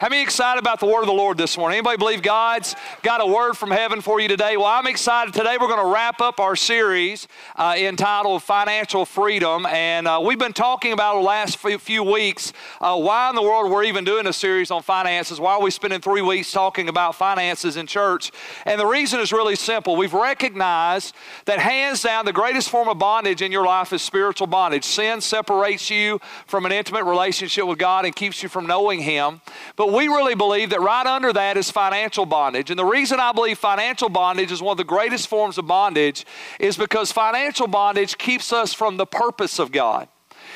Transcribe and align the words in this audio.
How 0.00 0.08
many 0.08 0.22
excited 0.22 0.58
about 0.58 0.80
the 0.80 0.86
word 0.86 1.00
of 1.00 1.08
the 1.08 1.12
Lord 1.12 1.36
this 1.36 1.58
morning? 1.58 1.76
Anybody 1.76 1.98
believe 1.98 2.22
God's 2.22 2.74
got 3.02 3.20
a 3.20 3.26
word 3.26 3.52
from 3.52 3.70
heaven 3.70 4.00
for 4.00 4.18
you 4.18 4.28
today? 4.28 4.56
Well, 4.56 4.64
I'm 4.64 4.86
excited. 4.86 5.34
Today 5.34 5.58
we're 5.60 5.68
going 5.68 5.84
to 5.84 5.92
wrap 5.92 6.22
up 6.22 6.40
our 6.40 6.56
series 6.56 7.28
uh, 7.54 7.74
entitled 7.76 8.42
Financial 8.42 9.04
Freedom. 9.04 9.66
And 9.66 10.08
uh, 10.08 10.22
we've 10.24 10.38
been 10.38 10.54
talking 10.54 10.94
about 10.94 11.16
the 11.16 11.20
last 11.20 11.58
few 11.58 12.02
weeks 12.02 12.54
uh, 12.80 12.96
why 12.96 13.28
in 13.28 13.34
the 13.34 13.42
world 13.42 13.70
we're 13.70 13.84
even 13.84 14.04
doing 14.04 14.26
a 14.26 14.32
series 14.32 14.70
on 14.70 14.80
finances. 14.80 15.38
Why 15.38 15.52
are 15.52 15.60
we 15.60 15.70
spending 15.70 16.00
three 16.00 16.22
weeks 16.22 16.50
talking 16.50 16.88
about 16.88 17.14
finances 17.14 17.76
in 17.76 17.86
church? 17.86 18.30
And 18.64 18.80
the 18.80 18.86
reason 18.86 19.20
is 19.20 19.34
really 19.34 19.54
simple. 19.54 19.96
We've 19.96 20.14
recognized 20.14 21.14
that 21.44 21.58
hands 21.58 22.02
down, 22.02 22.24
the 22.24 22.32
greatest 22.32 22.70
form 22.70 22.88
of 22.88 22.98
bondage 22.98 23.42
in 23.42 23.52
your 23.52 23.66
life 23.66 23.92
is 23.92 24.00
spiritual 24.00 24.46
bondage. 24.46 24.84
Sin 24.84 25.20
separates 25.20 25.90
you 25.90 26.22
from 26.46 26.64
an 26.64 26.72
intimate 26.72 27.04
relationship 27.04 27.66
with 27.66 27.78
God 27.78 28.06
and 28.06 28.16
keeps 28.16 28.42
you 28.42 28.48
from 28.48 28.66
knowing 28.66 29.00
Him. 29.00 29.42
But 29.76 29.89
we 29.92 30.08
really 30.08 30.34
believe 30.34 30.70
that 30.70 30.80
right 30.80 31.06
under 31.06 31.32
that 31.32 31.56
is 31.56 31.70
financial 31.70 32.26
bondage. 32.26 32.70
And 32.70 32.78
the 32.78 32.84
reason 32.84 33.20
I 33.20 33.32
believe 33.32 33.58
financial 33.58 34.08
bondage 34.08 34.52
is 34.52 34.60
one 34.60 34.72
of 34.72 34.78
the 34.78 34.84
greatest 34.84 35.28
forms 35.28 35.58
of 35.58 35.66
bondage 35.66 36.26
is 36.58 36.76
because 36.76 37.12
financial 37.12 37.66
bondage 37.66 38.18
keeps 38.18 38.52
us 38.52 38.72
from 38.72 38.96
the 38.96 39.06
purpose 39.06 39.58
of 39.58 39.72
God. 39.72 40.08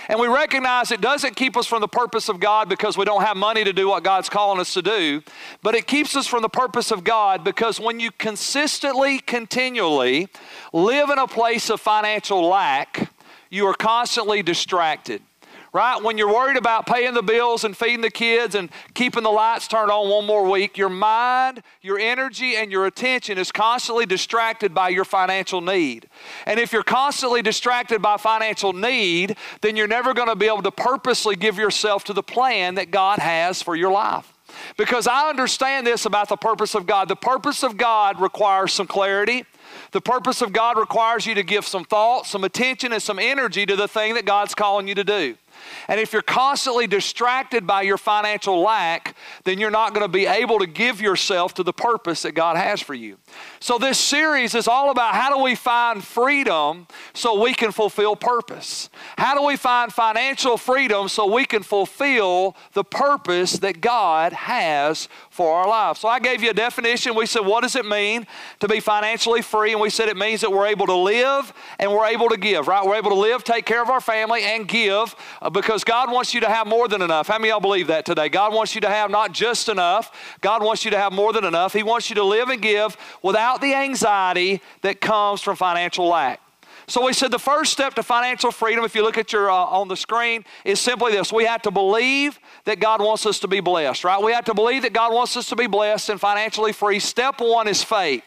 And 0.09 0.21
we 0.21 0.29
recognize 0.29 0.91
it 0.91 1.01
doesn't 1.01 1.37
keep 1.37 1.57
us 1.57 1.67
from 1.67 1.81
the 1.81 1.89
purpose 1.89 2.29
of 2.29 2.39
God 2.39 2.69
because 2.69 2.99
we 2.99 3.05
don't 3.05 3.23
have 3.23 3.37
money 3.37 3.65
to 3.65 3.73
do 3.73 3.89
what 3.89 4.05
God's 4.05 4.29
calling 4.29 4.61
us 4.61 4.75
to 4.75 4.83
do, 4.83 5.23
but 5.63 5.75
it 5.75 5.87
keeps 5.87 6.15
us 6.15 6.27
from 6.27 6.43
the 6.43 6.49
purpose 6.49 6.91
of 6.91 7.05
God 7.05 7.43
because 7.43 7.81
when 7.81 8.01
you 8.01 8.11
consistently, 8.11 9.19
continually 9.19 10.29
live 10.73 11.09
in 11.11 11.19
a 11.19 11.27
place 11.27 11.71
of 11.71 11.81
financial 11.81 12.47
lack, 12.47 13.11
you 13.51 13.67
are 13.67 13.75
constantly 13.75 14.43
distracted 14.43 15.23
right? 15.75 16.01
When 16.01 16.17
you're 16.17 16.33
worried 16.33 16.57
about 16.57 16.87
paying 16.87 17.15
the 17.15 17.23
bills 17.23 17.65
and 17.65 17.77
feeding 17.77 18.01
the 18.01 18.11
kids 18.11 18.55
and 18.55 18.71
keeping 18.95 19.25
the 19.25 19.31
lights 19.31 19.67
turned 19.67 19.91
on 19.91 20.09
one 20.09 20.25
more 20.25 20.49
week, 20.49 20.79
your 20.79 20.89
mind, 20.89 21.63
your 21.83 21.99
energy, 21.99 22.55
and 22.55 22.71
your 22.71 22.87
attention 22.87 23.39
is 23.39 23.51
constantly 23.51 24.07
distracted 24.07 24.73
by 24.73 24.89
your 24.89 25.05
financial 25.05 25.61
need. 25.61 26.09
And 26.47 26.61
if 26.61 26.73
you're 26.73 26.85
constantly 26.85 27.43
distracted 27.43 28.01
by 28.01 28.17
financial 28.19 28.73
need, 28.73 29.37
then 29.63 29.77
you're 29.77 29.89
never 29.89 30.15
going 30.15 30.29
to 30.29 30.37
be 30.37 30.47
able 30.47 30.63
to 30.63 30.71
purposely 30.71 31.35
give 31.35 31.59
yourself 31.59 32.05
to 32.05 32.13
the 32.13 32.23
plan 32.23 32.77
that 32.77 32.93
God 32.93 33.19
has 33.19 33.61
for 33.61 33.75
your 33.75 33.91
life. 33.91 34.33
Because 34.77 35.09
I 35.09 35.29
understand 35.29 35.85
this 35.85 36.07
about 36.07 36.29
the 36.29 36.37
purpose 36.37 36.77
of 36.77 36.87
God. 36.87 37.09
The 37.09 37.17
purpose 37.17 37.65
of 37.65 37.77
God 37.77 38.21
requires 38.21 38.73
some 38.73 38.87
clarity. 38.87 39.45
The 39.91 40.01
purpose 40.01 40.41
of 40.41 40.53
God 40.53 40.79
requires 40.79 41.27
you 41.27 41.35
to 41.35 41.43
give 41.43 41.67
some 41.67 41.85
thought, 41.85 42.27
some 42.27 42.45
attention, 42.45 42.93
and 42.93 43.03
some 43.03 43.19
energy 43.19 43.67
to 43.67 43.75
the 43.75 43.89
thing 43.89 44.15
that 44.15 44.25
God's 44.25 44.55
calling 44.55 44.87
you 44.87 44.95
to 44.95 45.03
do. 45.03 45.37
And 45.89 46.01
if 46.01 46.13
you're 46.13 46.23
constantly 46.23 46.87
distracted 46.87 47.67
by 47.67 47.83
your 47.83 47.99
financial 47.99 48.61
lack, 48.61 49.17
then 49.45 49.59
you're 49.59 49.71
not 49.71 49.95
going 49.95 50.05
to 50.05 50.13
be 50.13 50.27
able 50.27 50.59
to 50.59 50.67
give 50.67 51.01
yourself 51.01 51.55
to 51.55 51.63
the 51.63 51.73
purpose 51.73 52.23
that 52.23 52.33
God 52.33 52.57
has 52.57 52.81
for 52.81 52.95
you. 52.95 53.19
So, 53.61 53.79
this 53.79 53.99
series 53.99 54.55
is 54.55 54.69
all 54.69 54.91
about 54.91 55.15
how 55.15 55.35
do 55.35 55.43
we 55.43 55.55
find 55.55 56.03
freedom 56.03 56.87
so 57.13 57.41
we 57.41 57.55
can 57.55 57.73
fulfill 57.73 58.17
purpose? 58.17 58.89
How 59.17 59.35
do 59.35 59.47
we 59.47 59.57
find 59.57 59.93
financial 59.93 60.57
freedom 60.57 61.09
so 61.09 61.33
we 61.33 61.45
can 61.45 61.63
fulfill 61.63 62.57
the 62.73 62.85
purpose 62.85 63.55
that 63.59 63.81
God 63.81 64.33
has 64.33 65.09
for 65.35 65.53
our 65.53 65.69
lives? 65.69 65.99
So, 65.99 66.09
I 66.09 66.21
gave 66.21 66.43
you 66.45 66.51
a 66.51 66.55
definition. 66.55 67.17
We 67.17 67.27
said, 67.27 67.41
what 67.41 67.63
does 67.63 67.75
it 67.75 67.85
mean 67.85 68.25
to 68.61 68.69
be 68.69 68.79
financially 68.79 69.43
free? 69.43 69.73
And 69.73 69.81
we 69.81 69.91
said 69.91 70.09
it 70.09 70.17
means 70.17 70.41
that 70.43 70.53
we're 70.53 70.67
able 70.67 70.87
to 70.87 70.95
live 70.95 71.53
and 71.81 71.91
we're 71.91 72.07
able 72.07 72.29
to 72.29 72.37
give, 72.37 72.69
right? 72.69 72.87
We're 72.87 72.95
able 72.95 73.11
to 73.11 73.17
live, 73.17 73.43
take 73.43 73.67
care 73.67 73.83
of 73.83 73.91
our 73.91 74.01
family, 74.01 74.43
and 74.45 74.69
give 74.69 75.15
uh, 75.43 75.51
because 75.51 75.83
God 75.83 76.13
wants 76.13 76.35
you 76.35 76.41
to 76.43 76.49
have 76.49 76.69
more 76.69 76.87
than 76.87 77.03
enough. 77.03 77.27
How 77.27 77.39
many 77.39 77.49
y'all 77.49 77.59
believe 77.59 77.89
that 77.89 78.07
today? 78.07 78.29
God 78.29 78.55
wants 78.55 78.77
you 78.77 78.81
to 78.83 78.89
have 78.89 79.11
not 79.11 79.33
just 79.33 79.69
enough, 79.69 80.37
God 80.41 80.63
wants 80.63 80.85
you 80.85 80.93
to 80.93 80.99
have 80.99 81.13
more 81.13 81.33
than 81.33 81.45
enough. 81.45 81.73
He 81.73 81.83
wants 81.83 82.09
you 82.09 82.15
to 82.15 82.25
live 82.25 82.49
and 82.49 82.63
give 82.63 82.97
without 83.21 83.61
the 83.61 83.75
anxiety 83.75 84.63
that 84.83 85.01
comes 85.01 85.41
from 85.41 85.57
financial 85.57 86.07
lack. 86.07 86.44
So 86.87 87.05
we 87.05 87.13
said 87.13 87.31
the 87.31 87.39
first 87.39 87.73
step 87.73 87.95
to 87.95 88.03
financial 88.03 88.51
freedom, 88.51 88.85
if 88.85 88.95
you 88.95 89.03
look 89.03 89.19
at 89.19 89.33
your 89.33 89.51
uh, 89.51 89.55
on 89.55 89.89
the 89.89 89.97
screen, 89.97 90.45
is 90.65 90.81
simply 90.81 91.13
this: 91.13 91.33
we 91.33 91.45
have 91.45 91.63
to 91.63 91.71
believe 91.71 92.39
that 92.65 92.81
God 92.81 93.01
wants 93.01 93.27
us 93.27 93.39
to 93.41 93.49
be 93.49 93.61
blessed. 93.61 94.05
Right? 94.05 94.23
We 94.23 94.33
have 94.33 94.45
to 94.47 94.55
believe 94.55 94.83
that 94.83 94.93
God 94.93 95.13
wants 95.13 95.37
us 95.37 95.49
to 95.49 95.57
be 95.57 95.67
blessed 95.67 96.11
and 96.11 96.21
financially 96.21 96.73
free. 96.73 96.99
Step 96.99 97.41
one 97.41 97.69
is 97.69 97.83
faith. 97.83 98.25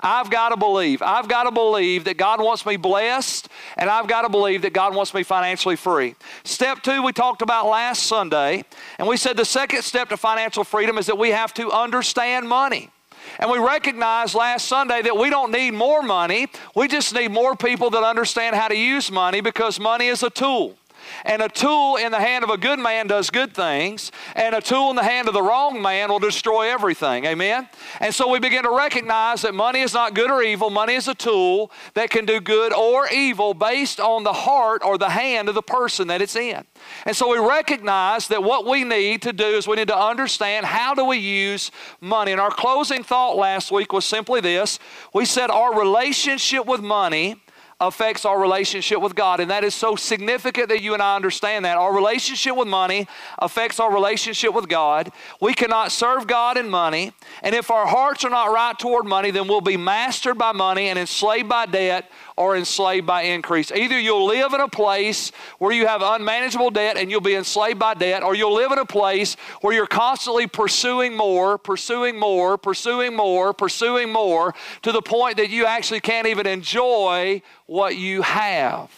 I've 0.00 0.30
got 0.30 0.50
to 0.50 0.56
believe. 0.56 1.00
I've 1.00 1.28
got 1.28 1.44
to 1.44 1.50
believe 1.50 2.04
that 2.04 2.16
God 2.16 2.42
wants 2.42 2.66
me 2.66 2.76
blessed, 2.76 3.48
and 3.76 3.88
I've 3.88 4.06
got 4.06 4.22
to 4.22 4.28
believe 4.28 4.62
that 4.62 4.72
God 4.72 4.94
wants 4.94 5.14
me 5.14 5.22
financially 5.22 5.76
free. 5.76 6.14
Step 6.44 6.82
two, 6.82 7.02
we 7.02 7.12
talked 7.12 7.42
about 7.42 7.66
last 7.66 8.02
Sunday, 8.02 8.64
and 8.98 9.08
we 9.08 9.16
said 9.16 9.36
the 9.36 9.44
second 9.44 9.82
step 9.82 10.10
to 10.10 10.16
financial 10.16 10.64
freedom 10.64 10.98
is 10.98 11.06
that 11.06 11.18
we 11.18 11.30
have 11.30 11.54
to 11.54 11.70
understand 11.70 12.48
money. 12.48 12.90
And 13.38 13.50
we 13.50 13.58
recognized 13.58 14.34
last 14.34 14.66
Sunday 14.66 15.02
that 15.02 15.16
we 15.16 15.30
don't 15.30 15.52
need 15.52 15.72
more 15.72 16.02
money. 16.02 16.48
We 16.74 16.88
just 16.88 17.14
need 17.14 17.30
more 17.30 17.56
people 17.56 17.90
that 17.90 18.02
understand 18.02 18.56
how 18.56 18.68
to 18.68 18.76
use 18.76 19.10
money 19.10 19.40
because 19.40 19.78
money 19.80 20.06
is 20.06 20.22
a 20.22 20.30
tool. 20.30 20.76
And 21.24 21.42
a 21.42 21.48
tool 21.48 21.96
in 21.96 22.12
the 22.12 22.20
hand 22.20 22.44
of 22.44 22.50
a 22.50 22.56
good 22.56 22.78
man 22.78 23.06
does 23.06 23.30
good 23.30 23.54
things, 23.54 24.12
and 24.34 24.54
a 24.54 24.60
tool 24.60 24.90
in 24.90 24.96
the 24.96 25.02
hand 25.02 25.28
of 25.28 25.34
the 25.34 25.42
wrong 25.42 25.80
man 25.80 26.10
will 26.10 26.18
destroy 26.18 26.70
everything. 26.70 27.24
Amen? 27.24 27.68
And 28.00 28.14
so 28.14 28.28
we 28.28 28.38
begin 28.38 28.64
to 28.64 28.70
recognize 28.70 29.42
that 29.42 29.54
money 29.54 29.80
is 29.80 29.94
not 29.94 30.14
good 30.14 30.30
or 30.30 30.42
evil. 30.42 30.70
Money 30.70 30.94
is 30.94 31.08
a 31.08 31.14
tool 31.14 31.70
that 31.94 32.10
can 32.10 32.26
do 32.26 32.40
good 32.40 32.72
or 32.72 33.08
evil 33.08 33.54
based 33.54 34.00
on 34.00 34.24
the 34.24 34.32
heart 34.32 34.82
or 34.84 34.98
the 34.98 35.10
hand 35.10 35.48
of 35.48 35.54
the 35.54 35.62
person 35.62 36.08
that 36.08 36.22
it's 36.22 36.36
in. 36.36 36.64
And 37.04 37.16
so 37.16 37.30
we 37.30 37.38
recognize 37.38 38.28
that 38.28 38.42
what 38.42 38.66
we 38.66 38.84
need 38.84 39.22
to 39.22 39.32
do 39.32 39.44
is 39.44 39.66
we 39.66 39.76
need 39.76 39.88
to 39.88 39.98
understand 39.98 40.66
how 40.66 40.94
do 40.94 41.04
we 41.04 41.18
use 41.18 41.70
money. 42.00 42.32
And 42.32 42.40
our 42.40 42.50
closing 42.50 43.02
thought 43.02 43.36
last 43.36 43.70
week 43.70 43.92
was 43.92 44.04
simply 44.04 44.40
this 44.40 44.78
we 45.12 45.24
said 45.24 45.50
our 45.50 45.78
relationship 45.78 46.66
with 46.66 46.80
money 46.80 47.36
affects 47.78 48.24
our 48.24 48.40
relationship 48.40 49.02
with 49.02 49.14
God. 49.14 49.38
And 49.38 49.50
that 49.50 49.62
is 49.62 49.74
so 49.74 49.96
significant 49.96 50.70
that 50.70 50.82
you 50.82 50.94
and 50.94 51.02
I 51.02 51.14
understand 51.14 51.66
that. 51.66 51.76
Our 51.76 51.94
relationship 51.94 52.56
with 52.56 52.68
money 52.68 53.06
affects 53.38 53.78
our 53.78 53.92
relationship 53.92 54.54
with 54.54 54.66
God. 54.66 55.12
We 55.42 55.52
cannot 55.52 55.92
serve 55.92 56.26
God 56.26 56.56
in 56.56 56.70
money. 56.70 57.12
And 57.42 57.54
if 57.54 57.70
our 57.70 57.86
hearts 57.86 58.24
are 58.24 58.30
not 58.30 58.50
right 58.50 58.78
toward 58.78 59.04
money, 59.04 59.30
then 59.30 59.46
we'll 59.46 59.60
be 59.60 59.76
mastered 59.76 60.38
by 60.38 60.52
money 60.52 60.88
and 60.88 60.98
enslaved 60.98 61.50
by 61.50 61.66
debt 61.66 62.10
or 62.38 62.56
enslaved 62.56 63.06
by 63.06 63.22
increase. 63.22 63.70
Either 63.70 63.98
you'll 63.98 64.26
live 64.26 64.54
in 64.54 64.60
a 64.60 64.68
place 64.68 65.30
where 65.58 65.72
you 65.72 65.86
have 65.86 66.02
unmanageable 66.02 66.70
debt 66.70 66.96
and 66.96 67.10
you'll 67.10 67.20
be 67.20 67.34
enslaved 67.34 67.78
by 67.78 67.94
debt, 67.94 68.22
or 68.22 68.34
you'll 68.34 68.54
live 68.54 68.72
in 68.72 68.78
a 68.78 68.86
place 68.86 69.34
where 69.60 69.74
you're 69.74 69.86
constantly 69.86 70.46
pursuing 70.46 71.16
more, 71.16 71.56
pursuing 71.56 72.18
more, 72.18 72.58
pursuing 72.58 73.14
more, 73.14 73.52
pursuing 73.54 74.12
more, 74.12 74.54
to 74.82 74.92
the 74.92 75.02
point 75.02 75.38
that 75.38 75.50
you 75.50 75.64
actually 75.64 76.00
can't 76.00 76.26
even 76.26 76.46
enjoy 76.46 77.40
what 77.66 77.96
you 77.96 78.22
have. 78.22 78.90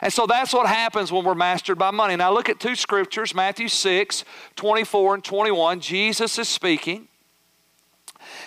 And 0.00 0.12
so 0.12 0.26
that's 0.26 0.52
what 0.52 0.66
happens 0.66 1.10
when 1.10 1.24
we're 1.24 1.34
mastered 1.34 1.78
by 1.78 1.90
money. 1.90 2.14
Now 2.16 2.32
look 2.32 2.48
at 2.48 2.60
two 2.60 2.76
scriptures 2.76 3.34
Matthew 3.34 3.68
6, 3.68 4.24
24 4.56 5.14
and 5.14 5.24
21. 5.24 5.80
Jesus 5.80 6.38
is 6.38 6.48
speaking. 6.48 7.08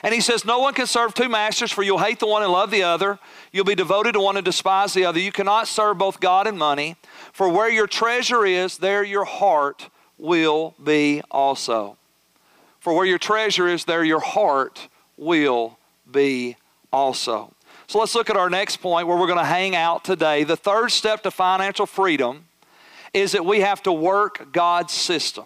And 0.04 0.14
he 0.14 0.22
says, 0.22 0.46
No 0.46 0.60
one 0.60 0.74
can 0.74 0.88
serve 0.88 1.14
two 1.14 1.30
masters, 1.30 1.72
for 1.72 1.84
you'll 1.84 2.00
hate 2.00 2.20
the 2.20 2.28
one 2.28 2.44
and 2.44 2.52
love 2.52 2.72
the 2.72 2.84
other. 2.84 3.20
You'll 3.52 3.66
be 3.66 3.76
devoted 3.76 4.14
to 4.14 4.20
one 4.20 4.38
and 4.38 4.46
despise 4.46 4.94
the 4.94 5.06
other. 5.06 5.20
You 5.20 5.32
cannot 5.32 5.68
serve 5.68 5.98
both 5.98 6.20
God 6.20 6.48
and 6.48 6.58
money, 6.58 6.96
for 7.34 7.50
where 7.50 7.70
your 7.70 7.88
treasure 7.88 8.46
is, 8.46 8.78
there 8.78 9.04
your 9.04 9.26
heart 9.26 9.90
will 10.18 10.76
be 10.82 11.22
also. 11.30 11.98
For 12.80 12.94
where 12.94 13.06
your 13.06 13.20
treasure 13.20 13.68
is, 13.68 13.86
there 13.86 14.04
your 14.04 14.20
heart 14.20 14.88
will 15.18 15.78
be 16.10 16.58
also. 16.92 17.54
So 17.92 18.00
let's 18.00 18.16
look 18.16 18.30
at 18.30 18.38
our 18.38 18.50
next 18.50 18.78
point 18.78 19.06
where 19.06 19.18
we're 19.18 19.28
going 19.28 19.38
to 19.38 19.44
hang 19.44 19.76
out 19.76 20.06
today. 20.06 20.46
The 20.46 20.56
third 20.56 20.94
step 20.94 21.24
to 21.24 21.30
financial 21.30 21.86
freedom 21.86 22.46
is 23.14 23.34
that 23.34 23.46
we 23.46 23.60
have 23.60 23.84
to 23.84 23.92
work 23.92 24.54
God's 24.54 24.94
system. 24.94 25.44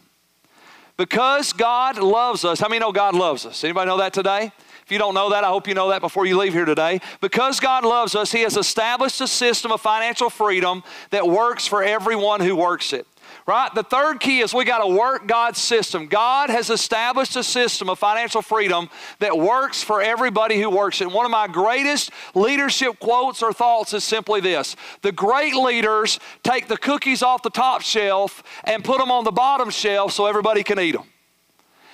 Because 0.96 1.54
God 1.54 1.98
loves 1.98 2.46
us, 2.46 2.60
how 2.60 2.68
many 2.68 2.78
know 2.78 2.92
God 2.92 3.16
loves 3.16 3.48
us? 3.48 3.64
Anybody 3.64 3.88
know 3.88 3.98
that 3.98 4.14
today? 4.14 4.52
If 4.84 4.92
you 4.92 5.00
don't 5.00 5.16
know 5.16 5.32
that, 5.32 5.44
I 5.44 5.48
hope 5.48 5.68
you 5.68 5.74
know 5.74 5.90
that 5.90 6.02
before 6.02 6.28
you 6.28 6.38
leave 6.38 6.54
here 6.54 6.66
today. 6.66 7.02
Because 7.20 7.60
God 7.60 7.84
loves 7.84 8.14
us, 8.14 8.32
He 8.32 8.42
has 8.42 8.58
established 8.58 9.20
a 9.22 9.28
system 9.28 9.72
of 9.72 9.82
financial 9.82 10.30
freedom 10.30 10.84
that 11.10 11.28
works 11.28 11.66
for 11.66 11.82
everyone 11.82 12.42
who 12.42 12.56
works 12.56 12.94
it. 12.94 13.08
Right? 13.48 13.72
The 13.76 13.84
third 13.84 14.20
key 14.20 14.40
is 14.40 14.56
we 14.56 14.66
got 14.66 14.80
to 14.80 14.88
work 14.88 15.28
God's 15.28 15.60
system. 15.60 16.08
God 16.08 16.50
has 16.50 16.72
established 16.72 17.36
a 17.36 17.44
system 17.44 17.92
of 17.92 18.00
financial 18.00 18.42
freedom 18.42 18.90
that 19.20 19.38
works 19.38 19.84
for 19.84 20.02
everybody 20.02 20.60
who 20.60 20.68
works 20.68 21.00
it. 21.00 21.12
One 21.12 21.26
of 21.26 21.32
my 21.32 21.48
greatest 21.48 22.10
leadership 22.34 23.00
quotes 23.00 23.44
or 23.44 23.54
thoughts 23.54 23.94
is 23.94 24.04
simply 24.04 24.42
this 24.42 24.76
The 25.04 25.12
great 25.12 25.54
leaders 25.54 26.20
take 26.42 26.68
the 26.68 26.78
cookies 26.78 27.22
off 27.22 27.44
the 27.44 27.52
top 27.52 27.82
shelf 27.82 28.42
and 28.64 28.84
put 28.84 28.98
them 28.98 29.12
on 29.12 29.24
the 29.24 29.32
bottom 29.32 29.70
shelf 29.70 30.12
so 30.12 30.26
everybody 30.26 30.64
can 30.64 30.80
eat 30.80 30.94
them. 30.94 31.06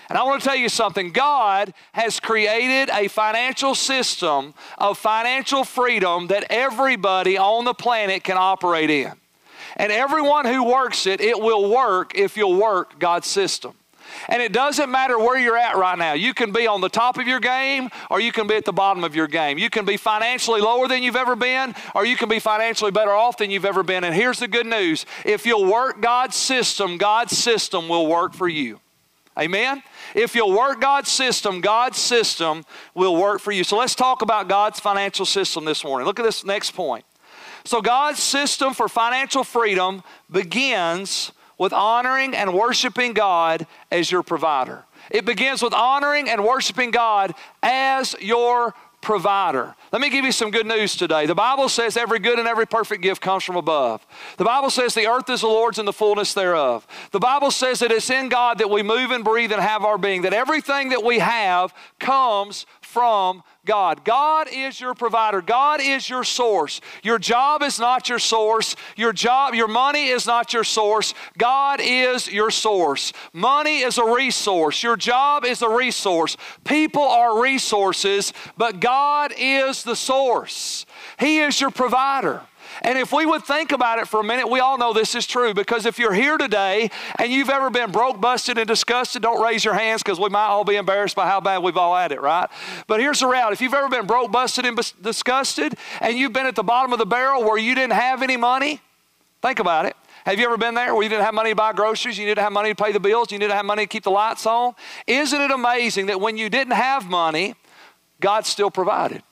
And 0.08 0.18
I 0.18 0.24
want 0.24 0.42
to 0.42 0.48
tell 0.48 0.58
you 0.58 0.70
something 0.70 1.12
God 1.12 1.74
has 1.92 2.22
created 2.22 2.90
a 2.94 3.10
financial 3.10 3.76
system 3.76 4.54
of 4.78 4.98
financial 4.98 5.66
freedom 5.66 6.28
that 6.28 6.46
everybody 6.50 7.38
on 7.38 7.66
the 7.66 7.74
planet 7.74 8.24
can 8.24 8.38
operate 8.38 8.90
in. 8.90 9.21
And 9.78 9.92
everyone 9.92 10.46
who 10.46 10.64
works 10.64 11.06
it, 11.08 11.22
it 11.22 11.40
will 11.40 11.70
work 11.70 12.14
if 12.16 12.38
you'll 12.38 12.60
work 12.60 13.00
God's 13.00 13.28
system. 13.28 13.76
And 14.28 14.42
it 14.42 14.52
doesn't 14.52 14.90
matter 14.92 15.18
where 15.18 15.40
you're 15.40 15.58
at 15.58 15.76
right 15.76 15.98
now. 15.98 16.14
You 16.14 16.34
can 16.34 16.52
be 16.52 16.68
on 16.68 16.82
the 16.82 16.90
top 16.90 17.18
of 17.18 17.28
your 17.28 17.40
game 17.40 17.90
or 18.10 18.20
you 18.20 18.32
can 18.32 18.48
be 18.48 18.56
at 18.56 18.66
the 18.66 18.74
bottom 18.74 19.04
of 19.04 19.16
your 19.16 19.28
game. 19.28 19.58
You 19.58 19.70
can 19.70 19.86
be 19.86 19.98
financially 19.98 20.62
lower 20.62 20.88
than 20.88 21.04
you've 21.04 21.16
ever 21.16 21.36
been 21.36 21.74
or 21.96 22.06
you 22.06 22.16
can 22.16 22.30
be 22.30 22.40
financially 22.40 22.92
better 22.92 23.12
off 23.12 23.38
than 23.38 23.52
you've 23.52 23.66
ever 23.66 23.84
been. 23.84 24.04
And 24.04 24.14
here's 24.14 24.40
the 24.40 24.48
good 24.48 24.66
news 24.66 25.06
if 25.26 25.46
you'll 25.46 25.66
work 25.66 26.02
God's 26.02 26.36
system, 26.36 26.98
God's 26.98 27.38
system 27.38 27.88
will 27.88 28.08
work 28.08 28.34
for 28.34 28.48
you. 28.48 28.80
Amen? 29.40 29.82
If 30.14 30.36
you'll 30.36 30.52
work 30.52 30.82
God's 30.82 31.10
system, 31.10 31.62
God's 31.62 31.98
system 31.98 32.66
will 32.94 33.16
work 33.16 33.40
for 33.40 33.54
you. 33.54 33.64
So 33.64 33.78
let's 33.78 33.96
talk 33.96 34.22
about 34.22 34.50
God's 34.50 34.80
financial 34.80 35.26
system 35.26 35.64
this 35.64 35.86
morning. 35.86 36.06
Look 36.06 36.20
at 36.20 36.24
this 36.24 36.44
next 36.44 36.72
point. 36.72 37.06
So, 37.64 37.82
God's 37.82 38.22
system 38.22 38.74
for 38.74 38.88
financial 38.88 39.44
freedom 39.44 40.04
begins 40.30 41.32
with 41.58 41.74
honoring 41.74 42.36
and 42.36 42.54
worshiping 42.54 43.14
God 43.14 43.68
as 43.92 44.12
your 44.12 44.24
provider. 44.24 44.84
It 45.12 45.26
begins 45.26 45.62
with 45.62 45.74
honoring 45.74 46.30
and 46.30 46.44
worshiping 46.44 46.92
God 46.92 47.36
as 47.62 48.16
your 48.20 48.74
provider. 49.02 49.76
Let 49.92 50.02
me 50.02 50.10
give 50.10 50.24
you 50.26 50.32
some 50.32 50.52
good 50.52 50.66
news 50.66 50.96
today. 50.96 51.26
The 51.26 51.36
Bible 51.36 51.68
says 51.70 51.98
every 51.98 52.20
good 52.20 52.40
and 52.40 52.48
every 52.48 52.68
perfect 52.68 53.02
gift 53.02 53.22
comes 53.22 53.44
from 53.44 53.56
above. 53.56 54.06
The 54.38 54.44
Bible 54.44 54.70
says 54.70 54.94
the 54.94 55.08
earth 55.08 55.30
is 55.30 55.42
the 55.42 55.48
Lord's 55.48 55.80
and 55.80 55.88
the 55.88 55.94
fullness 55.94 56.34
thereof. 56.34 56.88
The 57.12 57.20
Bible 57.20 57.52
says 57.52 57.80
that 57.80 57.92
it's 57.92 58.10
in 58.10 58.30
God 58.30 58.60
that 58.60 58.70
we 58.70 58.84
move 58.84 59.12
and 59.12 59.24
breathe 59.24 59.52
and 59.52 59.62
have 59.62 59.84
our 59.84 59.98
being, 59.98 60.22
that 60.22 60.34
everything 60.34 60.90
that 60.90 61.04
we 61.04 61.20
have 61.20 61.74
comes 62.00 62.66
from 62.82 63.44
God. 63.66 64.04
God 64.04 64.48
is 64.52 64.82
your 64.82 64.94
provider. 64.96 65.42
God 65.42 65.82
is 65.82 66.10
your 66.10 66.24
source. 66.24 66.82
Your 67.04 67.20
job 67.20 67.62
is 67.62 67.80
not 67.80 68.10
your 68.10 68.20
source. 68.20 68.76
Your 68.96 69.14
job, 69.14 69.54
your 69.54 69.68
money 69.68 70.08
is 70.08 70.26
not 70.26 70.54
your 70.54 70.64
source. 70.64 71.14
God 71.38 71.80
is 71.82 72.32
your 72.32 72.50
source. 72.50 73.14
Money 73.34 73.82
is 73.82 73.98
a 73.98 74.06
resource. 74.06 74.82
Your 74.82 74.98
job 74.98 75.46
is 75.46 75.62
a 75.62 75.70
resource. 75.70 76.38
People 76.64 77.04
are 77.04 77.42
resources, 77.42 78.34
but 78.58 78.80
God 78.80 79.34
is 79.38 79.84
the 79.84 79.96
source. 79.96 80.86
He 81.20 81.40
is 81.40 81.62
your 81.62 81.72
provider. 81.72 82.42
And 82.82 82.98
if 82.98 83.14
we 83.14 83.28
would 83.28 83.44
think 83.44 83.72
about 83.72 84.00
it 84.00 84.08
for 84.08 84.20
a 84.20 84.24
minute, 84.24 84.50
we 84.50 84.60
all 84.60 84.78
know 84.78 84.92
this 84.92 85.14
is 85.14 85.28
true 85.28 85.54
because 85.54 85.86
if 85.86 86.00
you're 86.00 86.14
here 86.14 86.38
today 86.38 86.90
and 87.20 87.32
you've 87.32 87.50
ever 87.50 87.70
been 87.70 87.92
broke, 87.92 88.20
busted, 88.20 88.58
and 88.58 88.68
disgusted, 88.68 89.22
don't 89.22 89.42
raise 89.42 89.64
your 89.64 89.76
hands 89.76 90.02
because 90.02 90.20
we 90.20 90.30
might 90.30 90.48
all 90.48 90.64
be 90.64 90.76
embarrassed 90.78 91.16
by 91.16 91.28
how 91.28 91.40
bad 91.40 91.60
we've 91.60 91.78
all 91.78 91.96
had 91.96 92.12
it, 92.12 92.22
right? 92.22 92.50
But 92.88 93.00
here's 93.00 93.20
the 93.20 93.28
reality 93.28 93.54
if 93.54 93.62
you've 93.62 93.76
ever 93.76 93.88
been 93.88 94.08
broke, 94.08 94.32
busted, 94.32 94.66
and 94.66 94.94
disgusted, 95.02 95.76
and 96.00 96.18
you've 96.18 96.34
been 96.34 96.48
at 96.48 96.56
the 96.56 96.64
bottom 96.64 96.92
of 96.92 96.98
the 96.98 97.06
barrel 97.06 97.44
where 97.44 97.58
you 97.58 97.76
didn't 97.76 97.94
have 97.94 98.24
any 98.24 98.36
money, 98.36 98.82
think 99.44 99.60
about 99.60 99.86
it. 99.86 99.96
Have 100.26 100.40
you 100.40 100.46
ever 100.46 100.58
been 100.58 100.74
there 100.74 100.94
where 100.94 101.04
you 101.04 101.10
didn't 101.10 101.26
have 101.26 101.34
money 101.34 101.52
to 101.52 101.56
buy 101.56 101.74
groceries, 101.74 102.18
you 102.18 102.26
didn't 102.26 102.44
have 102.44 102.52
money 102.52 102.70
to 102.70 102.84
pay 102.84 102.92
the 102.92 103.00
bills, 103.00 103.32
you 103.32 103.38
didn't 103.38 103.54
have 103.54 103.66
money 103.66 103.84
to 103.84 103.88
keep 103.88 104.04
the 104.04 104.12
lights 104.12 104.46
on? 104.46 104.74
Isn't 105.06 105.42
it 105.42 105.52
amazing 105.52 106.08
that 106.08 106.20
when 106.20 106.38
you 106.38 106.50
didn't 106.50 106.74
have 106.74 107.10
money, 107.10 107.56
God 108.20 108.46
still 108.46 108.72
provided? 108.72 109.24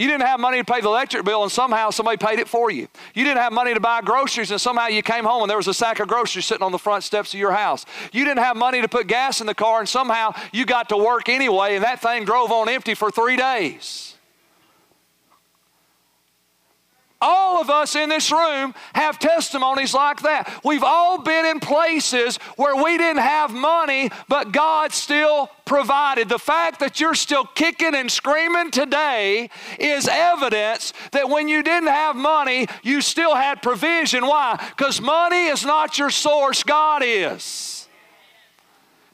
You 0.00 0.06
didn't 0.06 0.22
have 0.22 0.40
money 0.40 0.56
to 0.56 0.64
pay 0.64 0.80
the 0.80 0.88
electric 0.88 1.26
bill, 1.26 1.42
and 1.42 1.52
somehow 1.52 1.90
somebody 1.90 2.16
paid 2.16 2.38
it 2.38 2.48
for 2.48 2.70
you. 2.70 2.88
You 3.12 3.22
didn't 3.22 3.36
have 3.42 3.52
money 3.52 3.74
to 3.74 3.80
buy 3.80 4.00
groceries, 4.00 4.50
and 4.50 4.58
somehow 4.58 4.86
you 4.86 5.02
came 5.02 5.26
home 5.26 5.42
and 5.42 5.50
there 5.50 5.58
was 5.58 5.68
a 5.68 5.74
sack 5.74 6.00
of 6.00 6.08
groceries 6.08 6.46
sitting 6.46 6.62
on 6.62 6.72
the 6.72 6.78
front 6.78 7.04
steps 7.04 7.34
of 7.34 7.38
your 7.38 7.52
house. 7.52 7.84
You 8.10 8.24
didn't 8.24 8.42
have 8.42 8.56
money 8.56 8.80
to 8.80 8.88
put 8.88 9.08
gas 9.08 9.42
in 9.42 9.46
the 9.46 9.54
car, 9.54 9.80
and 9.80 9.86
somehow 9.86 10.32
you 10.54 10.64
got 10.64 10.88
to 10.88 10.96
work 10.96 11.28
anyway, 11.28 11.74
and 11.74 11.84
that 11.84 12.00
thing 12.00 12.24
drove 12.24 12.50
on 12.50 12.70
empty 12.70 12.94
for 12.94 13.10
three 13.10 13.36
days. 13.36 14.14
All 17.22 17.60
of 17.60 17.68
us 17.68 17.96
in 17.96 18.08
this 18.08 18.32
room 18.32 18.74
have 18.94 19.18
testimonies 19.18 19.92
like 19.92 20.22
that. 20.22 20.60
We've 20.64 20.82
all 20.82 21.18
been 21.18 21.44
in 21.44 21.60
places 21.60 22.38
where 22.56 22.82
we 22.82 22.96
didn't 22.96 23.22
have 23.22 23.52
money, 23.52 24.10
but 24.28 24.52
God 24.52 24.92
still 24.92 25.50
provided. 25.66 26.30
The 26.30 26.38
fact 26.38 26.80
that 26.80 26.98
you're 26.98 27.14
still 27.14 27.44
kicking 27.44 27.94
and 27.94 28.10
screaming 28.10 28.70
today 28.70 29.50
is 29.78 30.08
evidence 30.08 30.94
that 31.12 31.28
when 31.28 31.46
you 31.46 31.62
didn't 31.62 31.90
have 31.90 32.16
money, 32.16 32.66
you 32.82 33.02
still 33.02 33.34
had 33.34 33.62
provision. 33.62 34.26
Why? 34.26 34.56
Because 34.76 35.00
money 35.00 35.46
is 35.46 35.64
not 35.64 35.98
your 35.98 36.10
source, 36.10 36.62
God 36.62 37.02
is. 37.04 37.86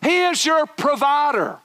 He 0.00 0.18
is 0.18 0.46
your 0.46 0.66
provider. 0.66 1.58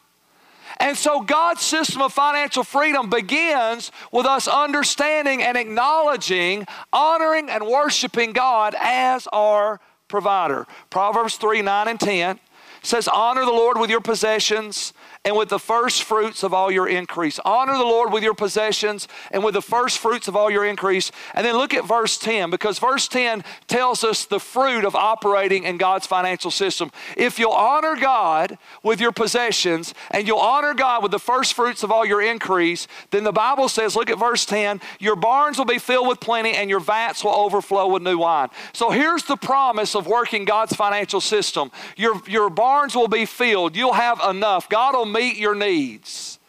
And 0.81 0.97
so 0.97 1.21
God's 1.21 1.61
system 1.61 2.01
of 2.01 2.11
financial 2.11 2.63
freedom 2.63 3.07
begins 3.07 3.91
with 4.11 4.25
us 4.25 4.47
understanding 4.47 5.43
and 5.43 5.55
acknowledging, 5.55 6.65
honoring, 6.91 7.51
and 7.51 7.67
worshiping 7.67 8.33
God 8.33 8.75
as 8.79 9.27
our 9.31 9.79
provider. 10.07 10.65
Proverbs 10.89 11.37
3 11.37 11.61
9 11.61 11.87
and 11.87 11.99
10 11.99 12.39
says, 12.81 13.07
Honor 13.07 13.45
the 13.45 13.51
Lord 13.51 13.77
with 13.77 13.91
your 13.91 14.01
possessions 14.01 14.93
and 15.23 15.35
with 15.35 15.49
the 15.49 15.59
first 15.59 16.01
fruits 16.01 16.41
of 16.41 16.51
all 16.51 16.71
your 16.71 16.87
increase. 16.87 17.39
Honor 17.45 17.77
the 17.77 17.83
Lord 17.83 18.11
with 18.11 18.23
your 18.23 18.33
possessions 18.33 19.07
and 19.29 19.43
with 19.43 19.53
the 19.53 19.61
first 19.61 19.99
fruits 19.99 20.27
of 20.27 20.35
all 20.35 20.49
your 20.49 20.65
increase. 20.65 21.11
And 21.35 21.45
then 21.45 21.57
look 21.57 21.75
at 21.75 21.85
verse 21.85 22.17
10 22.17 22.49
because 22.49 22.79
verse 22.79 23.07
10 23.07 23.43
tells 23.67 24.03
us 24.03 24.25
the 24.25 24.39
fruit 24.39 24.83
of 24.83 24.95
operating 24.95 25.63
in 25.63 25.77
God's 25.77 26.07
financial 26.07 26.49
system. 26.49 26.91
If 27.15 27.37
you'll 27.37 27.51
honor 27.51 27.95
God 27.95 28.57
with 28.81 28.99
your 28.99 29.11
possessions 29.11 29.93
and 30.09 30.25
you'll 30.25 30.39
honor 30.39 30.73
God 30.73 31.03
with 31.03 31.11
the 31.11 31.19
first 31.19 31.53
fruits 31.53 31.83
of 31.83 31.91
all 31.91 32.03
your 32.03 32.23
increase, 32.23 32.87
then 33.11 33.23
the 33.23 33.31
Bible 33.31 33.69
says, 33.69 33.95
look 33.95 34.09
at 34.09 34.17
verse 34.17 34.43
10, 34.47 34.81
your 34.99 35.15
barns 35.15 35.59
will 35.59 35.65
be 35.65 35.77
filled 35.77 36.07
with 36.07 36.19
plenty 36.19 36.53
and 36.53 36.67
your 36.67 36.79
vats 36.79 37.23
will 37.23 37.35
overflow 37.35 37.87
with 37.87 38.01
new 38.01 38.17
wine. 38.17 38.49
So 38.73 38.89
here's 38.89 39.23
the 39.25 39.37
promise 39.37 39.95
of 39.95 40.07
working 40.07 40.45
God's 40.45 40.75
financial 40.75 41.21
system. 41.21 41.69
Your, 41.95 42.19
your 42.27 42.49
barns 42.49 42.95
will 42.95 43.07
be 43.07 43.27
filled. 43.27 43.75
You'll 43.75 43.93
have 43.93 44.19
enough. 44.27 44.67
God 44.67 44.95
will 44.95 45.10
meet 45.11 45.37
your 45.37 45.55
needs. 45.55 46.39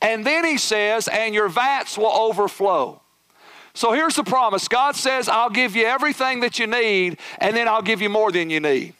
And 0.00 0.26
then 0.26 0.44
he 0.44 0.58
says, 0.58 1.08
and 1.08 1.34
your 1.34 1.48
vats 1.48 1.96
will 1.96 2.12
overflow. 2.12 3.00
So 3.74 3.92
here's 3.92 4.16
the 4.16 4.24
promise 4.24 4.68
God 4.68 4.94
says, 4.96 5.28
I'll 5.28 5.50
give 5.50 5.74
you 5.74 5.84
everything 5.84 6.40
that 6.40 6.58
you 6.58 6.66
need, 6.66 7.18
and 7.38 7.56
then 7.56 7.68
I'll 7.68 7.82
give 7.82 8.00
you 8.00 8.08
more 8.08 8.30
than 8.30 8.50
you 8.50 8.60
need. 8.60 8.94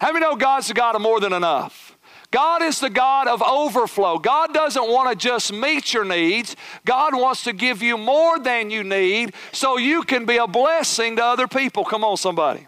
How 0.00 0.12
many 0.12 0.24
know 0.24 0.36
God's 0.36 0.68
the 0.68 0.74
God 0.74 0.94
of 0.94 1.02
more 1.02 1.20
than 1.20 1.32
enough? 1.32 1.96
God 2.30 2.62
is 2.62 2.80
the 2.80 2.90
God 2.90 3.28
of 3.28 3.42
overflow. 3.42 4.18
God 4.18 4.52
doesn't 4.52 4.90
want 4.90 5.08
to 5.08 5.16
just 5.16 5.52
meet 5.52 5.94
your 5.94 6.04
needs. 6.04 6.56
God 6.84 7.14
wants 7.14 7.44
to 7.44 7.52
give 7.52 7.80
you 7.80 7.96
more 7.96 8.40
than 8.40 8.70
you 8.70 8.82
need 8.82 9.34
so 9.52 9.76
you 9.76 10.02
can 10.02 10.24
be 10.24 10.38
a 10.38 10.48
blessing 10.48 11.14
to 11.16 11.24
other 11.24 11.46
people. 11.46 11.84
Come 11.84 12.02
on, 12.02 12.16
somebody. 12.16 12.66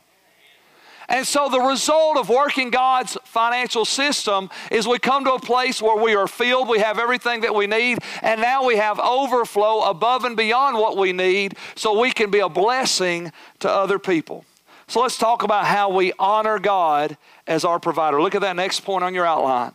And 1.09 1.27
so 1.27 1.49
the 1.49 1.61
result 1.61 2.17
of 2.17 2.29
working 2.29 2.71
God's 2.71 3.17
financial 3.25 3.85
system 3.85 4.51
is 4.73 4.89
we 4.89 4.99
come 4.99 5.25
to 5.25 5.35
a 5.35 5.41
place 5.41 5.81
where 5.81 6.03
we 6.03 6.15
are 6.17 6.27
filled, 6.27 6.69
we 6.69 6.81
have 6.81 6.99
everything 6.99 7.43
that 7.43 7.55
we 7.55 7.67
need, 7.67 7.99
and 8.23 8.41
now 8.41 8.65
we 8.65 8.77
have 8.77 8.99
overflow 8.99 9.83
above 9.83 10.25
and 10.25 10.37
beyond 10.37 10.77
what 10.77 10.97
we 10.97 11.13
need 11.13 11.57
so 11.77 12.01
we 12.01 12.11
can 12.11 12.31
be 12.31 12.41
a 12.41 12.49
blessing 12.49 13.31
to 13.61 13.71
other 13.71 13.99
people. 13.99 14.45
So 14.89 15.01
let's 15.01 15.19
talk 15.19 15.43
about 15.43 15.67
how 15.67 15.91
we 15.91 16.13
honor 16.19 16.59
God 16.59 17.17
as 17.47 17.65
our 17.65 17.79
provider. 17.79 18.21
Look 18.21 18.35
at 18.35 18.41
that 18.43 18.57
next 18.57 18.81
point 18.81 19.05
on 19.05 19.15
your 19.15 19.27
outline. 19.27 19.73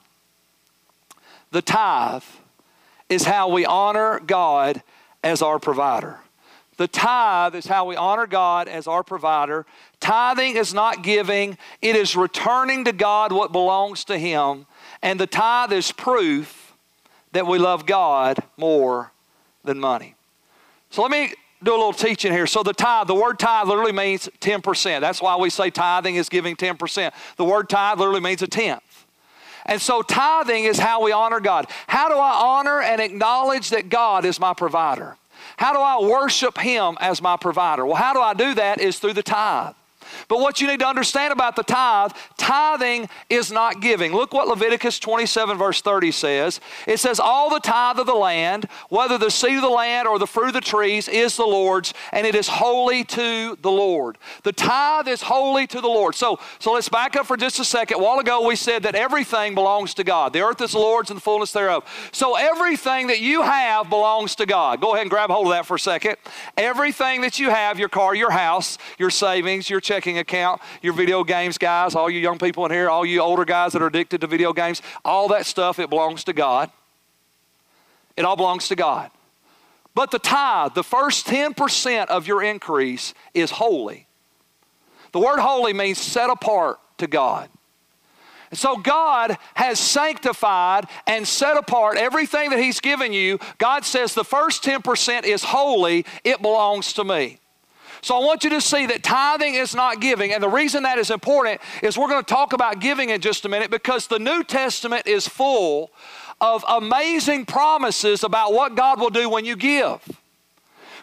The 1.52 1.62
tithe 1.62 2.24
is 3.10 3.24
how 3.24 3.50
we 3.50 3.66
honor 3.66 4.20
God 4.20 4.82
as 5.24 5.42
our 5.42 5.60
provider. 5.60 6.20
The 6.78 6.88
tithe 6.88 7.56
is 7.56 7.68
how 7.68 7.86
we 7.86 7.96
honor 7.96 8.26
God 8.26 8.68
as 8.68 8.88
our 8.88 9.04
provider. 9.04 9.66
Tithing 10.00 10.56
is 10.56 10.74
not 10.74 11.04
giving, 11.04 11.58
it 11.82 11.96
is 11.96 12.16
returning 12.16 12.86
to 12.86 12.92
God 12.92 13.32
what 13.32 13.52
belongs 13.52 14.04
to 14.06 14.18
Him. 14.18 14.66
And 15.02 15.20
the 15.20 15.28
tithe 15.28 15.74
is 15.74 15.92
proof 15.92 16.74
that 17.34 17.46
we 17.46 17.60
love 17.60 17.86
God 17.86 18.40
more 18.58 19.12
than 19.64 19.80
money. 19.80 20.16
So 20.90 21.02
let 21.02 21.12
me 21.12 21.34
do 21.64 21.72
a 21.72 21.78
little 21.78 21.94
teaching 21.94 22.32
here. 22.32 22.48
So 22.48 22.64
the 22.64 22.74
tithe, 22.74 23.08
the 23.08 23.16
word 23.16 23.38
tithe 23.38 23.68
literally 23.68 23.92
means 23.92 24.28
10%. 24.40 25.00
That's 25.00 25.22
why 25.22 25.36
we 25.36 25.50
say 25.50 25.70
tithing 25.70 26.16
is 26.16 26.30
giving 26.30 26.56
10%. 26.56 27.12
The 27.38 27.46
word 27.46 27.70
tithe 27.70 28.00
literally 28.00 28.22
means 28.22 28.42
a 28.42 28.48
tenth. 28.48 29.06
And 29.66 29.80
so 29.80 30.02
tithing 30.02 30.64
is 30.64 30.80
how 30.80 31.04
we 31.04 31.12
honor 31.12 31.40
God. 31.40 31.68
How 31.88 32.10
do 32.10 32.16
I 32.16 32.32
honor 32.32 32.82
and 32.82 33.00
acknowledge 33.00 33.70
that 33.70 33.90
God 33.90 34.26
is 34.26 34.40
my 34.40 34.54
provider? 34.54 35.18
How 35.58 35.74
do 35.74 35.80
I 35.80 36.10
worship 36.10 36.58
Him 36.58 36.98
as 37.00 37.22
my 37.22 37.38
provider? 37.38 37.86
Well, 37.86 37.96
how 37.96 38.14
do 38.14 38.20
I 38.22 38.34
do 38.34 38.54
that 38.56 38.80
is 38.80 39.00
through 39.00 39.14
the 39.14 39.24
tithe. 39.24 39.76
But 40.28 40.40
what 40.40 40.62
you 40.62 40.68
need 40.68 40.80
to 40.80 40.88
understand 40.88 41.34
about 41.34 41.56
the 41.56 41.64
tithe, 41.64 42.12
tithing 42.38 43.10
is 43.30 43.52
not 43.52 43.82
giving. 43.82 44.14
Look 44.14 44.34
what 44.34 44.48
Leviticus 44.48 45.00
27, 45.00 45.58
verse 45.58 45.82
30 45.82 46.12
says. 46.12 46.60
It 46.88 47.00
says, 47.00 47.20
All 47.20 47.50
the 47.50 47.60
tithe 47.60 48.00
of 48.00 48.06
the 48.06 48.14
land, 48.16 48.68
whether 48.90 49.18
the 49.18 49.32
seed 49.32 49.56
of 49.56 49.62
the 49.62 49.70
land 49.70 50.08
or 50.08 50.20
the 50.20 50.28
fruit 50.28 50.48
of 50.48 50.54
the 50.54 50.62
trees, 50.62 51.08
is 51.08 51.38
the 51.38 51.46
Lord's, 51.46 51.94
and 52.12 52.26
it 52.26 52.36
is 52.36 52.48
holy 52.48 53.04
to 53.06 53.58
the 53.62 53.72
Lord. 53.72 54.18
The 54.44 54.54
tithe 54.54 55.08
is 55.08 55.22
holy 55.22 55.68
to 55.68 55.82
the 55.82 55.88
Lord. 55.88 56.16
So, 56.16 56.40
so 56.60 56.74
let's 56.74 56.90
back 56.90 57.16
up 57.16 57.26
for 57.26 57.38
just 57.38 57.60
a 57.60 57.66
second. 57.66 58.00
A 58.00 58.04
while 58.04 58.20
ago, 58.20 58.46
we 58.46 58.56
said 58.56 58.84
that 58.84 58.96
everything 58.96 59.56
belongs 59.56 59.94
to 59.96 60.04
God. 60.04 60.34
The 60.34 60.42
earth 60.42 60.62
is 60.62 60.72
the 60.72 60.80
Lord's 60.80 61.10
and 61.10 61.18
the 61.18 61.22
fullness 61.22 61.52
thereof. 61.52 61.84
So 62.12 62.36
everything 62.36 63.08
that 63.08 63.20
you 63.20 63.42
have 63.42 63.90
belongs 63.90 64.36
to 64.36 64.46
God. 64.46 64.82
Go 64.82 64.94
ahead 64.94 65.02
and 65.02 65.10
grab 65.10 65.30
hold 65.30 65.48
of 65.48 65.54
that 65.54 65.66
for 65.66 65.76
a 65.76 65.80
second. 65.80 66.18
Everything 66.58 67.22
that 67.22 67.40
you 67.40 67.50
have, 67.50 67.80
your 67.80 67.90
car, 67.90 68.16
your 68.16 68.32
house, 68.32 68.78
your 68.98 69.10
savings, 69.10 69.70
your 69.70 69.80
check 69.80 70.01
account, 70.08 70.62
your 70.82 70.94
video 70.94 71.24
games 71.24 71.58
guys, 71.58 71.96
all 71.96 72.10
you 72.10 72.20
young 72.20 72.38
people 72.38 72.66
in 72.66 72.72
here, 72.72 72.90
all 72.90 73.06
you 73.06 73.22
older 73.22 73.46
guys 73.46 73.74
that 73.74 73.82
are 73.82 73.88
addicted 73.88 74.22
to 74.22 74.28
video 74.28 74.54
games, 74.54 74.82
all 75.06 75.28
that 75.30 75.46
stuff, 75.46 75.80
it 75.80 75.90
belongs 75.90 76.24
to 76.26 76.34
God. 76.34 76.70
It 78.18 78.26
all 78.26 78.36
belongs 78.36 78.68
to 78.68 78.76
God. 78.76 79.12
But 79.94 80.12
the 80.12 80.20
tithe, 80.20 80.74
the 80.74 80.84
first 80.84 81.28
10% 81.28 82.08
of 82.08 82.28
your 82.28 82.42
increase, 82.42 83.14
is 83.34 83.52
holy. 83.52 84.08
The 85.12 85.20
word 85.20 85.40
holy 85.40 85.74
means 85.74 85.98
set 85.98 86.30
apart 86.30 86.80
to 87.00 87.08
God. 87.08 87.50
And 88.52 88.60
so 88.60 88.78
God 88.78 89.38
has 89.56 89.80
sanctified 89.80 90.86
and 91.08 91.28
set 91.28 91.58
apart 91.58 91.98
everything 91.98 92.50
that 92.52 92.60
He's 92.60 92.80
given 92.80 93.14
you. 93.14 93.40
God 93.58 93.86
says 93.86 94.14
the 94.14 94.26
first 94.26 94.64
10% 94.64 95.24
is 95.24 95.44
holy, 95.44 96.06
it 96.24 96.42
belongs 96.42 96.94
to 96.94 97.04
me. 97.04 97.41
So 98.02 98.16
I 98.16 98.26
want 98.26 98.44
you 98.44 98.50
to 98.52 98.62
see 98.62 98.88
that 98.88 99.04
tithing 99.04 99.54
is 99.54 99.76
not 99.76 100.02
giving. 100.02 100.34
And 100.34 100.42
the 100.42 100.50
reason 100.50 100.84
that 100.84 100.98
is 100.98 101.12
important 101.12 101.62
is 101.84 101.98
we're 101.98 102.08
going 102.08 102.24
to 102.24 102.34
talk 102.34 102.54
about 102.54 102.80
giving 102.80 103.10
in 103.10 103.22
just 103.22 103.46
a 103.46 103.50
minute 103.50 103.70
because 103.70 104.08
the 104.08 104.18
New 104.18 104.44
Testament 104.44 105.06
is 105.06 105.28
full 105.28 105.92
of 106.40 106.66
amazing 106.68 107.46
promises 107.46 108.24
about 108.24 108.54
what 108.54 108.76
God 108.76 109.00
will 109.00 109.12
do 109.12 109.30
when 109.30 109.46
you 109.46 109.56
give. 109.56 110.02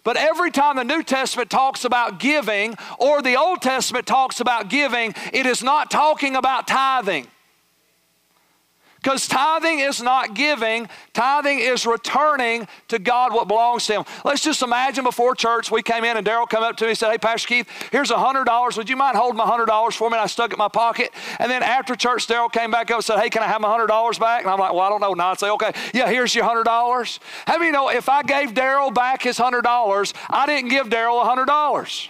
But 0.03 0.17
every 0.17 0.51
time 0.51 0.77
the 0.77 0.85
New 0.85 1.03
Testament 1.03 1.51
talks 1.51 1.85
about 1.85 2.19
giving 2.19 2.75
or 2.99 3.23
the 3.23 3.37
Old 3.37 3.63
Testament 3.63 4.07
talks 4.07 4.41
about 4.41 4.69
giving, 4.69 5.15
it 5.33 5.47
is 5.47 5.63
not 5.63 5.91
talking 5.91 6.35
about 6.35 6.67
tithing. 6.67 7.29
Because 9.03 9.29
tithing 9.29 9.79
is 9.79 10.03
not 10.03 10.35
giving, 10.35 10.89
tithing 11.13 11.61
is 11.61 11.87
returning 11.87 12.67
to 12.89 12.99
God 12.99 13.33
what 13.33 13.47
belongs 13.47 13.87
to 13.87 13.95
Him. 13.95 14.05
Let's 14.25 14.43
just 14.43 14.63
imagine 14.63 15.05
before 15.05 15.35
church, 15.35 15.71
we 15.71 15.83
came 15.83 16.05
in 16.05 16.17
and 16.17 16.27
Daryl 16.27 16.49
came 16.49 16.63
up 16.63 16.77
to 16.79 16.85
me 16.85 16.91
and 16.91 16.99
said, 16.99 17.11
Hey, 17.11 17.19
Pastor 17.19 17.47
Keith, 17.47 17.69
here's 17.93 18.11
$100. 18.11 18.77
Would 18.77 18.89
you 18.89 18.97
mind 18.97 19.17
holding 19.17 19.37
my 19.37 19.45
$100 19.45 19.93
for 19.93 20.11
me? 20.11 20.17
And 20.17 20.23
I 20.23 20.27
stuck 20.27 20.51
it 20.51 20.55
in 20.55 20.59
my 20.59 20.69
pocket. 20.69 21.11
And 21.39 21.51
then 21.51 21.63
after 21.63 21.95
church, 21.95 22.27
Daryl 22.27 22.51
came 22.51 22.71
back 22.71 22.91
up 22.91 22.97
and 22.97 23.05
said, 23.05 23.19
Hey, 23.21 23.31
can 23.31 23.43
I 23.43 23.47
have 23.47 23.61
my 23.61 23.69
$100 23.69 24.19
back? 24.19 24.43
And 24.43 24.51
I'm 24.51 24.59
like, 24.59 24.73
Well, 24.73 24.83
I 24.83 24.89
don't 24.89 25.01
know. 25.01 25.15
Now 25.15 25.31
I'd 25.31 25.39
say, 25.39 25.51
Okay, 25.51 25.73
yeah, 25.95 26.09
here's 26.09 26.35
your 26.35 26.45
$100. 26.45 27.19
How 27.47 27.59
many 27.59 27.71
know 27.71 27.91
if 27.91 28.09
I 28.09 28.23
gave 28.23 28.53
Daryl 28.53 28.93
back 28.93 29.23
his 29.23 29.39
$100, 29.39 30.13
I 30.29 30.47
didn't 30.47 30.71
give 30.71 30.89
Daryl 30.89 31.25
$100? 31.25 32.09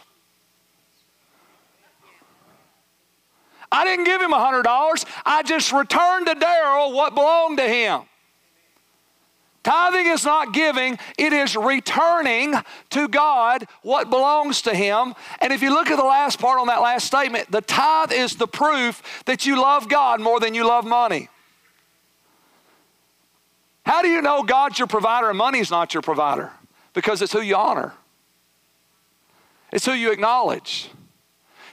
I 3.71 3.85
didn't 3.85 4.05
give 4.05 4.21
him 4.21 4.33
$100. 4.33 5.05
I 5.25 5.43
just 5.43 5.73
returned 5.73 6.27
to 6.27 6.35
Daryl 6.35 6.95
what 6.95 7.15
belonged 7.15 7.59
to 7.59 7.69
him. 7.69 8.03
Tithing 9.69 10.07
is 10.07 10.25
not 10.25 10.55
giving, 10.55 10.99
it 11.19 11.35
is 11.35 11.55
returning 11.55 12.55
to 12.89 13.07
God 13.07 13.67
what 13.83 14.09
belongs 14.09 14.63
to 14.63 14.75
Him. 14.75 15.15
And 15.43 15.53
if 15.53 15.61
you 15.61 15.75
look 15.75 15.91
at 15.91 15.97
the 15.97 16.05
last 16.05 16.39
part 16.39 16.59
on 16.59 16.69
that 16.69 16.81
last 16.81 17.07
statement, 17.07 17.51
the 17.51 17.61
tithe 17.61 18.11
is 18.11 18.37
the 18.37 18.47
proof 18.47 19.03
that 19.27 19.45
you 19.45 19.61
love 19.61 19.89
God 19.91 20.23
more 20.23 20.41
than 20.41 20.55
you 20.55 20.67
love 20.67 20.87
money. 20.87 21.29
How 23.85 24.01
do 24.01 24.09
you 24.09 24.23
know 24.23 24.43
God's 24.43 24.79
your 24.79 24.89
provider 24.89 25.29
and 25.29 25.37
money's 25.37 25.71
not 25.71 25.93
your 25.93 26.03
provider? 26.03 26.51
Because 26.95 27.21
it's 27.21 27.33
who 27.35 27.43
you 27.43 27.57
honor, 27.57 27.93
it's 29.71 29.85
who 29.85 29.93
you 29.93 30.13
acknowledge. 30.13 30.89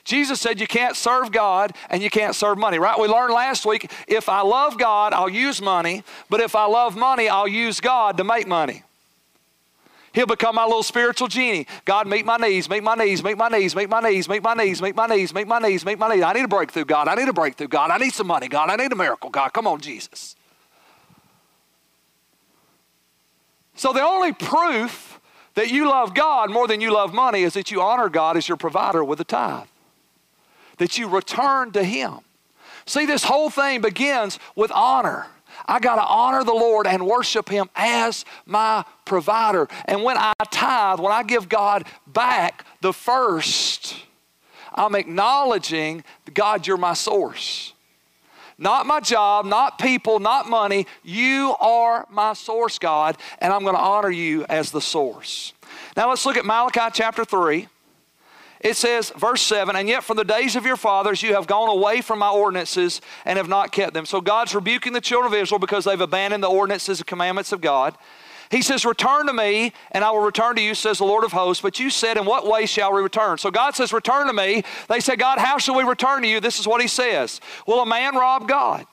Jesus 0.05 0.39
said 0.39 0.61
you 0.61 0.67
can't 0.67 0.95
serve 0.95 1.31
God 1.31 1.75
and 1.89 2.01
you 2.01 2.11
can't 2.11 2.35
serve 2.35 2.59
money, 2.59 2.77
right? 2.77 2.97
We 2.97 3.07
learned 3.07 3.33
last 3.33 3.65
week 3.65 3.91
if 4.07 4.29
I 4.29 4.41
love 4.41 4.77
God, 4.77 5.13
I'll 5.13 5.27
use 5.27 5.61
money, 5.61 6.03
but 6.29 6.39
if 6.39 6.55
I 6.55 6.65
love 6.65 6.95
money, 6.95 7.27
I'll 7.27 7.47
use 7.47 7.81
God 7.81 8.17
to 8.17 8.23
make 8.23 8.47
money. 8.47 8.83
He'll 10.13 10.27
become 10.27 10.55
my 10.55 10.63
little 10.63 10.83
spiritual 10.83 11.27
genie. 11.27 11.67
God, 11.83 12.07
meet 12.07 12.23
my 12.23 12.37
needs, 12.37 12.69
meet 12.69 12.83
my 12.83 12.93
needs, 12.93 13.21
meet 13.23 13.35
my 13.35 13.49
needs, 13.49 13.75
meet 13.75 13.89
my 13.89 13.99
needs, 13.99 14.29
meet 14.29 14.43
my 14.43 14.53
needs, 14.53 14.81
meet 14.81 14.95
my 14.95 15.07
needs, 15.07 15.33
meet 15.33 15.47
my 15.47 15.59
needs, 15.59 15.85
meet 15.85 15.99
my 15.99 16.09
needs. 16.09 16.23
I 16.23 16.33
need 16.33 16.45
a 16.45 16.47
breakthrough, 16.47 16.85
God. 16.85 17.07
I 17.07 17.15
need 17.15 17.27
a 17.27 17.33
breakthrough, 17.33 17.67
God. 17.67 17.89
I 17.89 17.97
need 17.97 18.13
some 18.13 18.27
money, 18.27 18.47
God. 18.47 18.69
I 18.69 18.75
need 18.75 18.93
a 18.93 18.95
miracle, 18.95 19.31
God. 19.31 19.49
Come 19.53 19.67
on, 19.67 19.81
Jesus. 19.81 20.35
So 23.73 23.91
the 23.91 24.03
only 24.03 24.31
proof 24.31 25.19
that 25.55 25.69
you 25.69 25.89
love 25.89 26.13
God 26.13 26.51
more 26.51 26.67
than 26.67 26.79
you 26.79 26.93
love 26.93 27.13
money 27.13 27.41
is 27.41 27.55
that 27.55 27.71
you 27.71 27.81
honor 27.81 28.07
God 28.07 28.37
as 28.37 28.47
your 28.47 28.57
provider 28.57 29.03
with 29.03 29.19
a 29.19 29.25
tithe 29.25 29.67
that 30.77 30.97
you 30.97 31.07
return 31.07 31.71
to 31.71 31.83
Him. 31.83 32.19
See, 32.85 33.05
this 33.05 33.23
whole 33.23 33.49
thing 33.49 33.81
begins 33.81 34.39
with 34.55 34.71
honor. 34.71 35.27
I 35.67 35.79
got 35.79 35.95
to 35.95 36.05
honor 36.05 36.43
the 36.43 36.53
Lord 36.53 36.85
and 36.85 37.05
worship 37.07 37.49
Him 37.49 37.69
as 37.75 38.25
my 38.45 38.85
provider. 39.05 39.67
And 39.85 40.03
when 40.03 40.17
I 40.17 40.33
tithe, 40.51 40.99
when 40.99 41.11
I 41.11 41.23
give 41.23 41.49
God 41.49 41.85
back 42.05 42.65
the 42.81 42.93
first, 42.93 43.95
I'm 44.73 44.95
acknowledging, 44.95 46.03
God, 46.33 46.67
you're 46.67 46.77
my 46.77 46.93
source. 46.93 47.73
Not 48.57 48.85
my 48.85 48.99
job, 48.99 49.45
not 49.45 49.79
people, 49.79 50.19
not 50.19 50.49
money. 50.49 50.87
You 51.03 51.55
are 51.59 52.05
my 52.09 52.33
source, 52.33 52.79
God, 52.79 53.17
and 53.39 53.51
I'm 53.51 53.63
going 53.63 53.75
to 53.75 53.81
honor 53.81 54.09
you 54.09 54.45
as 54.47 54.71
the 54.71 54.79
source. 54.79 55.53
Now 55.97 56.09
let's 56.09 56.25
look 56.25 56.37
at 56.37 56.45
Malachi 56.45 56.89
chapter 56.93 57.25
3. 57.25 57.67
It 58.65 58.75
says, 58.75 59.11
verse 59.15 59.43
7, 59.43 59.75
and 59.75 59.87
yet 59.87 60.03
from 60.03 60.17
the 60.17 60.23
days 60.23 60.55
of 60.55 60.65
your 60.65 60.75
fathers 60.75 61.21
you 61.21 61.35
have 61.35 61.45
gone 61.45 61.69
away 61.69 62.01
from 62.01 62.17
my 62.17 62.31
ordinances 62.31 62.99
and 63.23 63.37
have 63.37 63.47
not 63.47 63.71
kept 63.71 63.93
them. 63.93 64.07
So 64.07 64.21
God's 64.21 64.55
rebuking 64.55 64.91
the 64.91 65.01
children 65.01 65.31
of 65.31 65.39
Israel 65.39 65.59
because 65.59 65.85
they've 65.85 66.01
abandoned 66.01 66.43
the 66.43 66.49
ordinances 66.49 66.99
and 66.99 67.05
commandments 67.05 67.51
of 67.51 67.61
God. 67.61 67.95
He 68.49 68.63
says, 68.63 68.83
Return 68.83 69.27
to 69.27 69.33
me, 69.33 69.71
and 69.91 70.03
I 70.03 70.09
will 70.09 70.21
return 70.21 70.55
to 70.55 70.63
you, 70.63 70.73
says 70.73 70.97
the 70.97 71.05
Lord 71.05 71.23
of 71.23 71.31
hosts. 71.31 71.61
But 71.61 71.79
you 71.79 71.91
said, 71.91 72.17
In 72.17 72.25
what 72.25 72.47
way 72.47 72.65
shall 72.65 72.91
we 72.91 73.03
return? 73.03 73.37
So 73.37 73.51
God 73.51 73.75
says, 73.75 73.93
Return 73.93 74.25
to 74.25 74.33
me. 74.33 74.63
They 74.89 74.99
say, 74.99 75.15
God, 75.15 75.37
how 75.37 75.59
shall 75.59 75.75
we 75.75 75.83
return 75.83 76.23
to 76.23 76.27
you? 76.27 76.39
This 76.39 76.59
is 76.59 76.67
what 76.67 76.81
he 76.81 76.87
says. 76.87 77.41
Will 77.67 77.81
a 77.81 77.85
man 77.85 78.15
rob 78.15 78.47
God? 78.47 78.87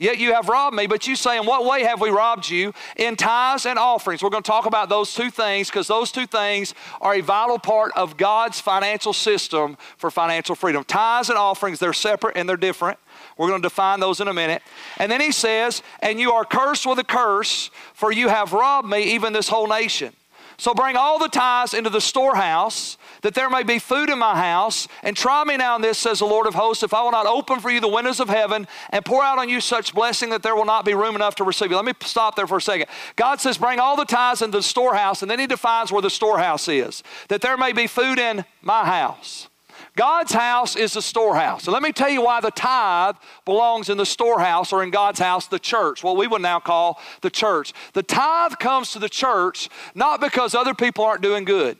Yet 0.00 0.18
you 0.18 0.32
have 0.32 0.48
robbed 0.48 0.76
me, 0.76 0.86
but 0.86 1.08
you 1.08 1.16
say, 1.16 1.38
In 1.38 1.44
what 1.44 1.64
way 1.64 1.82
have 1.82 2.00
we 2.00 2.10
robbed 2.10 2.48
you? 2.48 2.72
In 2.96 3.16
tithes 3.16 3.66
and 3.66 3.78
offerings. 3.78 4.22
We're 4.22 4.30
going 4.30 4.44
to 4.44 4.48
talk 4.48 4.66
about 4.66 4.88
those 4.88 5.12
two 5.12 5.28
things 5.28 5.68
because 5.68 5.88
those 5.88 6.12
two 6.12 6.26
things 6.26 6.72
are 7.00 7.16
a 7.16 7.20
vital 7.20 7.58
part 7.58 7.90
of 7.96 8.16
God's 8.16 8.60
financial 8.60 9.12
system 9.12 9.76
for 9.96 10.10
financial 10.10 10.54
freedom. 10.54 10.84
Tithes 10.84 11.30
and 11.30 11.38
offerings, 11.38 11.80
they're 11.80 11.92
separate 11.92 12.36
and 12.36 12.48
they're 12.48 12.56
different. 12.56 12.98
We're 13.36 13.48
going 13.48 13.60
to 13.60 13.66
define 13.66 13.98
those 13.98 14.20
in 14.20 14.28
a 14.28 14.34
minute. 14.34 14.62
And 14.98 15.10
then 15.10 15.20
he 15.20 15.32
says, 15.32 15.82
And 16.00 16.20
you 16.20 16.32
are 16.32 16.44
cursed 16.44 16.86
with 16.86 17.00
a 17.00 17.04
curse, 17.04 17.70
for 17.92 18.12
you 18.12 18.28
have 18.28 18.52
robbed 18.52 18.88
me, 18.88 19.14
even 19.14 19.32
this 19.32 19.48
whole 19.48 19.66
nation. 19.66 20.12
So 20.60 20.74
bring 20.74 20.96
all 20.96 21.20
the 21.20 21.28
tithes 21.28 21.72
into 21.72 21.88
the 21.88 22.00
storehouse 22.00 22.98
that 23.22 23.34
there 23.34 23.48
may 23.48 23.62
be 23.62 23.78
food 23.78 24.10
in 24.10 24.18
my 24.18 24.36
house. 24.36 24.88
And 25.04 25.16
try 25.16 25.44
me 25.44 25.56
now 25.56 25.76
in 25.76 25.82
this, 25.82 25.98
says 25.98 26.18
the 26.18 26.24
Lord 26.24 26.48
of 26.48 26.54
hosts, 26.54 26.82
if 26.82 26.92
I 26.92 27.00
will 27.02 27.12
not 27.12 27.26
open 27.26 27.60
for 27.60 27.70
you 27.70 27.80
the 27.80 27.86
windows 27.86 28.18
of 28.18 28.28
heaven 28.28 28.66
and 28.90 29.04
pour 29.04 29.22
out 29.22 29.38
on 29.38 29.48
you 29.48 29.60
such 29.60 29.94
blessing 29.94 30.30
that 30.30 30.42
there 30.42 30.56
will 30.56 30.64
not 30.64 30.84
be 30.84 30.94
room 30.94 31.14
enough 31.14 31.36
to 31.36 31.44
receive 31.44 31.70
you. 31.70 31.76
Let 31.76 31.84
me 31.84 31.92
stop 32.02 32.34
there 32.34 32.48
for 32.48 32.58
a 32.58 32.62
second. 32.62 32.88
God 33.14 33.40
says, 33.40 33.56
bring 33.56 33.78
all 33.78 33.96
the 33.96 34.04
tithes 34.04 34.42
into 34.42 34.58
the 34.58 34.62
storehouse, 34.62 35.22
and 35.22 35.30
then 35.30 35.38
He 35.38 35.46
defines 35.46 35.92
where 35.92 36.02
the 36.02 36.10
storehouse 36.10 36.66
is, 36.66 37.04
that 37.28 37.40
there 37.40 37.56
may 37.56 37.72
be 37.72 37.86
food 37.86 38.18
in 38.18 38.44
my 38.60 38.84
house. 38.84 39.48
God's 39.96 40.32
house 40.32 40.76
is 40.76 40.92
the 40.92 41.02
storehouse. 41.02 41.64
So 41.64 41.72
let 41.72 41.82
me 41.82 41.92
tell 41.92 42.08
you 42.08 42.22
why 42.22 42.40
the 42.40 42.50
tithe 42.50 43.16
belongs 43.44 43.88
in 43.88 43.98
the 43.98 44.06
storehouse 44.06 44.72
or 44.72 44.82
in 44.82 44.90
God's 44.90 45.18
house, 45.18 45.46
the 45.46 45.58
church, 45.58 46.02
what 46.04 46.16
we 46.16 46.26
would 46.26 46.42
now 46.42 46.60
call 46.60 47.00
the 47.20 47.30
church. 47.30 47.72
The 47.92 48.02
tithe 48.02 48.54
comes 48.58 48.92
to 48.92 48.98
the 48.98 49.08
church 49.08 49.68
not 49.94 50.20
because 50.20 50.54
other 50.54 50.74
people 50.74 51.04
aren't 51.04 51.22
doing 51.22 51.44
good. 51.44 51.78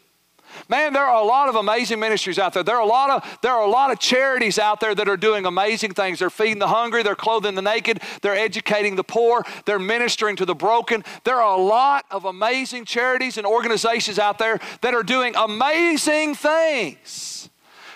Man, 0.69 0.93
there 0.93 1.05
are 1.05 1.23
a 1.23 1.27
lot 1.27 1.49
of 1.49 1.57
amazing 1.57 2.01
ministries 2.01 2.39
out 2.39 2.55
there. 2.55 2.63
There 2.63 2.77
are 2.77 2.83
a 2.83 2.87
lot 2.87 3.11
of 3.11 3.39
there 3.43 3.53
are 3.53 3.63
a 3.63 3.71
lot 3.71 3.91
of 3.91 3.99
charities 3.99 4.59
out 4.59 4.81
there 4.81 4.95
that 4.95 5.09
are 5.09 5.17
doing 5.17 5.47
amazing 5.47 5.93
things. 5.93 6.19
They're 6.19 6.31
feeding 6.31 6.59
the 6.59 6.69
hungry, 6.69 7.03
they're 7.03 7.15
clothing 7.15 7.55
the 7.55 7.63
naked, 7.63 8.01
they're 8.23 8.37
educating 8.37 8.97
the 8.97 9.05
poor, 9.05 9.45
they're 9.67 9.79
ministering 9.79 10.37
to 10.37 10.45
the 10.45 10.55
broken. 10.55 11.05
There 11.25 11.37
are 11.37 11.59
a 11.59 11.63
lot 11.63 12.07
of 12.11 12.25
amazing 12.25 12.85
charities 12.87 13.37
and 13.39 13.47
organizations 13.47 14.19
out 14.19 14.39
there 14.39 14.59
that 14.81 14.95
are 14.95 15.03
doing 15.03 15.35
amazing 15.37 16.35
things. 16.35 17.38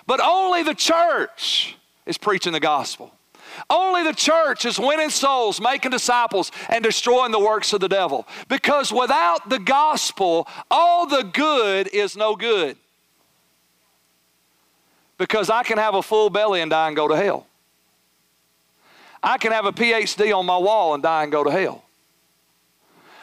But 0.07 0.21
only 0.21 0.63
the 0.63 0.75
church 0.75 1.77
is 2.07 2.19
preaching 2.19 2.53
the 2.53 2.61
gospel. 2.61 3.13
Only 3.69 4.03
the 4.03 4.15
church 4.15 4.65
is 4.65 4.79
winning 4.79 5.11
souls, 5.11 5.61
making 5.61 5.91
disciples, 5.91 6.51
and 6.69 6.83
destroying 6.83 7.33
the 7.33 7.39
works 7.39 7.73
of 7.73 7.81
the 7.81 7.89
devil. 7.89 8.27
Because 8.49 8.93
without 8.93 9.49
the 9.49 9.59
gospel, 9.59 10.49
all 10.71 11.07
the 11.07 11.23
good 11.23 11.89
is 11.89 12.17
no 12.17 12.35
good. 12.35 12.77
Because 15.19 15.51
I 15.51 15.63
can 15.63 15.79
have 15.79 15.95
a 15.95 16.03
full 16.03 16.31
belly 16.31 16.61
and 16.61 16.71
die 16.71 16.89
and 16.89 16.97
go 16.97 17.09
to 17.09 17.17
hell. 17.17 17.47
I 19.23 19.39
can 19.39 19.53
have 19.53 19.67
a 19.67 19.73
PhD 19.73 20.37
on 20.37 20.47
my 20.47 20.59
wall 20.59 20.95
and 20.95 21.03
die 21.03 21.23
and 21.23 21.31
go 21.31 21.45
to 21.45 21.51
hell. 21.51 21.85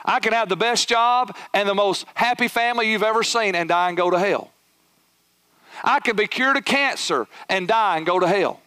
I 0.05 0.19
can 0.19 0.31
have 0.31 0.48
the 0.48 0.55
best 0.55 0.88
job 0.88 1.36
and 1.53 1.67
the 1.67 1.75
most 1.75 2.05
happy 2.13 2.48
family 2.48 2.89
you've 2.89 3.03
ever 3.03 3.21
seen 3.21 3.53
and 3.53 3.67
die 3.67 3.89
and 3.89 3.98
go 3.98 4.09
to 4.09 4.17
hell. 4.17 4.51
I 5.83 6.00
can 6.00 6.15
be 6.15 6.27
cured 6.27 6.57
of 6.57 6.65
cancer 6.65 7.27
and 7.48 7.67
die 7.67 7.98
and 7.98 8.05
go 8.05 8.19
to 8.19 8.27
hell. 8.27 8.62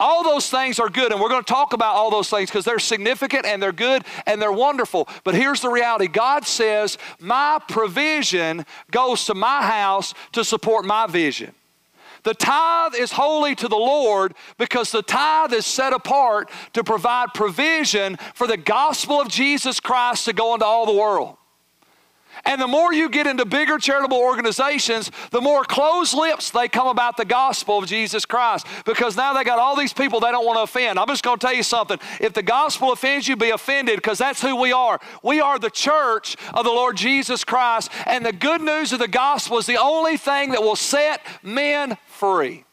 All 0.00 0.24
those 0.24 0.50
things 0.50 0.80
are 0.80 0.88
good, 0.88 1.12
and 1.12 1.20
we're 1.20 1.28
going 1.28 1.44
to 1.44 1.52
talk 1.52 1.72
about 1.72 1.94
all 1.94 2.10
those 2.10 2.28
things 2.28 2.50
because 2.50 2.64
they're 2.64 2.80
significant 2.80 3.46
and 3.46 3.62
they're 3.62 3.70
good 3.70 4.04
and 4.26 4.42
they're 4.42 4.50
wonderful. 4.50 5.08
But 5.22 5.34
here's 5.34 5.60
the 5.60 5.68
reality 5.68 6.08
God 6.08 6.44
says, 6.44 6.98
My 7.20 7.60
provision 7.68 8.66
goes 8.90 9.24
to 9.26 9.34
my 9.34 9.62
house 9.62 10.12
to 10.32 10.44
support 10.44 10.84
my 10.84 11.06
vision. 11.06 11.54
The 12.24 12.34
tithe 12.34 12.94
is 12.94 13.12
holy 13.12 13.54
to 13.56 13.68
the 13.68 13.76
Lord 13.76 14.34
because 14.58 14.92
the 14.92 15.02
tithe 15.02 15.52
is 15.52 15.66
set 15.66 15.92
apart 15.92 16.50
to 16.72 16.84
provide 16.84 17.34
provision 17.34 18.16
for 18.34 18.46
the 18.46 18.56
gospel 18.56 19.20
of 19.20 19.28
Jesus 19.28 19.80
Christ 19.80 20.24
to 20.24 20.32
go 20.32 20.54
into 20.54 20.64
all 20.64 20.86
the 20.86 20.92
world. 20.92 21.36
And 22.44 22.60
the 22.60 22.66
more 22.66 22.92
you 22.92 23.08
get 23.08 23.28
into 23.28 23.44
bigger 23.44 23.78
charitable 23.78 24.16
organizations, 24.16 25.10
the 25.30 25.40
more 25.40 25.62
closed 25.62 26.12
lips 26.12 26.50
they 26.50 26.68
come 26.68 26.88
about 26.88 27.16
the 27.16 27.24
gospel 27.24 27.78
of 27.78 27.86
Jesus 27.86 28.24
Christ 28.24 28.66
because 28.84 29.16
now 29.16 29.32
they 29.32 29.44
got 29.44 29.60
all 29.60 29.76
these 29.76 29.92
people 29.92 30.18
they 30.18 30.32
don't 30.32 30.44
want 30.44 30.58
to 30.58 30.62
offend. 30.62 30.98
I'm 30.98 31.06
just 31.06 31.22
going 31.22 31.38
to 31.38 31.46
tell 31.46 31.54
you 31.54 31.62
something. 31.62 31.98
If 32.20 32.32
the 32.32 32.42
gospel 32.42 32.92
offends 32.92 33.28
you, 33.28 33.36
be 33.36 33.50
offended 33.50 33.96
because 33.96 34.18
that's 34.18 34.42
who 34.42 34.56
we 34.56 34.72
are. 34.72 35.00
We 35.22 35.40
are 35.40 35.58
the 35.58 35.70
church 35.70 36.36
of 36.52 36.64
the 36.64 36.70
Lord 36.70 36.96
Jesus 36.96 37.44
Christ, 37.44 37.90
and 38.06 38.26
the 38.26 38.32
good 38.32 38.60
news 38.60 38.92
of 38.92 38.98
the 38.98 39.08
gospel 39.08 39.58
is 39.58 39.66
the 39.66 39.80
only 39.80 40.16
thing 40.16 40.50
that 40.50 40.62
will 40.62 40.76
set 40.76 41.20
men 41.44 41.96
free. 42.06 42.64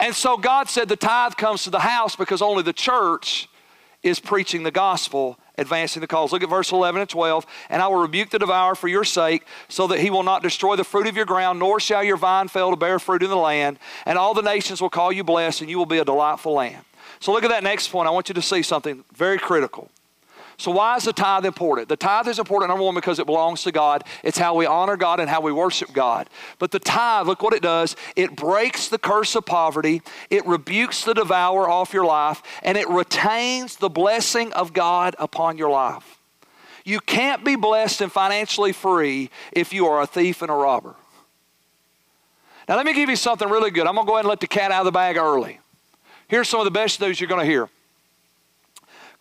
And 0.00 0.14
so 0.14 0.36
God 0.36 0.68
said 0.68 0.88
the 0.88 0.96
tithe 0.96 1.34
comes 1.34 1.64
to 1.64 1.70
the 1.70 1.80
house 1.80 2.14
because 2.14 2.42
only 2.42 2.62
the 2.62 2.72
church 2.72 3.48
is 4.02 4.20
preaching 4.20 4.62
the 4.62 4.70
gospel 4.70 5.38
advancing 5.58 6.00
the 6.00 6.06
cause. 6.06 6.32
Look 6.32 6.42
at 6.42 6.48
verse 6.48 6.72
11 6.72 7.00
and 7.00 7.10
12. 7.10 7.46
And 7.68 7.82
I 7.82 7.88
will 7.88 8.00
rebuke 8.00 8.30
the 8.30 8.38
devourer 8.38 8.74
for 8.74 8.88
your 8.88 9.04
sake, 9.04 9.44
so 9.68 9.86
that 9.88 10.00
he 10.00 10.10
will 10.10 10.22
not 10.22 10.42
destroy 10.42 10.76
the 10.76 10.84
fruit 10.84 11.06
of 11.06 11.16
your 11.16 11.26
ground, 11.26 11.58
nor 11.58 11.80
shall 11.80 12.02
your 12.02 12.16
vine 12.16 12.48
fail 12.48 12.70
to 12.70 12.76
bear 12.76 12.98
fruit 12.98 13.22
in 13.22 13.30
the 13.30 13.36
land. 13.36 13.78
And 14.06 14.16
all 14.16 14.34
the 14.34 14.42
nations 14.42 14.80
will 14.80 14.90
call 14.90 15.12
you 15.12 15.24
blessed, 15.24 15.60
and 15.60 15.70
you 15.70 15.78
will 15.78 15.86
be 15.86 15.98
a 15.98 16.04
delightful 16.04 16.54
land. 16.54 16.84
So 17.20 17.32
look 17.32 17.44
at 17.44 17.50
that 17.50 17.64
next 17.64 17.88
point. 17.88 18.06
I 18.06 18.10
want 18.12 18.28
you 18.28 18.34
to 18.34 18.42
see 18.42 18.62
something 18.62 19.04
very 19.12 19.38
critical. 19.38 19.90
So, 20.58 20.72
why 20.72 20.96
is 20.96 21.04
the 21.04 21.12
tithe 21.12 21.46
important? 21.46 21.88
The 21.88 21.96
tithe 21.96 22.26
is 22.26 22.40
important, 22.40 22.70
number 22.70 22.82
one, 22.82 22.96
because 22.96 23.20
it 23.20 23.26
belongs 23.26 23.62
to 23.62 23.70
God. 23.70 24.02
It's 24.24 24.38
how 24.38 24.54
we 24.54 24.66
honor 24.66 24.96
God 24.96 25.20
and 25.20 25.30
how 25.30 25.40
we 25.40 25.52
worship 25.52 25.92
God. 25.92 26.28
But 26.58 26.72
the 26.72 26.80
tithe, 26.80 27.28
look 27.28 27.44
what 27.44 27.54
it 27.54 27.62
does 27.62 27.94
it 28.16 28.34
breaks 28.34 28.88
the 28.88 28.98
curse 28.98 29.36
of 29.36 29.46
poverty, 29.46 30.02
it 30.30 30.44
rebukes 30.46 31.04
the 31.04 31.14
devourer 31.14 31.70
off 31.70 31.94
your 31.94 32.04
life, 32.04 32.42
and 32.64 32.76
it 32.76 32.88
retains 32.88 33.76
the 33.76 33.88
blessing 33.88 34.52
of 34.52 34.72
God 34.72 35.14
upon 35.20 35.58
your 35.58 35.70
life. 35.70 36.18
You 36.84 36.98
can't 36.98 37.44
be 37.44 37.54
blessed 37.54 38.00
and 38.00 38.10
financially 38.10 38.72
free 38.72 39.30
if 39.52 39.72
you 39.72 39.86
are 39.86 40.02
a 40.02 40.06
thief 40.06 40.42
and 40.42 40.50
a 40.50 40.54
robber. 40.54 40.96
Now, 42.68 42.76
let 42.76 42.84
me 42.84 42.94
give 42.94 43.08
you 43.08 43.16
something 43.16 43.48
really 43.48 43.70
good. 43.70 43.86
I'm 43.86 43.94
going 43.94 44.06
to 44.06 44.10
go 44.10 44.14
ahead 44.14 44.24
and 44.24 44.28
let 44.28 44.40
the 44.40 44.48
cat 44.48 44.72
out 44.72 44.80
of 44.80 44.86
the 44.86 44.92
bag 44.92 45.18
early. 45.18 45.60
Here's 46.26 46.48
some 46.48 46.58
of 46.60 46.64
the 46.64 46.72
best 46.72 47.00
news 47.00 47.20
you're 47.20 47.28
going 47.28 47.46
to 47.46 47.50
hear. 47.50 47.68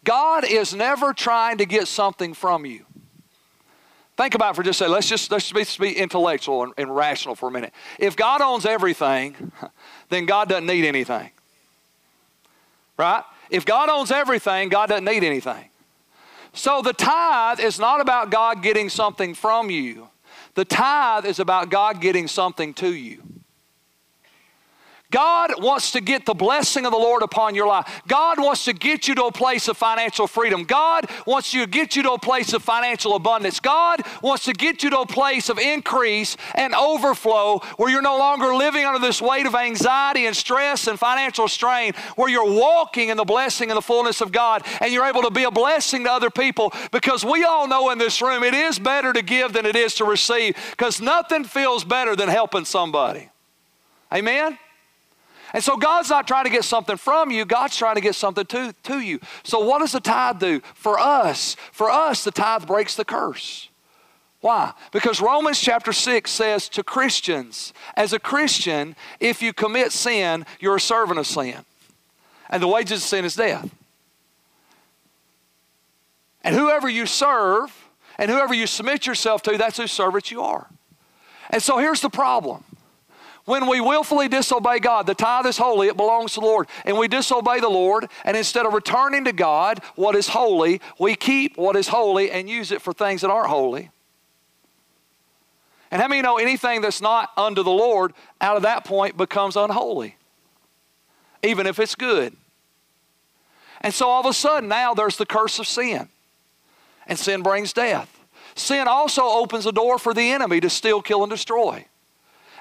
God 0.07 0.45
is 0.45 0.73
never 0.73 1.11
trying 1.11 1.57
to 1.57 1.65
get 1.65 1.85
something 1.85 2.33
from 2.33 2.65
you. 2.65 2.85
Think 4.15 4.35
about 4.35 4.55
for 4.55 4.63
just 4.63 4.79
a 4.79 4.85
second. 4.85 4.93
Let's 4.93 5.09
just, 5.09 5.29
let's 5.31 5.51
just 5.51 5.79
be, 5.81 5.91
intellectual 5.91 6.63
and, 6.63 6.73
and 6.77 6.95
rational 6.95 7.35
for 7.35 7.49
a 7.49 7.51
minute. 7.51 7.73
If 7.99 8.15
God 8.15 8.39
owns 8.39 8.65
everything, 8.65 9.51
then 10.09 10.25
God 10.25 10.47
doesn't 10.47 10.65
need 10.65 10.85
anything. 10.85 11.29
Right? 12.95 13.21
If 13.49 13.65
God 13.65 13.89
owns 13.89 14.09
everything, 14.09 14.69
God 14.69 14.87
doesn't 14.87 15.03
need 15.03 15.25
anything. 15.25 15.65
So 16.53 16.81
the 16.81 16.93
tithe 16.93 17.59
is 17.59 17.77
not 17.77 17.99
about 17.99 18.31
God 18.31 18.63
getting 18.63 18.87
something 18.87 19.33
from 19.33 19.69
you. 19.69 20.07
The 20.53 20.63
tithe 20.63 21.25
is 21.25 21.39
about 21.39 21.69
God 21.69 21.99
getting 21.99 22.29
something 22.29 22.73
to 22.75 22.93
you. 22.93 23.21
God 25.09 25.63
wants 25.63 25.91
to 25.91 26.01
get 26.01 26.25
the 26.25 26.33
blessing 26.33 26.85
of 26.85 26.91
the 26.91 26.97
Lord 26.97 27.23
upon 27.23 27.55
your 27.55 27.67
life. 27.67 28.01
God 28.07 28.39
wants 28.39 28.65
to 28.65 28.73
get 28.73 29.07
you 29.07 29.15
to 29.15 29.25
a 29.25 29.31
place 29.31 29.69
of 29.69 29.77
financial 29.77 30.27
freedom. 30.27 30.65
God 30.65 31.09
wants 31.25 31.51
to 31.51 31.65
get 31.65 31.95
you 31.95 32.03
to 32.03 32.11
a 32.11 32.19
place 32.19 32.51
of 32.51 32.61
financial 32.61 33.15
abundance. 33.15 33.61
God 33.61 34.01
wants 34.21 34.43
to 34.45 34.53
get 34.53 34.83
you 34.83 34.89
to 34.89 34.99
a 34.99 35.05
place 35.05 35.47
of 35.47 35.59
increase 35.59 36.35
and 36.55 36.75
overflow 36.75 37.59
where 37.77 37.89
you're 37.89 38.01
no 38.01 38.17
longer 38.17 38.53
living 38.53 38.83
under 38.83 38.99
this 38.99 39.21
weight 39.21 39.45
of 39.45 39.55
anxiety 39.55 40.25
and 40.25 40.35
stress 40.35 40.87
and 40.87 40.99
financial 40.99 41.47
strain, 41.47 41.93
where 42.17 42.29
you're 42.29 42.51
walking 42.51 43.07
in 43.07 43.15
the 43.15 43.23
blessing 43.23 43.69
and 43.69 43.77
the 43.77 43.81
fullness 43.81 44.19
of 44.19 44.33
God 44.33 44.65
and 44.81 44.91
you're 44.91 45.05
able 45.05 45.21
to 45.21 45.31
be 45.31 45.43
a 45.43 45.51
blessing 45.51 46.03
to 46.03 46.11
other 46.11 46.29
people 46.29 46.73
because 46.91 47.23
we 47.23 47.45
all 47.45 47.65
know 47.67 47.91
in 47.91 47.97
this 47.97 48.21
room 48.21 48.43
it 48.43 48.53
is 48.53 48.77
better 48.77 49.13
to 49.13 49.21
give 49.21 49.53
than 49.53 49.65
it 49.65 49.77
is 49.77 49.93
to 49.95 50.05
receive 50.05 50.57
because 50.71 50.99
nothing 50.99 51.45
feels 51.45 51.85
better 51.85 52.13
than 52.13 52.27
helping 52.27 52.65
somebody. 52.65 53.29
Amen? 54.13 54.57
And 55.53 55.63
so 55.63 55.77
God's 55.77 56.09
not 56.09 56.27
trying 56.27 56.43
to 56.43 56.49
get 56.49 56.63
something 56.63 56.97
from 56.97 57.31
you, 57.31 57.45
God's 57.45 57.77
trying 57.77 57.95
to 57.95 58.01
get 58.01 58.15
something 58.15 58.45
to, 58.47 58.73
to 58.83 58.99
you. 58.99 59.19
So 59.43 59.59
what 59.59 59.79
does 59.79 59.93
the 59.93 59.99
tithe 59.99 60.39
do? 60.39 60.61
For 60.73 60.99
us, 60.99 61.55
for 61.71 61.89
us, 61.89 62.23
the 62.23 62.31
tithe 62.31 62.67
breaks 62.67 62.95
the 62.95 63.05
curse. 63.05 63.69
Why? 64.41 64.73
Because 64.91 65.19
Romans 65.19 65.59
chapter 65.59 65.91
6 65.91 66.29
says 66.29 66.69
to 66.69 66.83
Christians, 66.83 67.73
as 67.95 68.13
a 68.13 68.19
Christian, 68.19 68.95
if 69.19 69.41
you 69.41 69.51
commit 69.51 69.91
sin, 69.91 70.45
you're 70.59 70.75
a 70.75 70.81
servant 70.81 71.19
of 71.19 71.25
sin. 71.25 71.57
And 72.49 72.61
the 72.61 72.67
wages 72.67 73.01
of 73.01 73.07
sin 73.07 73.25
is 73.25 73.35
death. 73.35 73.69
And 76.43 76.55
whoever 76.55 76.87
you 76.87 77.05
serve 77.05 77.73
and 78.17 78.31
whoever 78.31 78.53
you 78.53 78.67
submit 78.67 79.05
yourself 79.05 79.41
to, 79.43 79.57
that's 79.57 79.77
whose 79.77 79.91
servant 79.91 80.31
you 80.31 80.41
are. 80.41 80.67
And 81.49 81.61
so 81.61 81.77
here's 81.77 82.01
the 82.01 82.09
problem 82.09 82.63
when 83.47 83.65
we 83.65 83.79
willfully 83.79 84.27
disobey 84.27 84.79
God, 84.79 85.07
the 85.07 85.15
tithe 85.15 85.45
is 85.45 85.57
holy, 85.57 85.87
it 85.87 85.95
belongs 85.95 86.33
to 86.33 86.41
the 86.41 86.45
Lord, 86.45 86.67
and 86.83 86.97
we 86.97 87.07
disobey 87.07 87.61
the 87.61 87.69
Lord, 87.69 88.09
and 88.25 88.35
instead 88.35 88.65
of 88.65 88.73
returning 88.73 89.23
to 89.23 89.31
God 89.31 89.79
what 89.95 90.17
is 90.17 90.27
holy, 90.27 90.81
we 90.99 91.15
keep 91.15 91.57
what 91.57 91.77
is 91.77 91.87
holy 91.87 92.29
and 92.29 92.49
use 92.49 92.73
it 92.73 92.81
for 92.81 92.91
things 92.91 93.21
that 93.21 93.31
aren't 93.31 93.47
holy. 93.47 93.89
And 95.91 96.01
how 96.01 96.09
many 96.09 96.21
know 96.21 96.37
anything 96.37 96.81
that's 96.81 97.01
not 97.01 97.31
under 97.37 97.63
the 97.63 97.71
Lord 97.71 98.11
out 98.41 98.57
of 98.57 98.63
that 98.63 98.83
point 98.83 99.15
becomes 99.15 99.55
unholy, 99.55 100.17
even 101.41 101.67
if 101.67 101.79
it's 101.79 101.95
good? 101.95 102.35
And 103.79 103.93
so 103.93 104.09
all 104.09 104.19
of 104.19 104.25
a 104.25 104.33
sudden 104.33 104.67
now 104.67 104.93
there's 104.93 105.15
the 105.15 105.25
curse 105.25 105.57
of 105.57 105.67
sin, 105.67 106.09
and 107.05 107.17
sin 107.17 107.43
brings 107.43 107.71
death. 107.71 108.19
Sin 108.55 108.89
also 108.89 109.23
opens 109.23 109.63
the 109.63 109.71
door 109.71 109.97
for 109.97 110.13
the 110.13 110.31
enemy 110.31 110.59
to 110.59 110.69
steal, 110.69 111.01
kill, 111.01 111.23
and 111.23 111.29
destroy. 111.29 111.85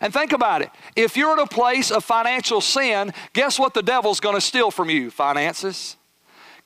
And 0.00 0.12
think 0.12 0.32
about 0.32 0.62
it. 0.62 0.70
If 0.94 1.16
you're 1.16 1.32
in 1.32 1.38
a 1.38 1.46
place 1.46 1.90
of 1.90 2.04
financial 2.04 2.60
sin, 2.60 3.12
guess 3.32 3.58
what 3.58 3.74
the 3.74 3.82
devil's 3.82 4.20
going 4.20 4.34
to 4.34 4.40
steal 4.40 4.70
from 4.70 4.90
you? 4.90 5.10
Finances. 5.10 5.96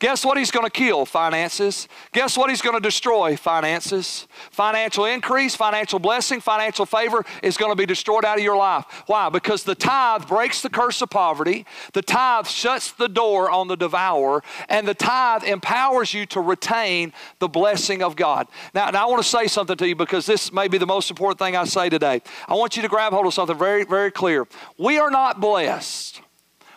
Guess 0.01 0.25
what 0.25 0.39
he's 0.39 0.51
going 0.51 0.65
to 0.65 0.71
kill? 0.71 1.05
Finances. 1.05 1.87
Guess 2.13 2.37
what 2.39 2.49
he's 2.49 2.63
going 2.63 2.75
to 2.75 2.81
destroy? 2.81 3.37
Finances. 3.37 4.27
Financial 4.51 5.05
increase, 5.05 5.55
financial 5.55 5.99
blessing, 5.99 6.41
financial 6.41 6.87
favor 6.87 7.23
is 7.43 7.59
going 7.59 7.71
to 7.71 7.77
be 7.77 7.85
destroyed 7.85 8.25
out 8.25 8.39
of 8.39 8.43
your 8.43 8.57
life. 8.57 8.87
Why? 9.07 9.29
Because 9.29 9.63
the 9.63 9.75
tithe 9.75 10.27
breaks 10.27 10.63
the 10.63 10.71
curse 10.71 11.03
of 11.03 11.11
poverty, 11.11 11.67
the 11.93 12.01
tithe 12.01 12.47
shuts 12.47 12.93
the 12.93 13.11
door 13.11 13.51
on 13.51 13.69
the 13.69 13.77
devourer, 13.77 14.43
and 14.71 14.89
the 14.89 14.95
tithe 14.95 15.45
empowers 15.45 16.15
you 16.15 16.25
to 16.27 16.41
retain 16.41 17.13
the 17.39 17.49
blessing 17.49 18.03
of 18.03 18.17
God. 18.17 18.49
Now, 18.73 18.89
now 18.89 19.07
I 19.07 19.11
want 19.11 19.23
to 19.23 19.29
say 19.29 19.49
something 19.49 19.77
to 19.77 19.87
you 19.87 19.97
because 19.97 20.25
this 20.25 20.51
may 20.51 20.67
be 20.67 20.79
the 20.79 20.87
most 20.87 21.11
important 21.11 21.39
thing 21.39 21.57
I 21.57 21.65
say 21.65 21.91
today. 21.91 22.23
I 22.49 22.55
want 22.55 22.75
you 22.75 22.83
to 22.83 22.89
grab 22.89 23.13
hold 23.13 23.27
of 23.27 23.35
something 23.35 23.59
very, 23.59 23.85
very 23.85 24.11
clear. 24.11 24.49
We 24.79 24.99
are 24.99 25.11
not 25.11 25.41
blessed 25.41 26.20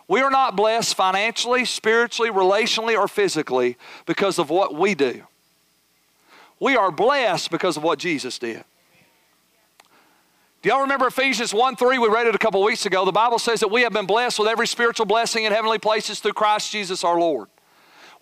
we 0.08 0.22
are 0.22 0.30
not 0.30 0.56
blessed 0.56 0.96
financially, 0.96 1.66
spiritually, 1.66 2.30
relationally, 2.30 2.98
or 2.98 3.08
physically 3.08 3.78
because 4.06 4.38
of 4.38 4.50
what 4.50 4.76
we 4.76 4.96
do. 4.96 5.24
We 6.60 6.76
are 6.76 6.92
blessed 6.92 7.52
because 7.52 7.78
of 7.78 7.84
what 7.84 8.00
Jesus 8.00 8.38
did. 8.40 8.64
Do 10.62 10.70
y'all 10.70 10.82
remember 10.82 11.08
Ephesians 11.08 11.54
1 11.54 11.76
3? 11.76 11.98
We 11.98 12.08
read 12.08 12.26
it 12.26 12.36
a 12.36 12.38
couple 12.38 12.64
weeks 12.64 12.86
ago. 12.86 13.04
The 13.04 13.12
Bible 13.12 13.38
says 13.38 13.60
that 13.60 13.68
we 13.68 13.82
have 13.82 13.92
been 13.92 14.06
blessed 14.06 14.40
with 14.40 14.48
every 14.48 14.66
spiritual 14.66 15.06
blessing 15.06 15.44
in 15.44 15.52
heavenly 15.52 15.78
places 15.78 16.22
through 16.22 16.34
Christ 16.34 16.72
Jesus 16.72 17.04
our 17.04 17.20
Lord. 17.20 17.50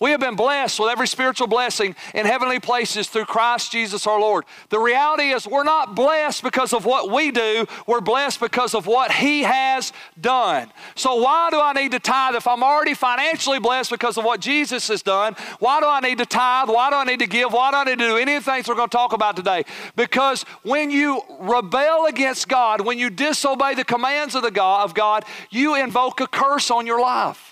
We 0.02 0.10
have 0.10 0.20
been 0.20 0.36
blessed 0.36 0.80
with 0.80 0.90
every 0.90 1.08
spiritual 1.08 1.46
blessing 1.46 1.96
in 2.16 2.26
heavenly 2.26 2.60
places 2.60 3.08
through 3.08 3.26
Christ 3.26 3.72
Jesus 3.72 4.08
our 4.08 4.20
Lord. 4.20 4.46
The 4.70 4.80
reality 4.80 5.30
is, 5.30 5.46
we're 5.46 5.64
not 5.64 5.94
blessed 5.94 6.42
because 6.42 6.74
of 6.74 6.86
what 6.86 7.12
we 7.12 7.30
do, 7.30 7.68
we're 7.86 8.02
blessed 8.02 8.40
because 8.40 8.74
of 8.74 8.88
what 8.88 9.12
He 9.12 9.44
has 9.44 9.94
done. 10.20 10.72
So, 10.96 11.18
why 11.18 11.52
do 11.52 11.62
I 11.62 11.74
need 11.74 11.92
to 11.92 12.00
tithe? 12.00 12.34
If 12.34 12.48
I'm 12.48 12.64
already 12.64 12.96
financially 12.96 13.60
blessed 13.60 13.92
because 13.92 14.18
of 14.18 14.26
what 14.26 14.40
Jesus 14.40 14.88
has 14.88 15.04
done, 15.04 15.36
why 15.60 15.80
do 15.80 15.86
I 15.86 16.00
need 16.00 16.18
to 16.18 16.26
tithe? 16.26 16.70
Why 16.70 16.90
do 16.90 16.96
I 16.96 17.04
need 17.04 17.20
to 17.20 17.28
give? 17.28 17.54
Why 17.54 17.70
do 17.70 17.78
I 17.78 17.84
need 17.84 18.00
to 18.00 18.08
do 18.08 18.18
any 18.18 18.34
of 18.38 18.44
the 18.44 18.52
things 18.52 18.68
we're 18.68 18.74
going 18.74 18.90
to 18.90 18.98
talk 18.98 19.14
about 19.14 19.36
today? 19.36 19.66
Because 19.96 20.42
when 20.64 20.90
you 20.90 21.22
rebel 21.40 22.08
against 22.08 22.48
God, 22.48 22.82
when 22.82 22.98
you 22.98 23.12
disobey 23.12 23.76
the 23.76 23.86
commands 23.86 24.34
of, 24.34 24.42
the 24.42 24.50
God, 24.50 24.84
of 24.84 24.96
God, 24.96 25.26
you 25.52 25.76
invoke 25.76 26.22
a 26.22 26.28
curse 26.28 26.72
on 26.72 26.88
your 26.88 27.00
life. 27.00 27.51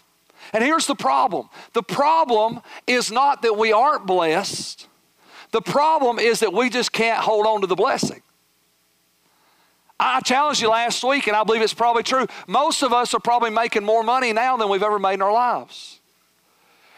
And 0.53 0.63
here's 0.63 0.88
the 0.88 0.95
problem 0.95 1.49
the 1.73 1.83
problem 1.83 2.62
is 2.88 3.12
not 3.12 3.41
that 3.43 3.57
we 3.57 3.71
aren't 3.71 4.05
blessed, 4.05 4.88
the 5.51 5.62
problem 5.62 6.19
is 6.19 6.39
that 6.39 6.53
we 6.53 6.69
just 6.69 6.91
can't 6.91 7.19
hold 7.19 7.45
on 7.45 7.62
to 7.62 7.67
the 7.67 7.75
blessing. 7.75 8.21
I 9.99 10.21
challenged 10.21 10.62
you 10.62 10.69
last 10.69 11.03
week, 11.03 11.27
and 11.27 11.35
I 11.35 11.43
believe 11.43 11.62
it's 11.62 11.73
probably 11.73 12.03
true. 12.03 12.25
Most 12.47 12.83
of 12.83 12.93
us 12.93 13.13
are 13.13 13.19
probably 13.19 13.49
making 13.49 13.83
more 13.83 14.01
money 14.01 14.31
now 14.31 14.55
than 14.55 14.69
we've 14.69 14.81
ever 14.81 14.97
made 14.97 15.15
in 15.15 15.21
our 15.21 15.33
lives. 15.33 15.99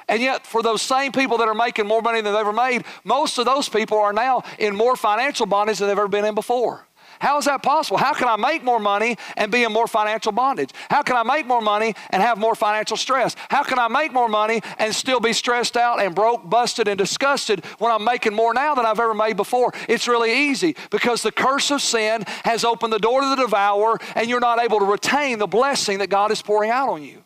And 0.07 0.21
yet, 0.21 0.45
for 0.45 0.61
those 0.61 0.81
same 0.81 1.11
people 1.11 1.37
that 1.39 1.47
are 1.47 1.55
making 1.55 1.87
more 1.87 2.01
money 2.01 2.21
than 2.21 2.33
they've 2.33 2.41
ever 2.41 2.53
made, 2.53 2.83
most 3.03 3.37
of 3.39 3.45
those 3.45 3.69
people 3.69 3.97
are 3.97 4.13
now 4.13 4.43
in 4.59 4.75
more 4.75 4.95
financial 4.95 5.45
bondage 5.45 5.79
than 5.79 5.87
they've 5.87 5.97
ever 5.97 6.07
been 6.07 6.25
in 6.25 6.35
before. 6.35 6.85
How 7.21 7.37
is 7.37 7.45
that 7.45 7.61
possible? 7.61 7.97
How 7.97 8.13
can 8.13 8.27
I 8.27 8.35
make 8.35 8.63
more 8.63 8.79
money 8.79 9.15
and 9.37 9.51
be 9.51 9.63
in 9.63 9.71
more 9.71 9.85
financial 9.85 10.31
bondage? 10.31 10.71
How 10.89 11.03
can 11.03 11.15
I 11.15 11.21
make 11.21 11.45
more 11.45 11.61
money 11.61 11.93
and 12.09 12.19
have 12.19 12.39
more 12.39 12.55
financial 12.55 12.97
stress? 12.97 13.35
How 13.49 13.61
can 13.61 13.77
I 13.77 13.87
make 13.87 14.11
more 14.11 14.27
money 14.27 14.61
and 14.79 14.93
still 14.93 15.19
be 15.19 15.31
stressed 15.31 15.77
out 15.77 16.01
and 16.01 16.15
broke, 16.15 16.49
busted, 16.49 16.87
and 16.87 16.97
disgusted 16.97 17.63
when 17.77 17.91
I'm 17.91 18.03
making 18.03 18.33
more 18.33 18.55
now 18.55 18.73
than 18.73 18.87
I've 18.87 18.99
ever 18.99 19.13
made 19.13 19.37
before? 19.37 19.71
It's 19.87 20.07
really 20.07 20.49
easy 20.49 20.75
because 20.89 21.21
the 21.21 21.31
curse 21.31 21.69
of 21.69 21.83
sin 21.83 22.23
has 22.43 22.65
opened 22.65 22.91
the 22.91 22.97
door 22.97 23.21
to 23.21 23.29
the 23.29 23.35
devourer 23.35 23.99
and 24.15 24.27
you're 24.27 24.39
not 24.39 24.59
able 24.59 24.79
to 24.79 24.85
retain 24.85 25.37
the 25.37 25.45
blessing 25.45 25.99
that 25.99 26.09
God 26.09 26.31
is 26.31 26.41
pouring 26.41 26.71
out 26.71 26.89
on 26.89 27.03
you. 27.03 27.23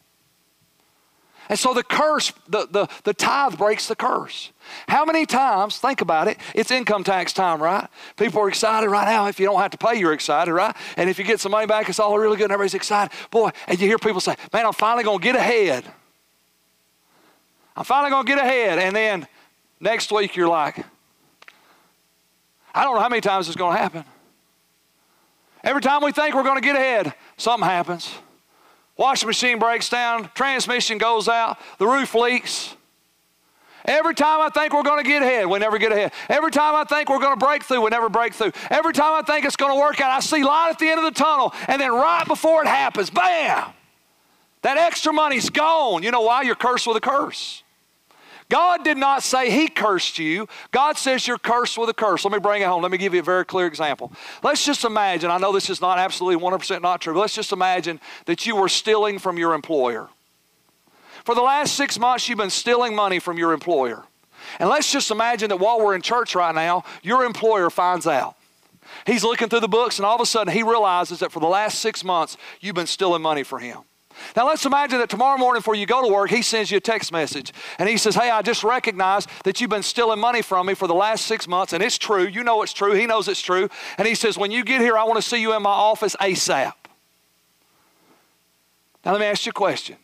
And 1.49 1.60
so 1.60 1.73
the 1.73 1.84
curse, 1.84 2.34
the, 2.47 2.67
the, 2.69 2.88
the 3.03 3.13
tithe 3.13 3.58
breaks 3.58 3.88
the 3.88 3.95
curse. 3.95 4.51
How 4.88 5.05
many 5.05 5.25
times, 5.25 5.77
think 5.77 6.01
about 6.01 6.27
it, 6.27 6.38
it's 6.53 6.71
income 6.71 7.03
tax 7.03 7.34
time, 7.34 7.62
right? 7.62 7.88
People 8.17 8.41
are 8.41 8.49
excited 8.49 8.89
right 8.89 9.05
now. 9.05 9.27
If 9.27 9.39
you 9.39 9.45
don't 9.45 9.60
have 9.60 9.71
to 9.71 9.77
pay, 9.77 9.95
you're 9.99 10.13
excited, 10.13 10.51
right? 10.51 10.75
And 10.97 11.10
if 11.10 11.19
you 11.19 11.25
get 11.25 11.39
some 11.39 11.51
money 11.51 11.67
back, 11.67 11.88
it's 11.88 11.99
all 11.99 12.17
really 12.17 12.38
good 12.38 12.45
and 12.45 12.53
everybody's 12.53 12.73
excited. 12.73 13.15
Boy, 13.29 13.51
and 13.67 13.79
you 13.79 13.88
hear 13.88 13.99
people 13.99 14.21
say, 14.21 14.36
man, 14.51 14.65
I'm 14.65 14.73
finally 14.73 15.03
going 15.03 15.19
to 15.19 15.23
get 15.23 15.36
ahead. 15.36 15.86
I'm 17.75 17.84
finally 17.84 18.10
going 18.10 18.25
to 18.25 18.36
get 18.36 18.43
ahead. 18.43 18.79
And 18.79 18.95
then 18.95 19.27
next 19.79 20.12
week, 20.12 20.36
you're 20.36 20.47
like, 20.47 20.84
I 22.73 22.84
don't 22.84 22.95
know 22.95 23.01
how 23.01 23.10
many 23.10 23.21
times 23.21 23.47
it's 23.47 23.58
going 23.58 23.75
to 23.75 23.81
happen. 23.81 24.03
Every 25.63 25.81
time 25.81 26.03
we 26.03 26.12
think 26.12 26.36
we're 26.36 26.43
going 26.43 26.62
to 26.62 26.65
get 26.65 26.75
ahead, 26.75 27.13
something 27.38 27.67
happens. 27.67 28.13
Washing 28.97 29.27
machine 29.27 29.60
breaks 29.60 29.89
down, 29.89 30.29
transmission 30.34 30.97
goes 30.97 31.27
out, 31.27 31.58
the 31.79 31.88
roof 31.88 32.15
leaks. 32.15 32.75
Every 33.84 34.15
time 34.15 34.41
I 34.41 34.49
think 34.49 34.73
we're 34.73 34.84
going 34.84 35.03
to 35.03 35.08
get 35.08 35.21
ahead, 35.21 35.47
we 35.47 35.60
never 35.60 35.77
get 35.77 35.91
ahead. 35.91 36.12
Every 36.27 36.49
time 36.49 36.75
I 36.75 36.86
think 36.86 37.10
we're 37.10 37.19
going 37.19 37.38
to 37.38 37.45
break 37.45 37.63
through, 37.63 37.81
we 37.81 37.89
never 37.89 38.10
break 38.10 38.34
through. 38.34 38.51
Every 38.71 38.93
time 38.93 39.13
I 39.13 39.21
think 39.21 39.45
it's 39.45 39.58
going 39.58 39.73
to 39.73 39.79
work 39.79 40.01
out, 40.01 40.10
I 40.10 40.21
see 40.21 40.43
light 40.43 40.69
at 40.71 40.79
the 40.79 40.88
end 40.88 40.97
of 40.97 41.05
the 41.05 41.12
tunnel, 41.12 41.53
and 41.67 41.79
then 41.79 41.91
right 41.91 42.25
before 42.25 42.63
it 42.63 42.67
happens, 42.67 43.10
bam! 43.10 43.73
That 44.63 44.77
extra 44.77 45.13
money's 45.13 45.51
gone. 45.51 46.01
You 46.01 46.10
know 46.10 46.21
why? 46.21 46.41
You're 46.41 46.55
cursed 46.55 46.88
with 46.88 46.97
a 46.97 47.01
curse. 47.01 47.62
God 48.49 48.84
did 48.84 48.97
not 48.97 49.23
say 49.23 49.49
He 49.49 49.67
cursed 49.67 50.19
you. 50.19 50.47
God 50.71 50.97
says 50.97 51.27
you're 51.27 51.38
cursed 51.38 51.77
with 51.77 51.89
a 51.89 51.93
curse. 51.93 52.23
Let 52.25 52.31
me 52.31 52.39
bring 52.39 52.62
it 52.62 52.67
home. 52.67 52.81
Let 52.81 52.91
me 52.91 52.97
give 52.97 53.13
you 53.13 53.19
a 53.19 53.23
very 53.23 53.45
clear 53.45 53.65
example. 53.65 54.12
Let's 54.43 54.65
just 54.65 54.84
imagine, 54.84 55.31
I 55.31 55.38
know 55.38 55.51
this 55.51 55.69
is 55.69 55.81
not 55.81 55.97
absolutely 55.97 56.43
100% 56.43 56.81
not 56.81 57.01
true, 57.01 57.13
but 57.13 57.21
let's 57.21 57.36
just 57.36 57.51
imagine 57.51 57.99
that 58.25 58.45
you 58.45 58.55
were 58.55 58.69
stealing 58.69 59.17
from 59.19 59.38
your 59.38 59.53
employer. 59.53 60.10
For 61.23 61.34
the 61.34 61.41
last 61.41 61.75
six 61.75 61.97
months, 61.97 62.29
you've 62.29 62.38
been 62.38 62.51
stealing 62.51 62.95
money 62.95 63.19
from 63.19 63.38
your 63.38 63.51
employer. 63.51 64.03
And 64.60 64.69
let's 64.69 64.91
just 64.91 65.10
imagine 65.10 65.49
that 65.49 65.58
while 65.58 65.79
we're 65.79 65.95
in 65.95 66.03
church 66.03 66.36
right 66.36 66.53
now, 66.53 66.84
your 67.01 67.25
employer 67.25 67.71
finds 67.71 68.05
out. 68.05 68.36
He's 69.08 69.23
looking 69.23 69.49
through 69.49 69.62
the 69.62 69.67
books, 69.67 69.97
and 69.97 70.05
all 70.05 70.15
of 70.15 70.21
a 70.21 70.25
sudden, 70.25 70.53
he 70.53 70.62
realizes 70.62 71.19
that 71.19 71.31
for 71.31 71.39
the 71.39 71.47
last 71.47 71.79
six 71.79 72.03
months, 72.03 72.38
you've 72.60 72.75
been 72.75 72.86
stealing 72.86 73.23
money 73.23 73.41
from 73.41 73.62
him. 73.62 73.79
Now 74.36 74.47
let's 74.47 74.65
imagine 74.65 74.99
that 74.99 75.10
tomorrow 75.10 75.38
morning 75.38 75.60
before 75.60 75.75
you 75.75 75.86
go 75.86 76.01
to 76.06 76.13
work, 76.13 76.30
he 76.30 76.41
sends 76.41 76.71
you 76.71 76.78
a 76.78 76.82
text 76.82 77.12
message 77.12 77.54
and 77.80 77.88
he 77.89 77.97
says, 77.97 78.15
Hey, 78.15 78.30
I 78.30 78.41
just 78.41 78.63
recognize 78.63 79.28
that 79.43 79.60
you've 79.60 79.69
been 79.69 79.84
stealing 79.84 80.19
money 80.19 80.41
from 80.41 80.67
me 80.67 80.73
for 80.73 80.88
the 80.88 80.95
last 80.95 81.25
six 81.25 81.47
months, 81.47 81.73
and 81.73 81.84
it's 81.84 81.97
true. 81.97 82.25
You 82.25 82.43
know 82.43 82.62
it's 82.62 82.73
true. 82.73 82.93
He 82.93 83.06
knows 83.06 83.28
it's 83.28 83.41
true. 83.41 83.69
And 83.97 84.08
he 84.08 84.15
says, 84.15 84.38
When 84.38 84.51
you 84.51 84.63
get 84.63 84.82
here, 84.82 84.97
I 84.97 85.04
want 85.04 85.17
to 85.17 85.28
see 85.28 85.41
you 85.41 85.56
in 85.56 85.62
my 85.62 85.69
office 85.69 86.15
ASAP. 86.19 86.73
Now 89.04 89.12
let 89.12 89.19
me 89.19 89.28
ask 89.28 89.45
you 89.45 89.51
a 89.51 89.54
question. 89.54 89.97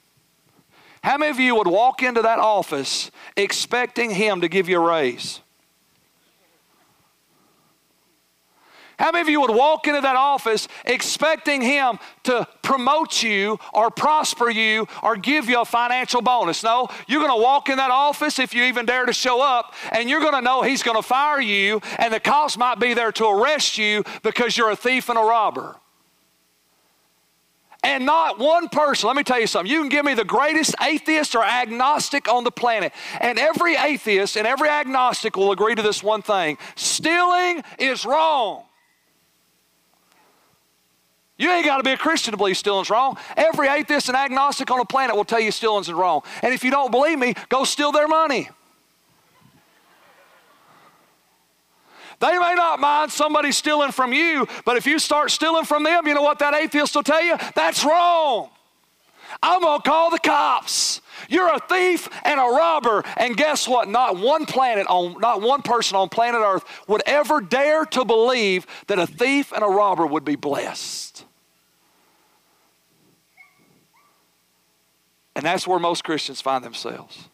How 1.03 1.17
many 1.17 1.31
of 1.31 1.39
you 1.39 1.55
would 1.55 1.67
walk 1.67 2.03
into 2.03 2.21
that 2.21 2.37
office 2.37 3.09
expecting 3.35 4.11
him 4.11 4.41
to 4.41 4.47
give 4.47 4.69
you 4.69 4.79
a 4.81 4.87
raise? 4.87 5.41
How 9.01 9.11
many 9.11 9.23
of 9.23 9.29
you 9.29 9.41
would 9.41 9.49
walk 9.49 9.87
into 9.87 9.99
that 9.99 10.15
office 10.15 10.67
expecting 10.85 11.59
him 11.59 11.97
to 12.25 12.47
promote 12.61 13.23
you 13.23 13.57
or 13.73 13.89
prosper 13.89 14.47
you 14.51 14.87
or 15.01 15.15
give 15.15 15.49
you 15.49 15.59
a 15.59 15.65
financial 15.65 16.21
bonus? 16.21 16.61
No, 16.61 16.87
you're 17.07 17.19
going 17.19 17.35
to 17.35 17.43
walk 17.43 17.69
in 17.69 17.77
that 17.77 17.89
office 17.89 18.37
if 18.37 18.53
you 18.53 18.61
even 18.65 18.85
dare 18.85 19.07
to 19.07 19.13
show 19.13 19.41
up, 19.41 19.73
and 19.91 20.07
you're 20.07 20.19
going 20.19 20.35
to 20.35 20.41
know 20.41 20.61
he's 20.61 20.83
going 20.83 20.97
to 20.97 21.01
fire 21.01 21.41
you, 21.41 21.81
and 21.97 22.13
the 22.13 22.19
cops 22.19 22.59
might 22.59 22.79
be 22.79 22.93
there 22.93 23.11
to 23.13 23.25
arrest 23.25 23.79
you 23.79 24.03
because 24.21 24.55
you're 24.55 24.69
a 24.69 24.75
thief 24.75 25.09
and 25.09 25.17
a 25.17 25.23
robber. 25.23 25.77
And 27.83 28.05
not 28.05 28.37
one 28.37 28.69
person, 28.69 29.07
let 29.07 29.15
me 29.15 29.23
tell 29.23 29.39
you 29.39 29.47
something. 29.47 29.71
You 29.71 29.79
can 29.79 29.89
give 29.89 30.05
me 30.05 30.13
the 30.13 30.23
greatest 30.23 30.75
atheist 30.79 31.33
or 31.33 31.43
agnostic 31.43 32.31
on 32.31 32.43
the 32.43 32.51
planet, 32.51 32.93
and 33.19 33.39
every 33.39 33.77
atheist 33.77 34.37
and 34.37 34.45
every 34.45 34.69
agnostic 34.69 35.35
will 35.35 35.51
agree 35.51 35.73
to 35.73 35.81
this 35.81 36.03
one 36.03 36.21
thing 36.21 36.59
stealing 36.75 37.63
is 37.79 38.05
wrong. 38.05 38.65
You 41.41 41.51
ain't 41.51 41.65
got 41.65 41.77
to 41.77 41.83
be 41.83 41.89
a 41.89 41.97
Christian 41.97 42.33
to 42.33 42.37
believe 42.37 42.55
stealing's 42.55 42.91
wrong. 42.91 43.17
Every 43.35 43.67
atheist 43.67 44.09
and 44.09 44.15
agnostic 44.15 44.69
on 44.69 44.77
the 44.77 44.85
planet 44.85 45.15
will 45.15 45.25
tell 45.25 45.39
you 45.39 45.49
stealing's 45.49 45.91
wrong. 45.91 46.21
And 46.43 46.53
if 46.53 46.63
you 46.63 46.69
don't 46.69 46.91
believe 46.91 47.17
me, 47.17 47.33
go 47.49 47.63
steal 47.63 47.91
their 47.91 48.07
money. 48.07 48.47
They 52.19 52.37
may 52.37 52.53
not 52.53 52.79
mind 52.79 53.11
somebody 53.11 53.51
stealing 53.51 53.91
from 53.91 54.13
you, 54.13 54.47
but 54.65 54.77
if 54.77 54.85
you 54.85 54.99
start 54.99 55.31
stealing 55.31 55.65
from 55.65 55.81
them, 55.81 56.05
you 56.05 56.13
know 56.13 56.21
what 56.21 56.37
that 56.37 56.53
atheist 56.53 56.93
will 56.93 57.01
tell 57.01 57.23
you? 57.23 57.35
That's 57.55 57.83
wrong. 57.83 58.51
I'm 59.41 59.61
going 59.61 59.81
to 59.81 59.89
call 59.89 60.11
the 60.11 60.19
cops. 60.19 61.01
You're 61.27 61.51
a 61.51 61.59
thief 61.59 62.07
and 62.23 62.39
a 62.39 62.43
robber. 62.43 63.03
And 63.17 63.35
guess 63.35 63.67
what? 63.67 63.87
Not 63.87 64.17
one 64.17 64.45
planet 64.45 64.85
on, 64.85 65.19
not 65.19 65.41
one 65.41 65.63
person 65.63 65.97
on 65.97 66.09
planet 66.09 66.41
Earth 66.45 66.65
would 66.87 67.01
ever 67.07 67.41
dare 67.41 67.85
to 67.85 68.05
believe 68.05 68.67
that 68.85 68.99
a 68.99 69.07
thief 69.07 69.51
and 69.51 69.63
a 69.63 69.67
robber 69.67 70.05
would 70.05 70.23
be 70.23 70.35
blessed. 70.35 71.25
And 75.35 75.45
that's 75.45 75.67
where 75.67 75.79
most 75.79 76.03
Christians 76.03 76.41
find 76.41 76.63
themselves. 76.63 77.29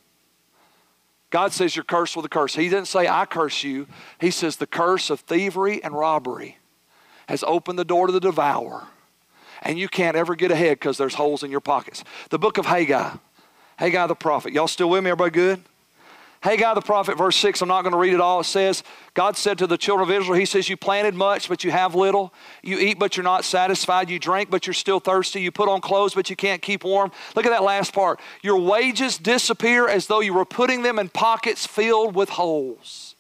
God 1.30 1.52
says 1.52 1.76
you're 1.76 1.84
cursed 1.84 2.16
with 2.16 2.26
a 2.26 2.30
curse. 2.30 2.56
He 2.56 2.70
didn't 2.70 2.88
say, 2.88 3.08
I 3.08 3.26
curse 3.26 3.64
you. 3.64 3.88
He 4.20 4.32
says 4.32 4.56
the 4.56 4.68
curse 4.68 5.10
of 5.10 5.22
thievery 5.22 5.84
and 5.84 5.94
robbery 5.94 6.58
has 7.28 7.44
opened 7.44 7.78
the 7.78 7.86
door 7.86 8.08
to 8.08 8.14
the 8.14 8.20
devourer. 8.20 8.88
And 9.62 9.78
you 9.78 9.90
can't 9.90 10.16
ever 10.16 10.36
get 10.36 10.52
ahead 10.52 10.80
because 10.80 10.98
there's 10.98 11.16
holes 11.16 11.44
in 11.44 11.52
your 11.52 11.60
pockets. 11.60 12.04
The 12.30 12.40
book 12.40 12.58
of 12.58 12.66
Haggai, 12.66 13.18
Haggai 13.78 14.08
the 14.08 14.16
prophet. 14.16 14.54
Y'all 14.54 14.68
still 14.68 14.90
with 14.90 15.04
me? 15.04 15.10
Everybody 15.10 15.32
good? 15.32 15.64
Haggai 16.42 16.76
the 16.76 16.82
prophet, 16.82 17.18
verse 17.18 17.36
6, 17.38 17.62
I'm 17.62 17.68
not 17.68 17.82
going 17.82 17.94
to 17.94 17.98
read 17.98 18.14
it 18.14 18.22
all. 18.22 18.42
It 18.42 18.46
says, 18.46 18.84
God 19.16 19.36
said 19.36 19.58
to 19.58 19.68
the 19.68 19.78
children 19.78 20.08
of 20.08 20.16
Israel, 20.16 20.38
He 20.38 20.46
says, 20.46 20.70
You 20.70 20.78
planted 20.78 21.16
much, 21.16 21.50
but 21.50 21.64
you 21.64 21.72
have 21.72 21.96
little. 21.96 22.34
You 22.62 22.78
eat, 22.78 23.00
but 23.00 23.18
you're 23.18 23.24
not 23.24 23.44
satisfied. 23.44 24.10
You 24.10 24.20
drink, 24.20 24.50
but 24.52 24.68
you're 24.68 24.76
still 24.76 25.00
thirsty. 25.00 25.42
You 25.42 25.52
put 25.52 25.68
on 25.68 25.82
clothes, 25.82 26.14
but 26.14 26.30
you 26.30 26.36
can't 26.36 26.62
keep 26.62 26.84
warm. 26.84 27.12
Look 27.36 27.46
at 27.46 27.50
that 27.50 27.64
last 27.64 27.92
part. 27.92 28.20
Your 28.44 28.60
wages 28.60 29.18
disappear 29.18 29.88
as 29.88 30.08
though 30.08 30.20
you 30.20 30.34
were 30.34 30.46
putting 30.46 30.84
them 30.84 31.00
in 31.00 31.10
pockets 31.10 31.66
filled 31.66 32.14
with 32.14 32.30
holes. 32.30 33.16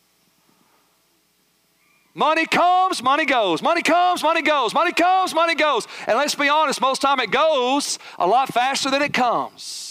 Money 2.13 2.47
comes, 2.47 3.03
money 3.03 3.25
goes. 3.25 3.61
Money 3.61 3.83
comes, 3.83 4.23
money 4.23 4.41
goes. 4.41 4.73
Money 4.73 4.91
comes, 4.91 5.35
money 5.35 5.53
goes. 5.53 5.87
And 6.07 6.17
let's 6.17 6.33
be 6.33 6.49
honest, 6.49 6.81
most 6.81 6.99
time 6.99 7.19
it 7.19 7.29
goes 7.29 7.99
a 8.17 8.25
lot 8.25 8.51
faster 8.51 8.89
than 8.89 9.03
it 9.03 9.13
comes. 9.13 9.86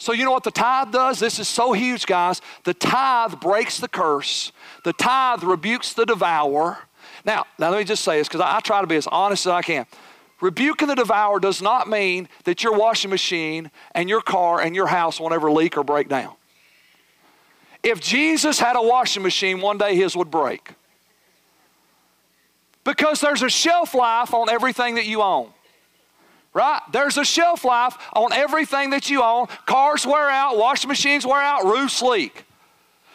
So, 0.00 0.12
you 0.12 0.24
know 0.24 0.30
what 0.30 0.44
the 0.44 0.50
tithe 0.50 0.92
does? 0.92 1.20
This 1.20 1.38
is 1.38 1.46
so 1.46 1.74
huge, 1.74 2.06
guys. 2.06 2.40
The 2.64 2.72
tithe 2.72 3.38
breaks 3.38 3.78
the 3.78 3.86
curse, 3.86 4.50
the 4.82 4.94
tithe 4.94 5.42
rebukes 5.42 5.92
the 5.92 6.06
devourer. 6.06 6.78
Now, 7.26 7.44
now 7.58 7.68
let 7.68 7.80
me 7.80 7.84
just 7.84 8.02
say 8.02 8.16
this 8.16 8.26
because 8.26 8.40
I, 8.40 8.56
I 8.56 8.60
try 8.60 8.80
to 8.80 8.86
be 8.86 8.96
as 8.96 9.06
honest 9.06 9.44
as 9.44 9.52
I 9.52 9.60
can. 9.60 9.84
Rebuking 10.40 10.88
the 10.88 10.94
devourer 10.94 11.38
does 11.38 11.60
not 11.60 11.86
mean 11.86 12.30
that 12.44 12.64
your 12.64 12.78
washing 12.78 13.10
machine 13.10 13.70
and 13.94 14.08
your 14.08 14.22
car 14.22 14.62
and 14.62 14.74
your 14.74 14.86
house 14.86 15.20
won't 15.20 15.34
ever 15.34 15.52
leak 15.52 15.76
or 15.76 15.84
break 15.84 16.08
down. 16.08 16.34
If 17.82 18.00
Jesus 18.00 18.58
had 18.58 18.76
a 18.76 18.82
washing 18.82 19.22
machine, 19.22 19.60
one 19.60 19.76
day 19.76 19.94
his 19.96 20.16
would 20.16 20.30
break. 20.30 20.72
Because 22.84 23.20
there's 23.20 23.42
a 23.42 23.50
shelf 23.50 23.94
life 23.94 24.32
on 24.32 24.48
everything 24.48 24.94
that 24.94 25.04
you 25.04 25.20
own 25.20 25.50
right? 26.52 26.80
There's 26.92 27.16
a 27.16 27.24
shelf 27.24 27.64
life 27.64 27.96
on 28.12 28.32
everything 28.32 28.90
that 28.90 29.10
you 29.10 29.22
own. 29.22 29.46
Cars 29.66 30.06
wear 30.06 30.28
out, 30.28 30.56
washing 30.56 30.88
machines 30.88 31.26
wear 31.26 31.40
out, 31.40 31.64
roofs 31.64 32.02
leak. 32.02 32.44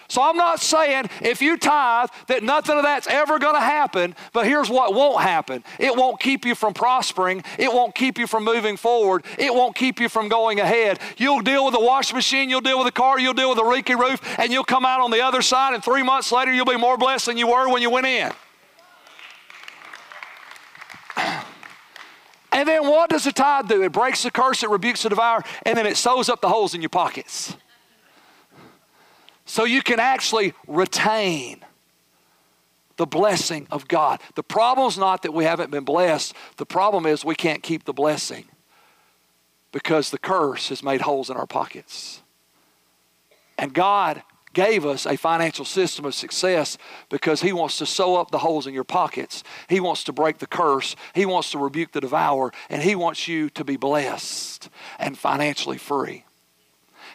So 0.08 0.22
I'm 0.22 0.38
not 0.38 0.60
saying 0.60 1.10
if 1.22 1.42
you 1.42 1.58
tithe 1.58 2.10
that 2.28 2.44
nothing 2.44 2.78
of 2.78 2.84
that's 2.84 3.08
ever 3.08 3.40
going 3.40 3.56
to 3.56 3.60
happen, 3.60 4.16
but 4.34 4.46
here's 4.46 4.70
what 4.70 4.94
won't 4.94 5.22
happen. 5.22 5.64
It 5.80 5.96
won't 5.96 6.20
keep 6.20 6.46
you 6.46 6.54
from 6.54 6.74
prospering. 6.76 7.44
It 7.58 7.74
won't 7.74 7.96
keep 7.96 8.20
you 8.20 8.28
from 8.28 8.44
moving 8.44 8.78
forward. 8.78 9.26
It 9.40 9.54
won't 9.54 9.76
keep 9.76 10.00
you 10.00 10.08
from 10.08 10.30
going 10.30 10.60
ahead. 10.60 11.00
You'll 11.18 11.42
deal 11.42 11.66
with 11.66 11.74
the 11.74 11.80
washing 11.80 12.16
machine, 12.16 12.50
you'll 12.50 12.62
deal 12.62 12.78
with 12.78 12.88
the 12.88 12.92
car, 12.92 13.20
you'll 13.20 13.34
deal 13.34 13.50
with 13.50 13.58
the 13.58 13.64
leaky 13.64 13.96
roof, 13.96 14.22
and 14.38 14.52
you'll 14.52 14.64
come 14.64 14.86
out 14.86 15.02
on 15.02 15.10
the 15.10 15.22
other 15.22 15.42
side, 15.42 15.74
and 15.74 15.84
three 15.84 16.04
months 16.04 16.32
later, 16.32 16.54
you'll 16.54 16.66
be 16.66 16.78
more 16.78 16.98
blessed 16.98 17.26
than 17.26 17.38
you 17.38 17.48
were 17.48 17.68
when 17.70 17.82
you 17.82 17.90
went 17.90 18.06
in. 18.06 18.32
And 22.56 22.70
then 22.70 22.88
what 22.88 23.10
does 23.10 23.26
the 23.26 23.34
tithe 23.34 23.68
do? 23.68 23.84
It 23.84 23.92
breaks 23.92 24.24
the 24.24 24.32
curse, 24.32 24.64
it 24.64 24.70
rebukes 24.70 25.04
the 25.04 25.10
devourer, 25.10 25.44
and 25.64 25.78
then 25.78 25.86
it 25.86 25.98
sews 25.98 26.30
up 26.30 26.40
the 26.40 26.48
holes 26.48 26.74
in 26.74 26.82
your 26.82 26.90
pockets. 26.90 27.54
So 29.44 29.66
you 29.66 29.82
can 29.82 30.00
actually 30.00 30.54
retain 30.66 31.60
the 32.96 33.06
blessing 33.06 33.68
of 33.72 33.90
God. 33.90 34.22
The 34.36 34.42
problem 34.42 34.88
is 34.88 34.98
not 34.98 35.24
that 35.24 35.34
we 35.34 35.44
haven't 35.44 35.70
been 35.70 35.84
blessed, 35.84 36.34
the 36.56 36.66
problem 36.66 37.06
is 37.06 37.26
we 37.26 37.36
can't 37.36 37.62
keep 37.62 37.84
the 37.84 37.92
blessing 37.92 38.46
because 39.74 40.10
the 40.10 40.18
curse 40.18 40.70
has 40.70 40.82
made 40.82 41.02
holes 41.02 41.30
in 41.30 41.36
our 41.36 41.46
pockets. 41.46 42.22
And 43.58 43.74
God 43.74 44.24
gave 44.56 44.86
us 44.86 45.06
a 45.06 45.16
financial 45.18 45.66
system 45.66 46.06
of 46.06 46.16
success 46.16 46.80
because 47.10 47.42
He 47.42 47.54
wants 47.54 47.78
to 47.78 47.86
sew 47.86 48.16
up 48.16 48.32
the 48.32 48.40
holes 48.40 48.66
in 48.66 48.74
your 48.74 48.84
pockets. 48.84 49.44
He 49.70 49.80
wants 49.80 50.04
to 50.06 50.14
break 50.14 50.40
the 50.40 50.48
curse. 50.48 50.96
He 51.14 51.28
wants 51.28 51.52
to 51.52 51.60
rebuke 51.60 51.92
the 51.92 52.02
devourer. 52.02 52.52
And 52.72 52.82
He 52.82 52.96
wants 52.96 53.28
you 53.28 53.52
to 53.52 53.64
be 53.64 53.78
blessed 53.78 54.70
and 54.98 55.16
financially 55.16 55.78
free. 55.78 56.24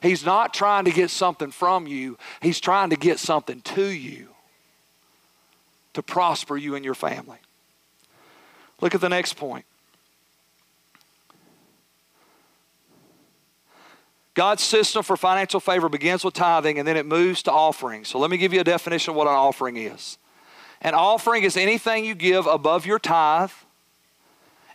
He's 0.00 0.24
not 0.24 0.54
trying 0.54 0.84
to 0.84 0.92
get 0.92 1.10
something 1.10 1.50
from 1.50 1.88
you, 1.88 2.16
He's 2.40 2.60
trying 2.60 2.90
to 2.90 2.96
get 2.96 3.18
something 3.18 3.60
to 3.62 3.86
you 3.86 4.28
to 5.94 6.02
prosper 6.02 6.56
you 6.56 6.76
and 6.76 6.84
your 6.84 6.94
family. 6.94 7.38
Look 8.80 8.94
at 8.94 9.00
the 9.00 9.08
next 9.08 9.34
point. 9.34 9.64
God's 14.34 14.62
system 14.62 15.02
for 15.02 15.16
financial 15.16 15.60
favor 15.60 15.88
begins 15.88 16.24
with 16.24 16.34
tithing 16.34 16.78
and 16.78 16.86
then 16.86 16.96
it 16.96 17.06
moves 17.06 17.42
to 17.44 17.52
offering. 17.52 18.04
So 18.04 18.18
let 18.18 18.30
me 18.30 18.36
give 18.36 18.52
you 18.52 18.60
a 18.60 18.64
definition 18.64 19.10
of 19.10 19.16
what 19.16 19.26
an 19.26 19.34
offering 19.34 19.76
is. 19.76 20.18
An 20.82 20.94
offering 20.94 21.42
is 21.42 21.56
anything 21.56 22.04
you 22.04 22.14
give 22.14 22.46
above 22.46 22.86
your 22.86 22.98
tithe, 22.98 23.50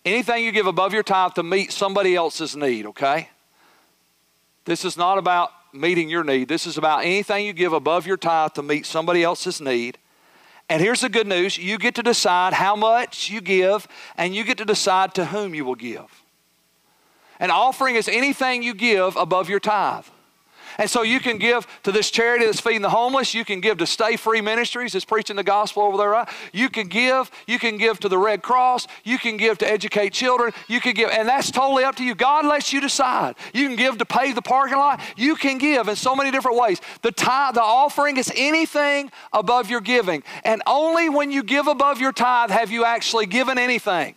anything 0.04 0.44
you 0.44 0.52
give 0.52 0.68
above 0.68 0.94
your 0.94 1.04
tithe 1.04 1.34
to 1.34 1.44
meet 1.44 1.72
somebody 1.72 2.15
else's 2.15 2.56
need, 2.56 2.86
okay? 2.86 3.30
This 4.65 4.84
is 4.86 4.98
not 4.98 5.18
about 5.18 5.52
meeting 5.74 6.10
your 6.10 6.24
need. 6.24 6.48
This 6.48 6.68
is 6.68 6.78
about 6.78 7.06
anything 7.06 7.46
you 7.46 7.54
give 7.54 7.74
above 7.74 8.06
your 8.06 8.18
tithe 8.18 8.54
to 8.54 8.62
meet 8.62 8.86
somebody 8.86 9.24
else's 9.24 9.62
need. 9.62 9.98
And 10.70 10.82
here's 10.82 11.02
the 11.02 11.10
good 11.10 11.28
news 11.28 11.58
you 11.58 11.78
get 11.78 11.96
to 11.96 12.04
decide 12.04 12.54
how 12.54 12.76
much 12.76 13.30
you 13.30 13.41
give, 13.41 13.88
and 14.18 14.36
you 14.36 14.44
get 14.44 14.58
to 14.58 14.65
decide 14.65 15.13
to 15.15 15.26
whom 15.26 15.54
you 15.54 15.63
will 15.63 15.76
give. 15.76 16.24
An 17.39 17.52
offering 17.52 17.95
is 17.95 18.08
anything 18.08 18.63
you 18.63 18.74
give 18.74 19.15
above 19.15 19.50
your 19.50 19.60
tithe. 19.60 20.06
And 20.78 20.89
so 20.89 21.04
you 21.04 21.19
can 21.19 21.38
give 21.38 21.67
to 21.84 21.91
this 21.91 22.12
charity 22.12 22.45
that's 22.45 22.60
feeding 22.60 22.82
the 22.82 22.89
homeless. 22.89 23.34
You 23.34 23.45
can 23.45 23.62
give 23.62 23.78
to 23.78 23.88
Stay 23.88 24.17
Free 24.17 24.41
Ministries 24.41 24.93
that's 24.93 25.06
preaching 25.06 25.36
the 25.36 25.43
gospel 25.43 25.84
over 25.84 25.98
there. 25.98 26.26
You 26.52 26.69
can 26.69 26.88
give. 26.88 27.32
You 27.48 27.60
can 27.60 27.78
give 27.78 28.00
to 28.02 28.10
the 28.10 28.17
Red 28.17 28.41
Cross. 28.41 28.88
You 29.04 29.17
can 29.17 29.38
give 29.38 29.58
to 29.60 29.69
educate 29.69 30.12
children. 30.12 30.54
You 30.67 30.82
can 30.82 30.93
give, 30.93 31.10
and 31.10 31.28
that's 31.28 31.52
totally 31.52 31.84
up 31.84 31.95
to 31.95 32.04
you. 32.04 32.15
God 32.15 32.45
lets 32.45 32.74
you 32.74 32.82
decide. 32.82 33.36
You 33.54 33.67
can 33.67 33.78
give 33.78 33.98
to 34.00 34.06
pay 34.06 34.34
the 34.34 34.41
parking 34.41 34.78
lot. 34.78 35.00
You 35.15 35.36
can 35.36 35.58
give 35.58 35.88
in 35.88 35.95
so 35.95 36.15
many 36.15 36.32
different 36.32 36.58
ways. 36.58 36.82
The 37.02 37.12
tithe, 37.12 37.56
the 37.56 37.62
offering 37.62 38.17
is 38.17 38.32
anything 38.36 39.12
above 39.32 39.69
your 39.69 39.82
giving, 39.82 40.24
and 40.43 40.62
only 40.67 41.10
when 41.10 41.32
you 41.32 41.43
give 41.43 41.67
above 41.67 42.02
your 42.02 42.12
tithe 42.12 42.52
have 42.52 42.71
you 42.71 42.84
actually 42.84 43.28
given 43.28 43.58
anything. 43.58 44.15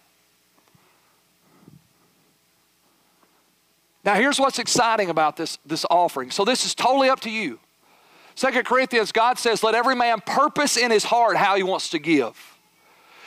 Now, 4.08 4.14
here's 4.14 4.40
what's 4.40 4.58
exciting 4.58 5.10
about 5.10 5.36
this, 5.36 5.58
this 5.66 5.84
offering. 5.90 6.30
So, 6.30 6.46
this 6.46 6.64
is 6.64 6.74
totally 6.74 7.10
up 7.10 7.20
to 7.20 7.30
you. 7.30 7.58
Second 8.36 8.64
Corinthians, 8.64 9.12
God 9.12 9.38
says, 9.38 9.62
Let 9.62 9.74
every 9.74 9.94
man 9.94 10.22
purpose 10.24 10.78
in 10.78 10.90
his 10.90 11.04
heart 11.04 11.36
how 11.36 11.56
he 11.56 11.62
wants 11.62 11.90
to 11.90 11.98
give. 11.98 12.34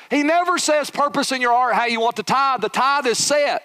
He 0.10 0.24
never 0.24 0.58
says 0.58 0.90
purpose 0.90 1.32
in 1.32 1.40
your 1.40 1.52
heart 1.52 1.76
how 1.76 1.86
you 1.86 2.00
want 2.00 2.16
to 2.16 2.24
tithe. 2.24 2.62
The 2.62 2.70
tithe 2.70 3.06
is 3.06 3.20
set. 3.20 3.62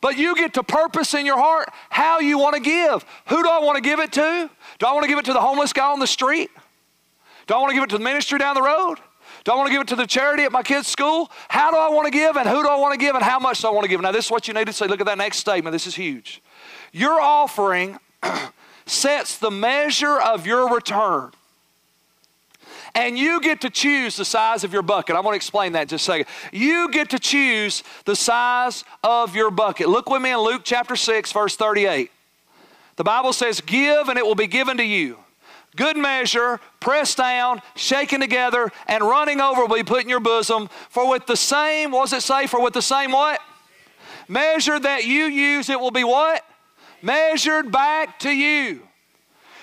But 0.00 0.16
you 0.16 0.34
get 0.34 0.54
to 0.54 0.62
purpose 0.62 1.12
in 1.12 1.26
your 1.26 1.36
heart 1.36 1.68
how 1.90 2.20
you 2.20 2.38
want 2.38 2.54
to 2.54 2.62
give. 2.62 3.04
Who 3.26 3.42
do 3.42 3.48
I 3.50 3.58
want 3.58 3.76
to 3.76 3.82
give 3.82 4.00
it 4.00 4.10
to? 4.12 4.50
Do 4.78 4.86
I 4.86 4.94
want 4.94 5.02
to 5.02 5.08
give 5.08 5.18
it 5.18 5.26
to 5.26 5.34
the 5.34 5.42
homeless 5.42 5.74
guy 5.74 5.92
on 5.92 6.00
the 6.00 6.06
street? 6.06 6.48
Do 7.46 7.52
I 7.52 7.58
want 7.58 7.68
to 7.68 7.74
give 7.74 7.84
it 7.84 7.90
to 7.90 7.98
the 7.98 8.04
ministry 8.04 8.38
down 8.38 8.54
the 8.54 8.62
road? 8.62 8.96
Do 9.48 9.54
I 9.54 9.56
want 9.56 9.68
to 9.68 9.72
give 9.72 9.80
it 9.80 9.88
to 9.88 9.96
the 9.96 10.06
charity 10.06 10.42
at 10.42 10.52
my 10.52 10.62
kid's 10.62 10.88
school? 10.88 11.30
How 11.48 11.70
do 11.70 11.78
I 11.78 11.88
want 11.88 12.04
to 12.04 12.10
give 12.10 12.36
and 12.36 12.46
who 12.46 12.62
do 12.62 12.68
I 12.68 12.76
want 12.76 12.92
to 12.92 12.98
give 12.98 13.14
and 13.14 13.24
how 13.24 13.38
much 13.38 13.62
do 13.62 13.68
I 13.68 13.70
want 13.70 13.84
to 13.84 13.88
give? 13.88 13.98
Now, 13.98 14.12
this 14.12 14.26
is 14.26 14.30
what 14.30 14.46
you 14.46 14.52
need 14.52 14.66
to 14.66 14.74
say. 14.74 14.86
Look 14.86 15.00
at 15.00 15.06
that 15.06 15.16
next 15.16 15.38
statement. 15.38 15.72
This 15.72 15.86
is 15.86 15.94
huge. 15.94 16.42
Your 16.92 17.18
offering 17.18 17.98
sets 18.84 19.38
the 19.38 19.50
measure 19.50 20.20
of 20.20 20.46
your 20.46 20.74
return. 20.74 21.30
And 22.94 23.18
you 23.18 23.40
get 23.40 23.62
to 23.62 23.70
choose 23.70 24.16
the 24.16 24.24
size 24.26 24.64
of 24.64 24.74
your 24.74 24.82
bucket. 24.82 25.16
I'm 25.16 25.22
going 25.22 25.32
to 25.32 25.36
explain 25.36 25.72
that 25.72 25.80
in 25.80 25.88
just 25.88 26.02
a 26.02 26.12
second. 26.12 26.26
You 26.52 26.90
get 26.90 27.08
to 27.08 27.18
choose 27.18 27.82
the 28.04 28.16
size 28.16 28.84
of 29.02 29.34
your 29.34 29.50
bucket. 29.50 29.88
Look 29.88 30.10
with 30.10 30.20
me 30.20 30.30
in 30.30 30.40
Luke 30.40 30.60
chapter 30.62 30.94
6, 30.94 31.32
verse 31.32 31.56
38. 31.56 32.10
The 32.96 33.04
Bible 33.04 33.32
says, 33.32 33.62
Give 33.62 34.10
and 34.10 34.18
it 34.18 34.26
will 34.26 34.34
be 34.34 34.46
given 34.46 34.76
to 34.76 34.84
you 34.84 35.16
good 35.78 35.96
measure, 35.96 36.60
pressed 36.80 37.16
down, 37.16 37.62
shaken 37.76 38.20
together, 38.20 38.70
and 38.86 39.02
running 39.02 39.40
over 39.40 39.62
will 39.62 39.76
be 39.76 39.84
put 39.84 40.02
in 40.02 40.08
your 40.08 40.20
bosom. 40.20 40.68
For 40.90 41.08
with 41.08 41.26
the 41.26 41.36
same, 41.36 41.92
what 41.92 42.10
does 42.10 42.18
it 42.18 42.22
say? 42.22 42.46
For 42.46 42.60
with 42.60 42.74
the 42.74 42.82
same 42.82 43.12
what? 43.12 43.40
Measure 44.26 44.78
that 44.78 45.06
you 45.06 45.24
use, 45.24 45.70
it 45.70 45.80
will 45.80 45.92
be 45.92 46.04
what? 46.04 46.44
Measured 47.00 47.70
back 47.70 48.18
to 48.20 48.30
you. 48.30 48.82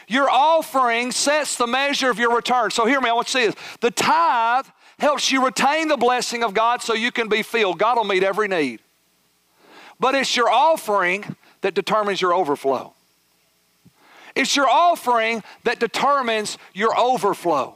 Your 0.08 0.30
offering 0.30 1.12
sets 1.12 1.58
the 1.58 1.68
measure 1.68 2.10
of 2.10 2.18
your 2.18 2.34
return. 2.34 2.72
So 2.72 2.86
hear 2.86 3.02
me, 3.02 3.10
I 3.10 3.14
want 3.14 3.34
you 3.34 3.42
to 3.42 3.52
see 3.52 3.52
this. 3.52 3.78
The 3.82 3.92
tithe 3.92 4.68
helps 4.98 5.32
you 5.32 5.44
retain 5.44 5.90
the 5.90 5.98
blessing 5.98 6.44
of 6.44 6.54
God 6.54 6.82
so 6.82 6.94
you 6.94 7.12
can 7.12 7.28
be 7.28 7.44
filled. 7.44 7.78
God 7.78 7.98
will 7.98 8.06
meet 8.06 8.24
every 8.24 8.48
need. 8.48 8.80
But 10.00 10.16
it's 10.16 10.36
your 10.36 10.50
offering 10.50 11.36
that 11.62 11.74
determines 11.74 12.22
your 12.22 12.34
overflow. 12.34 12.95
It's 14.36 14.56
your 14.56 14.68
offering 14.68 15.44
that 15.64 15.80
determines 15.80 16.58
your 16.74 16.98
overflow. 16.98 17.76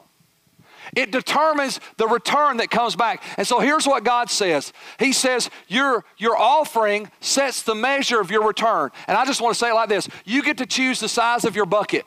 It 0.95 1.11
determines 1.11 1.79
the 1.97 2.07
return 2.07 2.57
that 2.57 2.71
comes 2.71 2.95
back. 2.95 3.23
And 3.37 3.45
so 3.45 3.59
here's 3.59 3.85
what 3.85 4.03
God 4.03 4.29
says 4.29 4.73
He 4.97 5.13
says, 5.13 5.49
Your, 5.67 6.03
your 6.17 6.37
offering 6.37 7.11
sets 7.21 7.63
the 7.63 7.75
measure 7.75 8.19
of 8.19 8.31
your 8.31 8.45
return. 8.45 8.89
And 9.07 9.17
I 9.17 9.25
just 9.25 9.41
want 9.41 9.53
to 9.53 9.59
say 9.59 9.69
it 9.69 9.73
like 9.73 9.89
this 9.89 10.07
you 10.25 10.43
get 10.43 10.57
to 10.57 10.65
choose 10.65 10.99
the 10.99 11.09
size 11.09 11.45
of 11.45 11.55
your 11.55 11.65
bucket. 11.65 12.05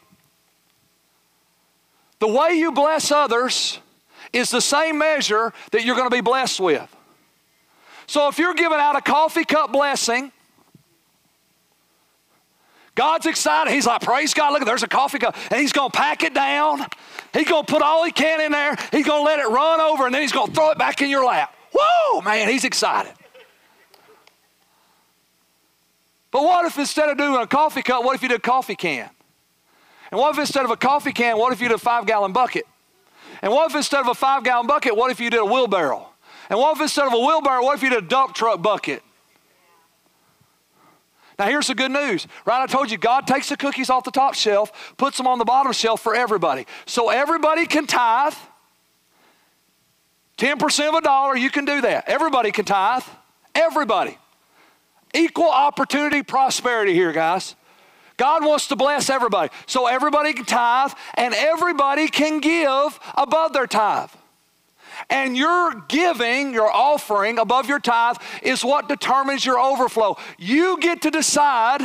The 2.19 2.29
way 2.29 2.53
you 2.55 2.73
bless 2.73 3.11
others 3.11 3.81
is 4.33 4.51
the 4.51 4.61
same 4.61 4.99
measure 4.99 5.53
that 5.73 5.85
you're 5.85 5.97
going 5.97 6.09
to 6.09 6.15
be 6.15 6.21
blessed 6.21 6.61
with. 6.61 6.89
So 8.07 8.29
if 8.29 8.39
you're 8.39 8.55
giving 8.55 8.79
out 8.79 8.97
a 8.97 9.01
coffee 9.01 9.45
cup 9.45 9.73
blessing, 9.73 10.33
God's 12.95 13.27
excited. 13.27 13.73
He's 13.73 13.87
like, 13.87 14.03
praise 14.03 14.35
God, 14.35 14.53
look, 14.53 14.65
there's 14.67 14.83
a 14.83 14.89
coffee 14.89 15.19
cup. 15.19 15.37
And 15.51 15.61
he's 15.61 15.73
going 15.73 15.91
to 15.91 15.97
pack 15.97 16.23
it 16.23 16.35
down. 16.35 16.87
He's 17.33 17.49
going 17.49 17.65
to 17.65 17.73
put 17.73 17.83
all 17.83 18.05
he 18.05 18.13
can 18.13 18.41
in 18.41 18.53
there. 18.53 18.77
He's 18.91 19.07
going 19.07 19.21
to 19.21 19.25
let 19.25 19.39
it 19.39 19.49
run 19.49 19.81
over, 19.81 20.05
and 20.05 20.15
then 20.15 20.21
he's 20.21 20.33
going 20.33 20.49
to 20.49 20.53
throw 20.53 20.71
it 20.71 20.79
back 20.79 21.01
in 21.01 21.09
your 21.09 21.25
lap. 21.25 21.55
Whoa, 21.75 22.21
man, 22.21 22.49
he's 22.49 22.65
excited. 22.65 23.13
But 26.31 26.43
what 26.43 26.67
if 26.67 26.79
instead 26.79 27.09
of 27.09 27.17
doing 27.17 27.41
a 27.41 27.47
coffee 27.47 27.83
cup, 27.83 28.05
what 28.05 28.15
if 28.15 28.23
you 28.23 28.29
did 28.29 28.39
a 28.39 28.41
coffee 28.41 28.75
can? 28.75 29.09
And 30.11 30.21
what 30.21 30.35
if 30.35 30.39
instead 30.39 30.65
of 30.65 30.71
a 30.71 30.77
coffee 30.77 31.13
can, 31.13 31.39
what 31.39 31.53
if 31.53 31.61
you 31.61 31.69
did 31.69 31.75
a 31.75 31.79
five 31.79 32.07
gallon 32.07 32.33
bucket? 32.33 32.65
And 33.41 33.53
what 33.53 33.71
if 33.71 33.77
instead 33.77 34.01
of 34.01 34.09
a 34.09 34.15
five 34.15 34.45
gallon 34.45 34.67
bucket, 34.67 34.97
what 34.97 35.11
if 35.11 35.21
you 35.21 35.31
did 35.31 35.41
a 35.41 35.45
wheelbarrow? 35.45 36.09
And 36.51 36.59
what 36.59 36.77
if 36.77 36.83
instead 36.83 37.07
of 37.07 37.15
a 37.15 37.19
wheelbarrow, 37.19 37.63
what 37.63 37.77
if 37.77 37.83
you 37.83 37.89
did 37.89 38.05
a 38.05 38.07
dump 38.07 38.35
truck 38.35 38.61
bucket? 38.61 39.03
Now, 41.39 41.47
here's 41.47 41.67
the 41.67 41.75
good 41.75 41.91
news, 41.91 42.27
right? 42.45 42.63
I 42.63 42.67
told 42.67 42.91
you 42.91 42.99
God 42.99 43.27
takes 43.27 43.49
the 43.49 43.57
cookies 43.57 43.91
off 43.91 44.05
the 44.05 44.11
top 44.11 44.35
shelf, 44.35 44.95
puts 44.97 45.17
them 45.17 45.27
on 45.27 45.39
the 45.39 45.45
bottom 45.45 45.73
shelf 45.73 46.01
for 46.01 46.15
everybody. 46.15 46.67
So 46.87 47.11
everybody 47.11 47.67
can 47.67 47.87
tithe. 47.87 48.35
10% 50.39 50.89
of 50.89 50.95
a 50.95 51.01
dollar, 51.01 51.37
you 51.37 51.51
can 51.51 51.65
do 51.65 51.81
that. 51.83 52.09
Everybody 52.09 52.51
can 52.51 52.65
tithe. 52.65 53.05
Everybody. 53.55 54.19
Equal 55.15 55.51
opportunity 55.51 56.23
prosperity 56.23 56.95
here, 56.95 57.13
guys. 57.13 57.55
God 58.17 58.45
wants 58.45 58.69
to 58.69 58.77
bless 58.77 59.11
everybody. 59.11 59.51
So 59.67 59.87
everybody 59.87 60.33
can 60.33 60.45
tithe 60.45 60.93
and 61.15 61.35
everybody 61.35 62.09
can 62.09 62.41
give 62.41 62.99
above 63.17 63.53
their 63.53 63.67
tithe. 63.67 64.11
And 65.13 65.37
your 65.37 65.75
giving, 65.89 66.55
your 66.55 66.73
offering 66.73 67.39
above 67.39 67.69
your 67.69 67.79
tithe 67.79 68.17
is 68.43 68.65
what 68.65 68.89
determines 68.89 69.45
your 69.45 69.59
overflow. 69.59 70.17
You 70.39 70.79
get 70.81 71.03
to 71.03 71.11
decide 71.11 71.83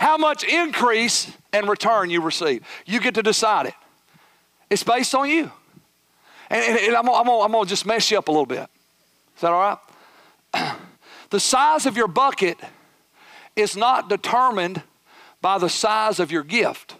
how 0.00 0.16
much 0.16 0.42
increase 0.42 1.30
and 1.52 1.68
return 1.68 2.10
you 2.10 2.20
receive. 2.20 2.66
You 2.84 2.98
get 2.98 3.14
to 3.14 3.22
decide 3.22 3.66
it. 3.66 3.74
It's 4.68 4.82
based 4.82 5.14
on 5.14 5.30
you. 5.30 5.52
And, 6.50 6.64
and, 6.64 6.78
and 6.78 6.96
I'm, 6.96 7.08
I'm, 7.08 7.28
I'm 7.28 7.52
going 7.52 7.64
to 7.64 7.68
just 7.68 7.86
mess 7.86 8.10
you 8.10 8.18
up 8.18 8.26
a 8.26 8.32
little 8.32 8.44
bit. 8.44 8.68
Is 9.36 9.42
that 9.42 9.52
all 9.52 9.78
right? 10.52 10.76
the 11.30 11.38
size 11.38 11.86
of 11.86 11.96
your 11.96 12.08
bucket 12.08 12.58
is 13.54 13.76
not 13.76 14.08
determined 14.08 14.82
by 15.40 15.58
the 15.58 15.68
size 15.68 16.18
of 16.18 16.32
your 16.32 16.42
gift. 16.42 16.96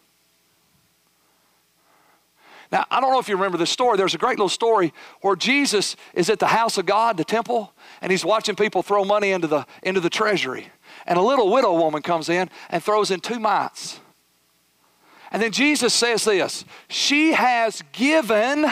Now, 2.72 2.84
I 2.90 3.00
don't 3.00 3.10
know 3.10 3.18
if 3.18 3.28
you 3.28 3.34
remember 3.34 3.58
this 3.58 3.70
story. 3.70 3.96
There's 3.96 4.14
a 4.14 4.18
great 4.18 4.38
little 4.38 4.48
story 4.48 4.92
where 5.22 5.34
Jesus 5.34 5.96
is 6.14 6.30
at 6.30 6.38
the 6.38 6.46
house 6.46 6.78
of 6.78 6.86
God, 6.86 7.16
the 7.16 7.24
temple, 7.24 7.72
and 8.00 8.12
he's 8.12 8.24
watching 8.24 8.54
people 8.54 8.82
throw 8.82 9.04
money 9.04 9.32
into 9.32 9.48
the, 9.48 9.66
into 9.82 10.00
the 10.00 10.10
treasury. 10.10 10.68
And 11.06 11.18
a 11.18 11.22
little 11.22 11.50
widow 11.50 11.74
woman 11.74 12.02
comes 12.02 12.28
in 12.28 12.48
and 12.68 12.82
throws 12.82 13.10
in 13.10 13.20
two 13.20 13.40
mites. 13.40 13.98
And 15.32 15.42
then 15.42 15.50
Jesus 15.52 15.94
says 15.94 16.24
this 16.24 16.64
She 16.88 17.32
has 17.32 17.82
given 17.92 18.66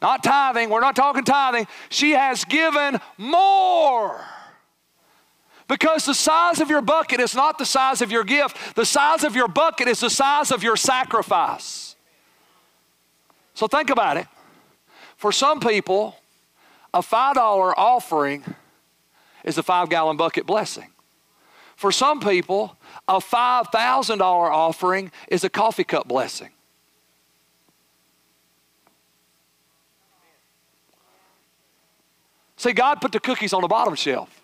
not 0.00 0.24
tithing, 0.24 0.68
we're 0.68 0.80
not 0.80 0.96
talking 0.96 1.24
tithing, 1.24 1.68
she 1.88 2.10
has 2.12 2.44
given 2.44 2.98
more. 3.18 4.20
Because 5.68 6.04
the 6.04 6.14
size 6.14 6.60
of 6.60 6.68
your 6.68 6.82
bucket 6.82 7.20
is 7.20 7.34
not 7.34 7.56
the 7.56 7.64
size 7.64 8.02
of 8.02 8.10
your 8.10 8.24
gift, 8.24 8.74
the 8.74 8.84
size 8.84 9.24
of 9.24 9.36
your 9.36 9.48
bucket 9.48 9.88
is 9.88 10.00
the 10.00 10.10
size 10.10 10.50
of 10.50 10.62
your 10.62 10.76
sacrifice. 10.76 11.91
So 13.54 13.66
think 13.66 13.90
about 13.90 14.16
it. 14.16 14.26
For 15.16 15.32
some 15.32 15.60
people, 15.60 16.16
a 16.94 17.00
$5 17.00 17.36
offering 17.76 18.44
is 19.44 19.58
a 19.58 19.62
five 19.62 19.88
gallon 19.88 20.16
bucket 20.16 20.46
blessing. 20.46 20.88
For 21.76 21.90
some 21.90 22.20
people, 22.20 22.76
a 23.08 23.18
$5,000 23.18 24.20
offering 24.20 25.10
is 25.28 25.44
a 25.44 25.48
coffee 25.48 25.84
cup 25.84 26.06
blessing. 26.06 26.50
See, 32.56 32.72
God 32.72 33.00
put 33.00 33.10
the 33.10 33.18
cookies 33.18 33.52
on 33.52 33.62
the 33.62 33.68
bottom 33.68 33.96
shelf. 33.96 34.40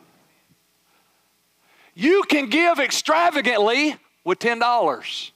You 1.94 2.24
can 2.28 2.48
give 2.48 2.80
extravagantly 2.80 3.96
with 4.24 4.40
$10. 4.40 5.30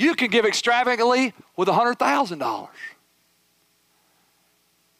You 0.00 0.14
can 0.14 0.30
give 0.30 0.46
extravagantly 0.46 1.34
with 1.58 1.68
$100,000. 1.68 2.68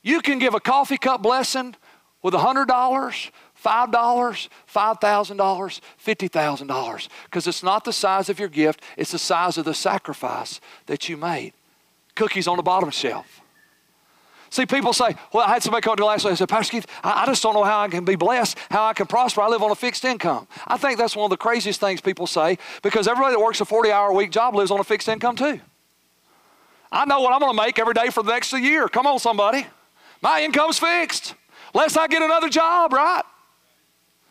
You 0.02 0.20
can 0.20 0.38
give 0.38 0.52
a 0.52 0.60
coffee 0.60 0.98
cup 0.98 1.22
blessing 1.22 1.74
with 2.22 2.34
$100, 2.34 2.66
$5, 2.66 3.30
$5,000, 3.64 5.80
$50,000 6.04 7.08
because 7.24 7.46
it's 7.46 7.62
not 7.62 7.84
the 7.84 7.94
size 7.94 8.28
of 8.28 8.38
your 8.38 8.50
gift, 8.50 8.82
it's 8.98 9.12
the 9.12 9.18
size 9.18 9.56
of 9.56 9.64
the 9.64 9.72
sacrifice 9.72 10.60
that 10.84 11.08
you 11.08 11.16
made 11.16 11.54
cookies 12.14 12.46
on 12.46 12.58
the 12.58 12.62
bottom 12.62 12.90
shelf. 12.90 13.40
See, 14.50 14.66
people 14.66 14.92
say, 14.92 15.14
well, 15.32 15.46
I 15.46 15.54
had 15.54 15.62
somebody 15.62 15.82
come 15.82 15.94
to 15.96 16.02
me 16.02 16.08
last 16.08 16.24
week 16.24 16.30
and 16.30 16.38
said, 16.38 16.48
Pastor 16.48 16.72
Keith, 16.72 16.86
I, 17.04 17.22
I, 17.22 17.26
just 17.26 17.40
don't 17.40 17.54
know 17.54 17.62
how 17.62 17.82
I 17.82 17.88
can 17.88 18.04
be 18.04 18.16
blessed, 18.16 18.58
how 18.68 18.84
I 18.84 18.92
can 18.92 19.06
prosper. 19.06 19.42
I 19.42 19.46
live 19.48 19.62
on 19.62 19.70
a 19.70 19.76
fixed 19.76 20.04
income. 20.04 20.48
I 20.66 20.76
think 20.76 20.98
that's 20.98 21.14
one 21.14 21.24
of 21.24 21.30
the 21.30 21.36
craziest 21.36 21.78
things 21.78 22.00
people 22.00 22.26
say 22.26 22.58
because 22.82 23.06
everybody 23.06 23.34
that 23.34 23.40
works 23.40 23.60
a 23.60 23.64
40 23.64 23.92
hour 23.92 24.10
a 24.10 24.14
week 24.14 24.32
job 24.32 24.56
lives 24.56 24.72
on 24.72 24.80
a 24.80 24.84
fixed 24.84 25.08
income 25.08 25.36
too. 25.36 25.60
I 26.90 27.04
know 27.04 27.20
what 27.20 27.32
I'm 27.32 27.38
going 27.38 27.56
to 27.56 27.62
make 27.62 27.78
every 27.78 27.94
day 27.94 28.10
for 28.10 28.24
the 28.24 28.32
next 28.32 28.52
year. 28.52 28.88
Come 28.88 29.06
on, 29.06 29.20
somebody. 29.20 29.66
My 30.20 30.42
income's 30.42 30.80
fixed. 30.80 31.34
Unless 31.72 31.96
I 31.96 32.08
get 32.08 32.20
another 32.20 32.48
job, 32.48 32.92
right? 32.92 33.22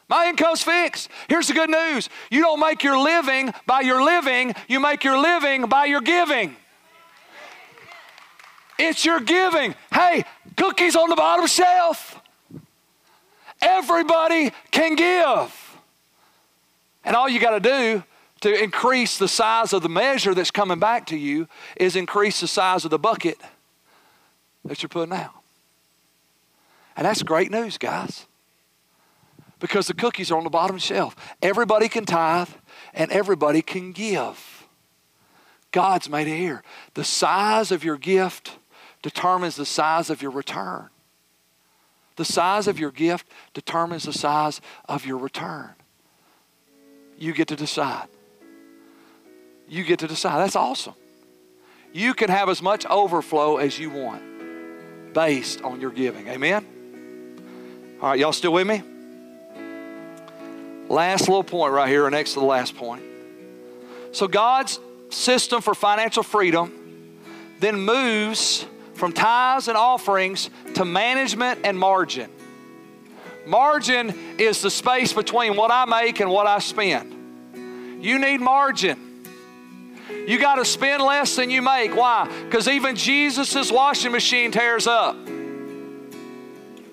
My 0.10 0.28
income's 0.28 0.62
fixed. 0.62 1.08
Here's 1.30 1.48
the 1.48 1.54
good 1.54 1.70
news 1.70 2.10
you 2.30 2.42
don't 2.42 2.60
make 2.60 2.84
your 2.84 2.98
living 2.98 3.54
by 3.66 3.82
your 3.82 4.04
living, 4.04 4.54
you 4.68 4.82
make 4.82 5.06
your 5.06 5.18
living 5.18 5.68
by 5.68 5.86
your 5.86 6.02
giving. 6.02 6.58
It's 8.80 9.04
your 9.04 9.20
giving. 9.20 9.76
Hey, 9.94 10.24
cookies 10.56 10.96
on 10.96 11.10
the 11.10 11.16
bottom 11.18 11.46
shelf. 11.48 12.20
Everybody 13.62 14.52
can 14.72 14.96
give. 14.96 15.78
And 17.04 17.16
all 17.16 17.28
you 17.28 17.42
got 17.42 17.52
to 17.52 17.60
do 17.60 18.04
to 18.42 18.64
increase 18.64 19.18
the 19.18 19.28
size 19.28 19.74
of 19.74 19.84
the 19.84 19.90
measure 19.90 20.34
that's 20.34 20.52
coming 20.52 20.80
back 20.80 21.08
to 21.08 21.18
you 21.18 21.48
is 21.76 21.98
increase 21.98 22.40
the 22.40 22.48
size 22.48 22.86
of 22.86 22.92
the 22.92 22.98
bucket 22.98 23.38
that 24.64 24.82
you're 24.82 24.90
putting 24.90 25.14
out. 25.14 25.34
And 26.96 27.06
that's 27.06 27.22
great 27.22 27.52
news, 27.52 27.78
guys. 27.78 28.26
Because 29.60 29.88
the 29.88 29.94
cookies 29.94 30.32
are 30.32 30.38
on 30.38 30.46
the 30.46 30.50
bottom 30.50 30.78
shelf. 30.78 31.18
Everybody 31.42 31.90
can 31.90 32.06
tithe 32.06 32.50
and 32.94 33.12
everybody 33.12 33.62
can 33.62 33.92
give. 33.92 34.68
God's 35.72 36.10
made 36.10 36.28
it 36.28 36.38
here. 36.38 36.64
The 36.94 37.04
size 37.04 37.72
of 37.72 37.84
your 37.84 37.98
gift 37.98 38.59
determines 39.02 39.56
the 39.56 39.66
size 39.66 40.10
of 40.10 40.22
your 40.22 40.32
return. 40.32 40.90
The 42.16 42.26
size 42.26 42.68
of 42.68 42.80
your 42.80 42.92
gift 42.92 43.28
determines 43.54 44.04
the 44.04 44.14
size 44.14 44.60
of 44.88 45.06
your 45.06 45.18
return. 45.18 45.70
You 47.18 47.34
get 47.34 47.48
to 47.50 47.56
decide. 47.56 48.08
You 49.68 49.84
get 49.84 50.00
to 50.00 50.08
decide. 50.08 50.40
That's 50.40 50.56
awesome. 50.56 50.96
You 51.94 52.14
can 52.14 52.30
have 52.30 52.50
as 52.50 52.62
much 52.62 52.86
overflow 52.86 53.58
as 53.58 53.80
you 53.80 53.90
want 53.90 55.14
based 55.14 55.62
on 55.62 55.82
your 55.82 55.92
giving. 55.92 56.28
Amen? 56.28 56.66
All 58.02 58.10
right, 58.10 58.20
y'all 58.20 58.32
still 58.32 58.54
with 58.54 58.68
me? 58.68 58.82
Last 60.88 61.22
little 61.28 61.44
point 61.44 61.74
right 61.74 61.90
here, 61.90 62.06
or 62.06 62.10
next 62.10 62.34
to 62.34 62.40
the 62.40 62.46
last 62.46 62.76
point. 62.76 63.04
So, 64.12 64.28
God's 64.28 64.80
system 65.10 65.62
for 65.62 65.76
financial 65.76 66.24
freedom 66.24 66.74
then 67.60 67.80
moves 67.80 68.66
from 69.00 69.14
tithes 69.14 69.68
and 69.68 69.78
offerings 69.78 70.50
to 70.76 70.86
management 70.86 71.62
and 71.64 71.80
margin. 71.80 72.30
Margin 73.48 74.14
is 74.38 74.62
the 74.62 74.70
space 74.70 75.14
between 75.14 75.56
what 75.56 75.72
I 75.72 75.86
make 75.86 76.20
and 76.20 76.30
what 76.30 76.46
I 76.46 76.60
spend. 76.60 78.04
You 78.04 78.20
need 78.20 78.42
margin. 78.42 79.26
You 80.28 80.40
got 80.40 80.56
to 80.56 80.66
spend 80.66 81.02
less 81.02 81.36
than 81.36 81.50
you 81.50 81.62
make. 81.62 81.96
Why? 81.96 82.30
Because 82.44 82.68
even 82.68 82.96
Jesus' 82.96 83.72
washing 83.72 84.12
machine 84.12 84.52
tears 84.52 84.86
up. 84.86 85.16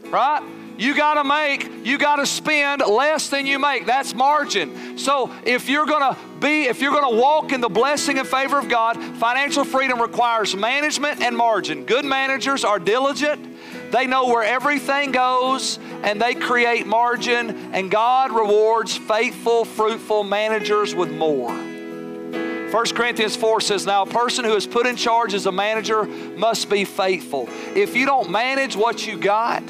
Right? 0.07 0.43
You 0.79 0.95
got 0.95 1.15
to 1.15 1.25
make, 1.25 1.87
you 1.87 1.97
got 1.99 2.17
to 2.17 2.27
spend 2.27 2.83
less 2.83 3.29
than 3.29 3.47
you 3.47 3.59
make. 3.59 3.87
That's 3.87 4.15
margin. 4.15 4.99
So 4.99 5.33
if 5.45 5.69
you're 5.69 5.87
going 5.87 6.15
to 6.15 6.21
be, 6.39 6.65
if 6.65 6.81
you're 6.81 6.93
going 6.93 7.15
to 7.15 7.21
walk 7.21 7.53
in 7.53 7.61
the 7.61 7.69
blessing 7.69 8.19
and 8.19 8.29
favor 8.29 8.59
of 8.59 8.69
God, 8.69 9.03
financial 9.17 9.65
freedom 9.65 10.01
requires 10.01 10.55
management 10.55 11.23
and 11.23 11.37
margin. 11.37 11.85
Good 11.85 12.05
managers 12.05 12.65
are 12.65 12.79
diligent. 12.79 13.57
They 13.91 14.07
know 14.07 14.27
where 14.27 14.43
everything 14.43 15.13
goes 15.13 15.79
and 16.03 16.21
they 16.21 16.35
create 16.35 16.87
margin, 16.87 17.73
and 17.73 17.91
God 17.91 18.33
rewards 18.33 18.97
faithful, 18.97 19.65
fruitful 19.65 20.25
managers 20.25 20.95
with 20.95 21.11
more. 21.11 21.51
1 21.51 22.85
Corinthians 22.95 23.37
4 23.37 23.61
says, 23.61 23.87
Now 23.87 24.03
a 24.03 24.07
person 24.07 24.45
who 24.45 24.55
is 24.55 24.67
put 24.67 24.87
in 24.87 24.97
charge 24.97 25.35
as 25.35 25.47
a 25.47 25.53
manager 25.53 26.05
must 26.05 26.69
be 26.69 26.85
faithful. 26.85 27.49
If 27.75 27.97
you 27.97 28.07
don't 28.07 28.29
manage 28.29 28.77
what 28.77 29.07
you 29.07 29.17
got, 29.19 29.63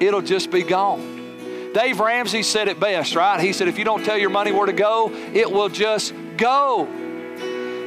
it'll 0.00 0.22
just 0.22 0.50
be 0.50 0.62
gone. 0.62 1.72
Dave 1.72 2.00
Ramsey 2.00 2.42
said 2.42 2.68
it 2.68 2.80
best, 2.80 3.14
right? 3.14 3.38
He 3.40 3.52
said, 3.52 3.68
if 3.68 3.78
you 3.78 3.84
don't 3.84 4.04
tell 4.04 4.16
your 4.16 4.30
money 4.30 4.50
where 4.50 4.66
to 4.66 4.72
go, 4.72 5.10
it 5.12 5.50
will 5.50 5.68
just 5.68 6.14
go. 6.36 6.88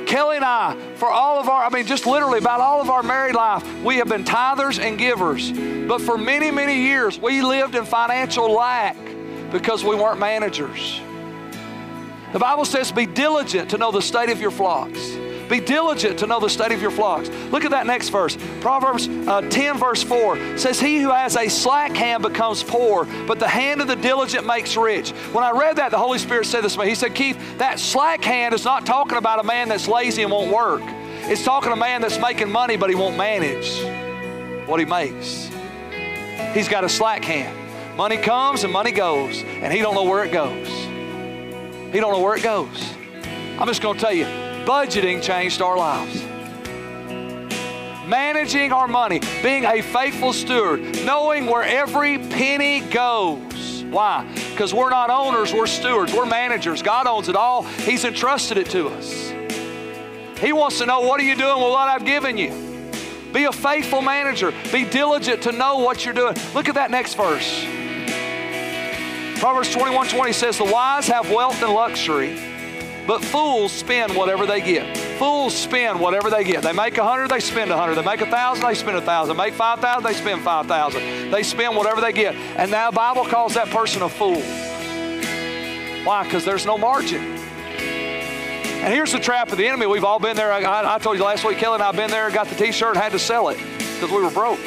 Kelly 0.06 0.38
and 0.38 0.46
I, 0.46 0.76
for 0.96 1.10
all 1.10 1.40
of 1.40 1.50
our, 1.50 1.64
I 1.64 1.70
mean, 1.70 1.86
just 1.86 2.06
literally 2.08 2.40
about 2.40 2.62
all 2.62 2.82
of 2.82 2.90
our 2.90 3.04
married 3.04 3.36
life, 3.36 3.64
we 3.84 3.98
have 3.98 4.08
been 4.08 4.24
tithers 4.24 4.80
and 4.80 4.98
givers. 4.98 5.52
But 5.52 6.02
for 6.02 6.18
many, 6.18 6.52
many 6.52 6.82
years, 6.82 7.20
we 7.20 7.42
lived 7.42 7.76
in 7.76 7.86
financial 7.86 8.52
lack 8.52 8.98
because 9.52 9.84
we 9.84 9.96
weren't 9.96 10.20
managers. 10.20 11.00
The 12.34 12.40
Bible 12.40 12.66
says, 12.66 12.92
be 12.92 13.08
diligent 13.08 13.72
to 13.72 13.78
know 13.78 13.92
the 13.92 14.02
state 14.02 14.30
of 14.30 14.40
your 14.40 14.52
flocks. 14.52 15.16
Be 15.50 15.60
diligent 15.60 16.20
to 16.20 16.28
know 16.28 16.40
the 16.40 16.48
state 16.48 16.72
of 16.72 16.82
your 16.82 16.92
flocks. 16.92 17.28
Look 17.52 17.66
at 17.66 17.72
that 17.72 17.88
next 17.88 18.10
verse. 18.10 18.38
Proverbs 18.62 19.10
uh, 19.10 19.42
10, 19.42 19.80
verse 19.80 20.04
4 20.04 20.58
says, 20.58 20.80
He 20.80 21.00
who 21.00 21.10
has 21.10 21.36
a 21.36 21.50
slack 21.50 21.92
hand 21.94 22.22
becomes 22.22 22.64
poor, 22.64 23.06
but 23.26 23.40
the 23.40 23.48
hand 23.48 23.82
of 23.82 23.88
the 23.88 23.96
diligent 23.96 24.46
makes 24.46 24.78
rich. 24.78 25.10
When 25.10 25.44
I 25.44 25.52
read 25.52 25.78
that, 25.78 25.90
the 25.90 25.98
Holy 25.98 26.20
Spirit 26.20 26.46
said 26.46 26.64
this 26.64 26.74
to 26.74 26.80
me. 26.80 26.88
He 26.88 26.96
said, 26.96 27.16
Keith, 27.16 27.58
that 27.58 27.80
slack 27.80 28.24
hand 28.24 28.54
is 28.54 28.64
not 28.64 28.86
talking 28.86 29.18
about 29.18 29.40
a 29.40 29.44
man 29.44 29.70
that's 29.70 29.88
lazy 29.88 30.22
and 30.22 30.32
won't 30.32 30.54
work. 30.54 30.84
It's 30.84 31.44
talking 31.44 31.72
a 31.72 31.76
man 31.76 32.02
that's 32.02 32.20
making 32.20 32.52
money, 32.52 32.78
but 32.78 32.90
he 32.90 32.96
won't 32.96 33.18
manage 33.18 33.82
what 34.68 34.80
he 34.80 34.86
makes. 34.86 35.50
He's 36.54 36.68
got 36.68 36.84
a 36.84 36.90
slack 36.90 37.24
hand. 37.24 37.58
Money 37.98 38.18
comes 38.18 38.64
and 38.64 38.72
money 38.72 38.92
goes, 38.92 39.44
and 39.44 39.74
he 39.74 39.80
don't 39.80 39.96
know 39.96 40.04
where 40.04 40.24
it 40.24 40.32
goes. 40.32 40.68
He 41.92 42.00
don't 42.00 42.14
know 42.14 42.22
where 42.22 42.36
it 42.36 42.44
goes. 42.44 42.94
I'm 43.60 43.68
just 43.68 43.82
going 43.82 43.96
to 43.96 44.02
tell 44.02 44.14
you, 44.14 44.26
budgeting 44.66 45.22
changed 45.22 45.62
our 45.62 45.78
lives. 45.78 46.24
Managing 48.08 48.72
our 48.72 48.88
money, 48.88 49.20
being 49.44 49.66
a 49.66 49.82
faithful 49.82 50.34
steward, 50.34 50.82
knowing 51.06 51.46
where 51.46 51.64
every 51.64 52.18
penny 52.18 52.80
goes. 52.80 53.84
Why? 53.90 54.28
Because 54.52 54.74
we're 54.74 54.90
not 54.90 55.10
owners, 55.10 55.54
we're 55.54 55.68
stewards, 55.68 56.14
we're 56.14 56.26
managers. 56.26 56.82
God 56.82 57.08
owns 57.08 57.30
it 57.30 57.36
all, 57.36 57.64
He's 57.64 58.06
entrusted 58.06 58.58
it 58.58 58.70
to 58.72 58.88
us. 58.88 59.30
He 60.40 60.54
wants 60.54 60.80
to 60.80 60.86
know 60.86 61.02
what 61.02 61.20
are 61.20 61.24
you 61.24 61.36
doing 61.36 61.62
with 61.62 61.72
what 61.72 61.88
I've 61.88 62.06
given 62.06 62.38
you. 62.38 62.92
Be 63.34 63.44
a 63.44 63.52
faithful 63.52 64.02
manager. 64.02 64.54
Be 64.72 64.86
diligent 64.86 65.44
to 65.44 65.52
know 65.52 65.78
what 65.80 66.04
you're 66.06 66.14
doing. 66.14 66.36
Look 66.56 66.68
at 66.68 66.76
that 66.76 66.90
next 66.90 67.16
verse. 67.16 67.66
Proverbs 69.40 69.72
21 69.72 70.08
20 70.08 70.34
says, 70.34 70.58
The 70.58 70.64
wise 70.64 71.08
have 71.08 71.30
wealth 71.30 71.62
and 71.62 71.74
luxury 71.74 72.49
but 73.10 73.26
fools 73.26 73.72
spend 73.72 74.16
whatever 74.16 74.46
they 74.46 74.62
get. 74.62 74.96
Fools 75.18 75.56
spend 75.56 76.00
whatever 76.00 76.30
they 76.30 76.44
get. 76.44 76.62
They 76.62 76.74
make 76.74 76.96
a 77.00 77.04
hundred, 77.04 77.30
they 77.30 77.40
spend 77.40 77.72
a 77.72 77.76
hundred. 77.76 77.96
They 77.96 78.04
make 78.04 78.22
a 78.22 78.28
thousand, 78.28 78.64
they 78.64 78.76
spend 78.76 78.98
a 78.98 79.02
thousand. 79.02 79.36
Make 79.36 79.56
five 79.56 79.80
thousand, 79.80 80.04
they 80.04 80.14
spend 80.14 80.44
five 80.44 80.68
thousand. 80.68 81.32
They 81.32 81.42
spend 81.42 81.76
whatever 81.76 82.02
they 82.02 82.14
get. 82.14 82.36
And 82.36 82.70
now 82.70 82.92
the 82.92 82.96
Bible 82.96 83.26
calls 83.26 83.56
that 83.56 83.70
person 83.70 84.04
a 84.04 84.10
fool. 84.10 84.40
Why? 86.06 86.24
Because 86.24 86.46
there's 86.46 86.68
no 86.68 86.78
margin. 86.78 87.20
And 87.24 88.94
here's 88.94 89.12
the 89.12 89.20
trap 89.20 89.52
of 89.52 89.58
the 89.58 89.68
enemy. 89.68 89.88
We've 89.88 90.06
all 90.06 90.20
been 90.20 90.36
there. 90.36 90.54
I, 90.54 90.94
I 90.94 91.00
told 91.00 91.18
you 91.18 91.24
last 91.24 91.44
week, 91.44 91.58
Kelly 91.58 91.74
and 91.74 91.84
I 91.84 91.88
have 91.88 91.96
been 91.96 92.12
there, 92.12 92.30
got 92.30 92.46
the 92.46 92.54
t 92.54 92.72
shirt, 92.72 92.96
had 92.96 93.14
to 93.14 93.20
sell 93.20 93.50
it 93.50 93.58
because 93.58 94.12
we 94.12 94.22
were 94.22 94.30
broke. 94.30 94.60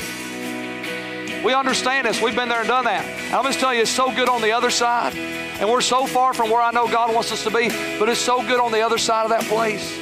We 1.44 1.54
understand 1.54 2.08
this. 2.08 2.20
We've 2.20 2.34
been 2.34 2.48
there 2.48 2.58
and 2.58 2.68
done 2.68 2.86
that. 2.86 3.04
And 3.04 3.34
I'm 3.34 3.44
just 3.44 3.60
telling 3.60 3.76
you, 3.76 3.82
it's 3.82 3.90
so 3.92 4.12
good 4.12 4.28
on 4.28 4.42
the 4.42 4.50
other 4.50 4.70
side. 4.70 5.14
And 5.62 5.70
we're 5.70 5.80
so 5.80 6.06
far 6.06 6.34
from 6.34 6.50
where 6.50 6.60
I 6.60 6.72
know 6.72 6.88
God 6.88 7.14
wants 7.14 7.30
us 7.30 7.44
to 7.44 7.50
be, 7.50 7.68
but 7.96 8.08
it's 8.08 8.18
so 8.18 8.42
good 8.42 8.58
on 8.58 8.72
the 8.72 8.80
other 8.80 8.98
side 8.98 9.22
of 9.22 9.30
that 9.30 9.44
place 9.44 9.96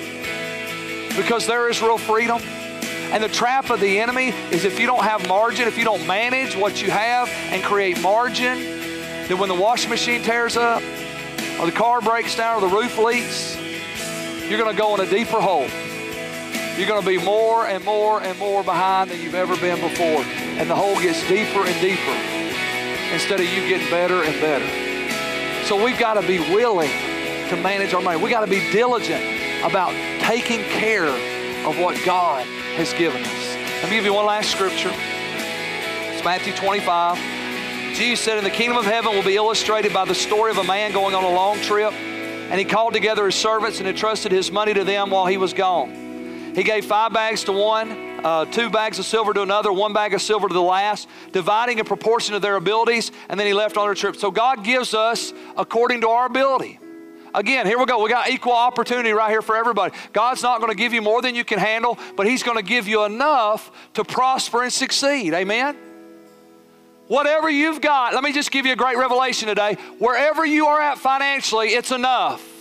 because 1.14 1.46
there 1.46 1.68
is 1.68 1.82
real 1.82 1.98
freedom. 1.98 2.40
And 3.12 3.22
the 3.22 3.28
trap 3.28 3.68
of 3.68 3.78
the 3.78 4.00
enemy 4.00 4.28
is 4.50 4.64
if 4.64 4.80
you 4.80 4.86
don't 4.86 5.04
have 5.04 5.28
margin, 5.28 5.68
if 5.68 5.76
you 5.76 5.84
don't 5.84 6.06
manage 6.06 6.56
what 6.56 6.80
you 6.80 6.90
have 6.90 7.28
and 7.28 7.62
create 7.62 8.00
margin, 8.00 8.58
then 9.28 9.36
when 9.36 9.50
the 9.50 9.54
washing 9.54 9.90
machine 9.90 10.22
tears 10.22 10.56
up, 10.56 10.82
or 11.60 11.66
the 11.66 11.72
car 11.72 12.00
breaks 12.00 12.34
down, 12.34 12.62
or 12.62 12.66
the 12.66 12.74
roof 12.74 12.96
leaks, 12.96 13.54
you're 14.48 14.58
going 14.58 14.74
to 14.74 14.80
go 14.80 14.94
in 14.94 15.06
a 15.06 15.10
deeper 15.10 15.42
hole. 15.42 15.68
You're 16.78 16.88
going 16.88 17.02
to 17.02 17.06
be 17.06 17.22
more 17.22 17.66
and 17.66 17.84
more 17.84 18.22
and 18.22 18.38
more 18.38 18.64
behind 18.64 19.10
than 19.10 19.20
you've 19.20 19.34
ever 19.34 19.58
been 19.58 19.78
before. 19.78 20.24
And 20.58 20.70
the 20.70 20.74
hole 20.74 20.98
gets 21.02 21.20
deeper 21.28 21.66
and 21.66 21.80
deeper 21.82 22.16
instead 23.12 23.40
of 23.40 23.46
you 23.46 23.68
getting 23.68 23.90
better 23.90 24.22
and 24.22 24.40
better. 24.40 24.89
So 25.70 25.80
we've 25.84 26.00
got 26.00 26.14
to 26.14 26.26
be 26.26 26.40
willing 26.40 26.90
to 26.90 27.56
manage 27.62 27.94
our 27.94 28.00
money. 28.00 28.20
We've 28.20 28.32
got 28.32 28.40
to 28.40 28.50
be 28.50 28.58
diligent 28.72 29.22
about 29.62 29.92
taking 30.20 30.64
care 30.64 31.06
of 31.06 31.78
what 31.78 31.96
God 32.04 32.44
has 32.74 32.92
given 32.94 33.22
us. 33.22 33.56
Let 33.80 33.84
me 33.84 33.90
give 33.90 34.04
you 34.04 34.12
one 34.12 34.26
last 34.26 34.50
scripture. 34.50 34.90
It's 34.92 36.24
Matthew 36.24 36.54
25. 36.54 37.16
Jesus 37.94 38.18
said, 38.18 38.36
"In 38.36 38.42
the 38.42 38.50
kingdom 38.50 38.78
of 38.78 38.84
heaven 38.84 39.14
will 39.14 39.22
be 39.22 39.36
illustrated 39.36 39.94
by 39.94 40.04
the 40.04 40.14
story 40.14 40.50
of 40.50 40.58
a 40.58 40.64
man 40.64 40.90
going 40.90 41.14
on 41.14 41.22
a 41.22 41.30
long 41.30 41.60
trip, 41.60 41.92
and 41.92 42.58
he 42.58 42.64
called 42.64 42.92
together 42.92 43.26
his 43.26 43.36
servants 43.36 43.78
and 43.78 43.86
entrusted 43.86 44.32
his 44.32 44.50
money 44.50 44.74
to 44.74 44.82
them 44.82 45.08
while 45.08 45.26
he 45.26 45.36
was 45.36 45.52
gone. 45.52 46.52
He 46.52 46.64
gave 46.64 46.84
five 46.84 47.12
bags 47.12 47.44
to 47.44 47.52
one, 47.52 48.09
uh, 48.24 48.44
two 48.46 48.70
bags 48.70 48.98
of 48.98 49.04
silver 49.04 49.32
to 49.32 49.42
another, 49.42 49.72
one 49.72 49.92
bag 49.92 50.14
of 50.14 50.22
silver 50.22 50.48
to 50.48 50.54
the 50.54 50.62
last, 50.62 51.08
dividing 51.32 51.78
in 51.78 51.84
proportion 51.84 52.34
of 52.34 52.42
their 52.42 52.56
abilities, 52.56 53.12
and 53.28 53.38
then 53.38 53.46
he 53.46 53.54
left 53.54 53.76
on 53.76 53.90
a 53.90 53.94
trip. 53.94 54.16
So 54.16 54.30
God 54.30 54.64
gives 54.64 54.94
us 54.94 55.32
according 55.56 56.02
to 56.02 56.08
our 56.08 56.26
ability. 56.26 56.78
Again, 57.32 57.66
here 57.66 57.78
we 57.78 57.86
go. 57.86 58.02
We 58.02 58.10
got 58.10 58.28
equal 58.28 58.52
opportunity 58.52 59.12
right 59.12 59.30
here 59.30 59.42
for 59.42 59.56
everybody. 59.56 59.94
God's 60.12 60.42
not 60.42 60.60
going 60.60 60.72
to 60.72 60.76
give 60.76 60.92
you 60.92 61.00
more 61.00 61.22
than 61.22 61.34
you 61.34 61.44
can 61.44 61.58
handle, 61.58 61.98
but 62.16 62.26
He's 62.26 62.42
going 62.42 62.56
to 62.56 62.64
give 62.64 62.88
you 62.88 63.04
enough 63.04 63.70
to 63.94 64.04
prosper 64.04 64.62
and 64.62 64.72
succeed. 64.72 65.32
Amen? 65.32 65.76
Whatever 67.06 67.50
you've 67.50 67.80
got, 67.80 68.14
let 68.14 68.22
me 68.22 68.32
just 68.32 68.50
give 68.50 68.66
you 68.66 68.72
a 68.72 68.76
great 68.76 68.96
revelation 68.96 69.48
today. 69.48 69.74
Wherever 69.98 70.44
you 70.44 70.66
are 70.66 70.80
at 70.80 70.98
financially, 70.98 71.68
it's 71.68 71.90
enough 71.90 72.59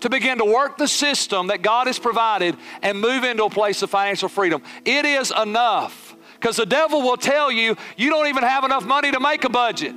to 0.00 0.10
begin 0.10 0.38
to 0.38 0.44
work 0.44 0.78
the 0.78 0.88
system 0.88 1.48
that 1.48 1.62
God 1.62 1.86
has 1.86 1.98
provided 1.98 2.56
and 2.82 3.00
move 3.00 3.24
into 3.24 3.44
a 3.44 3.50
place 3.50 3.82
of 3.82 3.90
financial 3.90 4.28
freedom. 4.28 4.62
It 4.84 5.04
is 5.04 5.32
enough. 5.40 6.16
Because 6.34 6.56
the 6.56 6.66
devil 6.66 7.02
will 7.02 7.18
tell 7.18 7.52
you, 7.52 7.76
you 7.98 8.08
don't 8.08 8.26
even 8.26 8.42
have 8.42 8.64
enough 8.64 8.86
money 8.86 9.10
to 9.10 9.20
make 9.20 9.44
a 9.44 9.50
budget. 9.50 9.94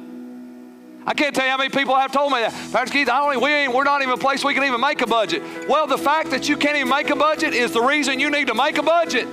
I 1.05 1.13
can't 1.13 1.35
tell 1.35 1.45
you 1.45 1.51
how 1.51 1.57
many 1.57 1.69
people 1.69 1.95
have 1.95 2.11
told 2.11 2.31
me 2.31 2.39
that. 2.39 2.51
Pastor 2.71 2.93
Keith, 2.93 3.09
I 3.09 3.33
don't, 3.33 3.41
we 3.41 3.49
ain't, 3.49 3.73
we're 3.73 3.83
not 3.83 4.01
even 4.01 4.13
a 4.13 4.17
place 4.17 4.43
we 4.43 4.53
can 4.53 4.63
even 4.63 4.79
make 4.79 5.01
a 5.01 5.07
budget. 5.07 5.41
Well, 5.67 5.87
the 5.87 5.97
fact 5.97 6.31
that 6.31 6.47
you 6.47 6.57
can't 6.57 6.77
even 6.77 6.89
make 6.89 7.09
a 7.09 7.15
budget 7.15 7.53
is 7.53 7.71
the 7.71 7.81
reason 7.81 8.19
you 8.19 8.29
need 8.29 8.47
to 8.47 8.53
make 8.53 8.77
a 8.77 8.83
budget. 8.83 9.27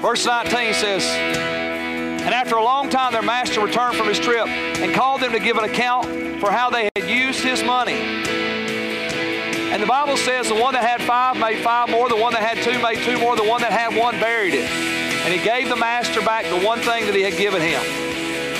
Verse 0.00 0.26
19 0.26 0.74
says, 0.74 1.61
And 2.24 2.32
after 2.32 2.56
a 2.56 2.62
long 2.62 2.88
time 2.88 3.12
their 3.12 3.22
master 3.22 3.60
returned 3.60 3.96
from 3.96 4.06
his 4.06 4.18
trip 4.18 4.46
and 4.46 4.94
called 4.94 5.20
them 5.20 5.32
to 5.32 5.40
give 5.40 5.56
an 5.56 5.64
account 5.64 6.06
for 6.40 6.50
how 6.50 6.70
they 6.70 6.88
had 6.94 7.08
used 7.08 7.40
his 7.40 7.62
money. 7.62 7.94
And 9.72 9.82
the 9.82 9.86
Bible 9.86 10.16
says 10.16 10.48
the 10.48 10.54
one 10.54 10.74
that 10.74 10.84
had 10.84 11.02
five 11.02 11.36
made 11.36 11.64
five 11.64 11.88
more, 11.88 12.08
the 12.08 12.16
one 12.16 12.32
that 12.34 12.42
had 12.42 12.62
two 12.62 12.80
made 12.82 12.98
two 13.04 13.18
more, 13.18 13.36
the 13.36 13.42
one 13.42 13.60
that 13.62 13.72
had 13.72 13.98
one 13.98 14.20
buried 14.20 14.54
it. 14.54 14.70
And 14.70 15.32
he 15.32 15.42
gave 15.42 15.68
the 15.68 15.76
master 15.76 16.20
back 16.20 16.44
the 16.44 16.64
one 16.64 16.78
thing 16.80 17.06
that 17.06 17.14
he 17.14 17.22
had 17.22 17.36
given 17.36 17.62
him. 17.62 17.80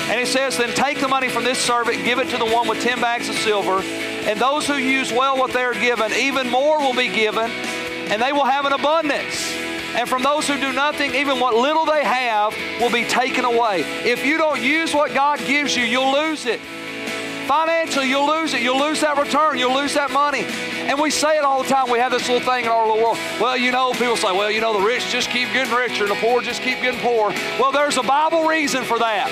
And 0.09 0.19
he 0.19 0.25
says, 0.25 0.57
Then 0.57 0.73
take 0.73 0.99
the 0.99 1.07
money 1.07 1.29
from 1.29 1.43
this 1.43 1.59
servant, 1.59 2.03
give 2.03 2.19
it 2.19 2.29
to 2.29 2.37
the 2.37 2.45
one 2.45 2.67
with 2.67 2.81
ten 2.81 2.99
bags 2.99 3.29
of 3.29 3.35
silver, 3.35 3.79
and 3.81 4.39
those 4.39 4.67
who 4.67 4.75
use 4.75 5.11
well 5.11 5.37
what 5.37 5.53
they 5.53 5.63
are 5.63 5.73
given, 5.73 6.11
even 6.13 6.49
more 6.49 6.79
will 6.79 6.95
be 6.95 7.07
given, 7.07 7.49
and 7.49 8.21
they 8.21 8.33
will 8.33 8.43
have 8.43 8.65
an 8.65 8.73
abundance. 8.73 9.72
And 9.95 10.09
from 10.09 10.23
those 10.23 10.47
who 10.47 10.59
do 10.59 10.73
nothing, 10.73 11.13
even 11.15 11.39
what 11.39 11.53
little 11.53 11.85
they 11.85 12.03
have 12.03 12.53
will 12.81 12.91
be 12.91 13.05
taken 13.05 13.45
away. 13.45 13.81
If 14.03 14.25
you 14.25 14.37
don't 14.37 14.61
use 14.61 14.93
what 14.93 15.13
God 15.13 15.39
gives 15.39 15.75
you, 15.75 15.83
you'll 15.83 16.11
lose 16.11 16.45
it. 16.45 16.59
Financially, 17.47 18.07
you'll 18.07 18.27
lose 18.27 18.53
it. 18.53 18.61
You'll 18.61 18.79
lose 18.79 19.01
that 19.01 19.17
return. 19.17 19.57
You'll 19.57 19.75
lose 19.75 19.93
that 19.93 20.11
money. 20.11 20.45
And 20.45 20.99
we 20.99 21.11
say 21.11 21.37
it 21.37 21.43
all 21.43 21.61
the 21.61 21.69
time. 21.69 21.89
We 21.89 21.99
have 21.99 22.11
this 22.11 22.27
little 22.27 22.45
thing 22.45 22.65
in 22.65 22.71
our 22.71 22.87
little 22.87 23.03
world. 23.03 23.17
Well, 23.39 23.57
you 23.57 23.71
know, 23.71 23.91
people 23.91 24.15
say, 24.15 24.31
well, 24.31 24.49
you 24.49 24.61
know, 24.61 24.79
the 24.79 24.85
rich 24.85 25.09
just 25.09 25.29
keep 25.29 25.49
getting 25.49 25.73
richer 25.73 26.05
and 26.05 26.11
the 26.11 26.15
poor 26.15 26.41
just 26.41 26.61
keep 26.61 26.79
getting 26.79 27.01
poor. 27.01 27.29
Well, 27.59 27.71
there's 27.71 27.97
a 27.97 28.03
Bible 28.03 28.45
reason 28.45 28.83
for 28.83 28.97
that. 28.99 29.29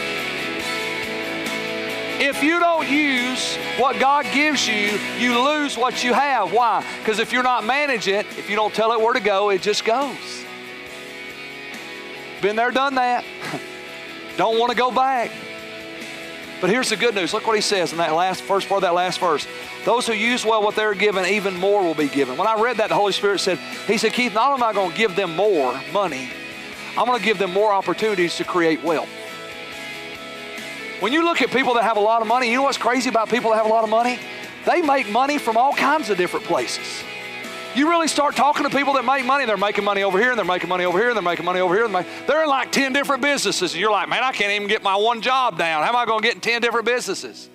If 2.21 2.43
you 2.43 2.59
don't 2.59 2.87
use 2.87 3.55
what 3.79 3.99
God 3.99 4.25
gives 4.31 4.67
you, 4.67 4.99
you 5.17 5.43
lose 5.43 5.77
what 5.77 6.03
you 6.03 6.13
have. 6.13 6.53
Why? 6.53 6.85
Because 6.99 7.17
if 7.17 7.33
you're 7.33 7.41
not 7.41 7.65
managing 7.65 8.13
it, 8.13 8.27
if 8.37 8.49
you 8.49 8.55
don't 8.55 8.73
tell 8.73 8.91
it 8.91 8.99
where 9.01 9.13
to 9.13 9.19
go, 9.19 9.49
it 9.49 9.61
just 9.61 9.85
goes. 9.85 10.40
Been 12.41 12.55
there, 12.55 12.71
done 12.71 12.95
that. 12.95 13.23
don't 14.37 14.57
want 14.57 14.71
to 14.71 14.77
go 14.77 14.91
back. 14.91 15.31
But 16.59 16.69
here's 16.69 16.89
the 16.89 16.95
good 16.95 17.15
news. 17.15 17.33
Look 17.33 17.47
what 17.47 17.55
he 17.55 17.61
says 17.61 17.91
in 17.91 17.97
that 17.97 18.13
last 18.13 18.43
first 18.43 18.67
part 18.67 18.79
of 18.79 18.81
that 18.83 18.93
last 18.93 19.19
verse. 19.19 19.47
Those 19.83 20.05
who 20.05 20.13
use 20.13 20.45
well 20.45 20.61
what 20.61 20.75
they're 20.75 20.93
given, 20.93 21.25
even 21.25 21.55
more 21.55 21.81
will 21.83 21.95
be 21.95 22.07
given. 22.07 22.37
When 22.37 22.47
I 22.47 22.59
read 22.61 22.77
that, 22.77 22.89
the 22.89 22.95
Holy 22.95 23.13
Spirit 23.13 23.39
said, 23.39 23.57
He 23.87 23.97
said, 23.97 24.13
Keith, 24.13 24.33
not 24.33 24.51
only 24.51 24.63
am 24.63 24.69
I 24.69 24.73
going 24.73 24.91
to 24.91 24.97
give 24.97 25.15
them 25.15 25.35
more 25.35 25.79
money, 25.91 26.29
I'm 26.97 27.05
going 27.05 27.17
to 27.17 27.25
give 27.25 27.39
them 27.39 27.51
more 27.51 27.71
opportunities 27.71 28.35
to 28.37 28.43
create 28.43 28.83
wealth. 28.83 29.09
When 30.99 31.11
you 31.11 31.23
look 31.23 31.41
at 31.41 31.49
people 31.49 31.73
that 31.75 31.83
have 31.83 31.97
a 31.97 32.01
lot 32.01 32.21
of 32.21 32.27
money, 32.27 32.49
you 32.49 32.57
know 32.57 32.63
what's 32.63 32.77
crazy 32.77 33.09
about 33.09 33.29
people 33.29 33.49
that 33.51 33.57
have 33.57 33.65
a 33.65 33.69
lot 33.69 33.83
of 33.83 33.89
money? 33.89 34.19
They 34.65 34.83
make 34.83 35.09
money 35.09 35.39
from 35.39 35.57
all 35.57 35.73
kinds 35.73 36.11
of 36.11 36.17
different 36.17 36.45
places. 36.45 37.03
You 37.73 37.89
really 37.89 38.09
start 38.09 38.35
talking 38.35 38.63
to 38.63 38.69
people 38.69 38.93
that 38.93 39.05
make 39.05 39.25
money, 39.25 39.45
they're 39.45 39.55
making 39.55 39.85
money 39.85 40.03
over 40.03 40.19
here, 40.19 40.31
and 40.31 40.37
they're 40.37 40.45
making 40.45 40.67
money 40.67 40.83
over 40.83 40.97
here, 40.97 41.07
and 41.07 41.15
they're 41.15 41.23
making 41.23 41.45
money 41.45 41.61
over 41.61 41.73
here. 41.73 41.85
And 41.85 41.95
they're 42.27 42.43
in 42.43 42.49
like 42.49 42.71
10 42.71 42.91
different 42.91 43.21
businesses. 43.21 43.71
And 43.71 43.79
you're 43.79 43.91
like, 43.91 44.09
man, 44.09 44.23
I 44.23 44.33
can't 44.33 44.51
even 44.51 44.67
get 44.67 44.83
my 44.83 44.95
one 44.95 45.21
job 45.21 45.57
down. 45.57 45.83
How 45.83 45.89
am 45.89 45.95
I 45.95 46.05
going 46.05 46.21
to 46.21 46.27
get 46.27 46.35
in 46.35 46.41
10 46.41 46.61
different 46.61 46.85
businesses? 46.85 47.49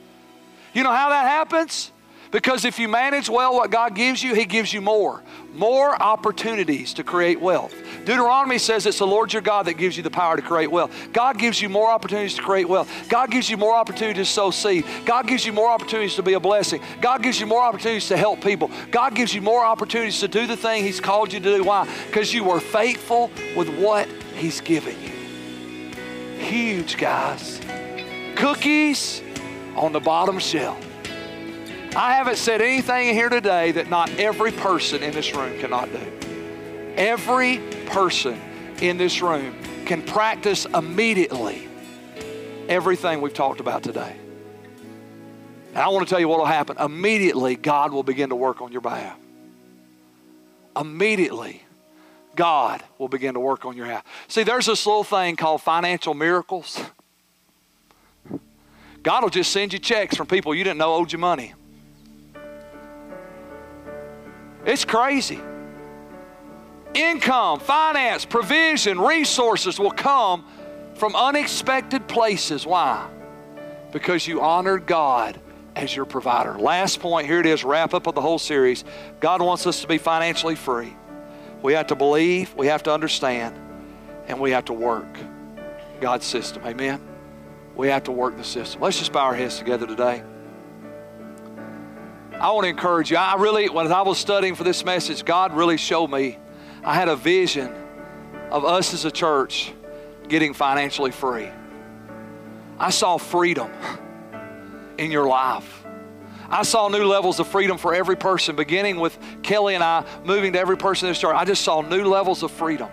You 0.72 0.84
know 0.84 0.92
how 0.92 1.10
that 1.10 1.26
happens? 1.26 1.92
Because 2.30 2.64
if 2.64 2.78
you 2.78 2.88
manage 2.88 3.28
well 3.28 3.54
what 3.54 3.70
God 3.70 3.94
gives 3.94 4.22
you, 4.22 4.34
He 4.34 4.44
gives 4.44 4.72
you 4.72 4.80
more. 4.80 5.22
More 5.54 6.00
opportunities 6.00 6.94
to 6.94 7.04
create 7.04 7.40
wealth. 7.40 7.74
Deuteronomy 8.04 8.58
says 8.58 8.86
it's 8.86 8.98
the 8.98 9.06
Lord 9.06 9.32
your 9.32 9.42
God 9.42 9.66
that 9.66 9.74
gives 9.74 9.96
you 9.96 10.02
the 10.02 10.10
power 10.10 10.36
to 10.36 10.42
create 10.42 10.70
wealth. 10.70 10.92
God 11.12 11.38
gives 11.38 11.60
you 11.60 11.68
more 11.68 11.90
opportunities 11.90 12.34
to 12.34 12.42
create 12.42 12.68
wealth. 12.68 12.90
God 13.08 13.30
gives 13.30 13.48
you 13.48 13.56
more 13.56 13.74
opportunities 13.74 14.28
to 14.28 14.32
sow 14.32 14.50
seed. 14.50 14.84
God 15.04 15.26
gives 15.26 15.46
you 15.46 15.52
more 15.52 15.70
opportunities 15.70 16.14
to 16.16 16.22
be 16.22 16.34
a 16.34 16.40
blessing. 16.40 16.82
God 17.00 17.22
gives 17.22 17.40
you 17.40 17.46
more 17.46 17.62
opportunities 17.62 18.08
to 18.08 18.16
help 18.16 18.42
people. 18.42 18.70
God 18.90 19.14
gives 19.14 19.34
you 19.34 19.40
more 19.40 19.64
opportunities 19.64 20.20
to 20.20 20.28
do 20.28 20.46
the 20.46 20.56
thing 20.56 20.84
He's 20.84 21.00
called 21.00 21.32
you 21.32 21.40
to 21.40 21.56
do. 21.56 21.64
Why? 21.64 21.88
Because 22.06 22.32
you 22.34 22.44
were 22.44 22.60
faithful 22.60 23.30
with 23.56 23.68
what 23.78 24.08
He's 24.36 24.60
given 24.60 24.94
you. 25.00 25.16
Huge, 26.38 26.96
guys. 26.96 27.60
Cookies 28.36 29.22
on 29.74 29.92
the 29.92 30.00
bottom 30.00 30.38
shelf. 30.38 30.85
I 31.96 32.12
haven't 32.12 32.36
said 32.36 32.60
anything 32.60 33.14
here 33.14 33.30
today 33.30 33.72
that 33.72 33.88
not 33.88 34.10
every 34.18 34.52
person 34.52 35.02
in 35.02 35.14
this 35.14 35.34
room 35.34 35.58
cannot 35.58 35.90
do. 35.90 36.92
Every 36.94 37.56
person 37.86 38.38
in 38.82 38.98
this 38.98 39.22
room 39.22 39.56
can 39.86 40.02
practice 40.02 40.66
immediately 40.66 41.66
everything 42.68 43.22
we've 43.22 43.32
talked 43.32 43.60
about 43.60 43.82
today. 43.82 44.14
And 45.68 45.78
I 45.78 45.88
want 45.88 46.06
to 46.06 46.10
tell 46.10 46.20
you 46.20 46.28
what 46.28 46.38
will 46.38 46.44
happen. 46.44 46.76
Immediately, 46.76 47.56
God 47.56 47.94
will 47.94 48.02
begin 48.02 48.28
to 48.28 48.36
work 48.36 48.60
on 48.60 48.72
your 48.72 48.82
behalf. 48.82 49.16
Immediately, 50.78 51.64
God 52.34 52.82
will 52.98 53.08
begin 53.08 53.32
to 53.32 53.40
work 53.40 53.64
on 53.64 53.74
your 53.74 53.86
behalf. 53.86 54.04
See, 54.28 54.42
there's 54.42 54.66
this 54.66 54.84
little 54.84 55.02
thing 55.02 55.34
called 55.36 55.62
financial 55.62 56.12
miracles. 56.12 56.78
God 59.02 59.22
will 59.22 59.30
just 59.30 59.50
send 59.50 59.72
you 59.72 59.78
checks 59.78 60.14
from 60.14 60.26
people 60.26 60.54
you 60.54 60.62
didn't 60.62 60.78
know 60.78 60.92
owed 60.92 61.10
you 61.10 61.18
money. 61.18 61.54
It's 64.66 64.84
crazy. 64.84 65.40
Income, 66.94 67.60
finance, 67.60 68.24
provision, 68.24 69.00
resources 69.00 69.78
will 69.78 69.92
come 69.92 70.44
from 70.94 71.14
unexpected 71.14 72.08
places. 72.08 72.66
Why? 72.66 73.08
Because 73.92 74.26
you 74.26 74.40
honored 74.40 74.86
God 74.86 75.40
as 75.76 75.94
your 75.94 76.04
provider. 76.04 76.58
Last 76.58 77.00
point, 77.00 77.26
here 77.26 77.38
it 77.38 77.46
is, 77.46 77.62
wrap 77.64 77.94
up 77.94 78.06
of 78.06 78.14
the 78.14 78.20
whole 78.20 78.38
series. 78.38 78.84
God 79.20 79.40
wants 79.40 79.66
us 79.66 79.82
to 79.82 79.86
be 79.86 79.98
financially 79.98 80.54
free. 80.54 80.96
We 81.62 81.74
have 81.74 81.86
to 81.88 81.94
believe, 81.94 82.54
we 82.54 82.66
have 82.66 82.82
to 82.84 82.92
understand, 82.92 83.56
and 84.26 84.40
we 84.40 84.50
have 84.50 84.64
to 84.66 84.72
work 84.72 85.06
God's 86.00 86.26
system. 86.26 86.62
Amen. 86.66 87.00
we 87.76 87.88
have 87.88 88.04
to 88.04 88.12
work 88.12 88.36
the 88.36 88.44
system. 88.44 88.80
Let's 88.80 88.98
just 88.98 89.12
bow 89.12 89.24
our 89.24 89.34
heads 89.34 89.58
together 89.58 89.86
today. 89.86 90.22
I 92.40 92.50
want 92.50 92.64
to 92.64 92.68
encourage 92.68 93.10
you. 93.10 93.16
I 93.16 93.36
really, 93.36 93.68
when 93.70 93.90
I 93.90 94.02
was 94.02 94.18
studying 94.18 94.54
for 94.54 94.64
this 94.64 94.84
message, 94.84 95.24
God 95.24 95.54
really 95.54 95.78
showed 95.78 96.08
me 96.08 96.38
I 96.84 96.94
had 96.94 97.08
a 97.08 97.16
vision 97.16 97.72
of 98.50 98.64
us 98.64 98.92
as 98.92 99.04
a 99.04 99.10
church 99.10 99.72
getting 100.28 100.52
financially 100.52 101.12
free. 101.12 101.48
I 102.78 102.90
saw 102.90 103.16
freedom 103.16 103.70
in 104.98 105.10
your 105.10 105.26
life. 105.26 105.84
I 106.48 106.62
saw 106.62 106.88
new 106.88 107.04
levels 107.04 107.40
of 107.40 107.48
freedom 107.48 107.78
for 107.78 107.94
every 107.94 108.16
person, 108.16 108.54
beginning 108.54 109.00
with 109.00 109.18
Kelly 109.42 109.74
and 109.74 109.82
I 109.82 110.04
moving 110.24 110.52
to 110.52 110.60
every 110.60 110.76
person 110.76 111.08
in 111.08 111.12
this 111.12 111.20
church. 111.20 111.34
I 111.34 111.44
just 111.44 111.62
saw 111.62 111.80
new 111.80 112.04
levels 112.04 112.42
of 112.42 112.50
freedom. 112.50 112.90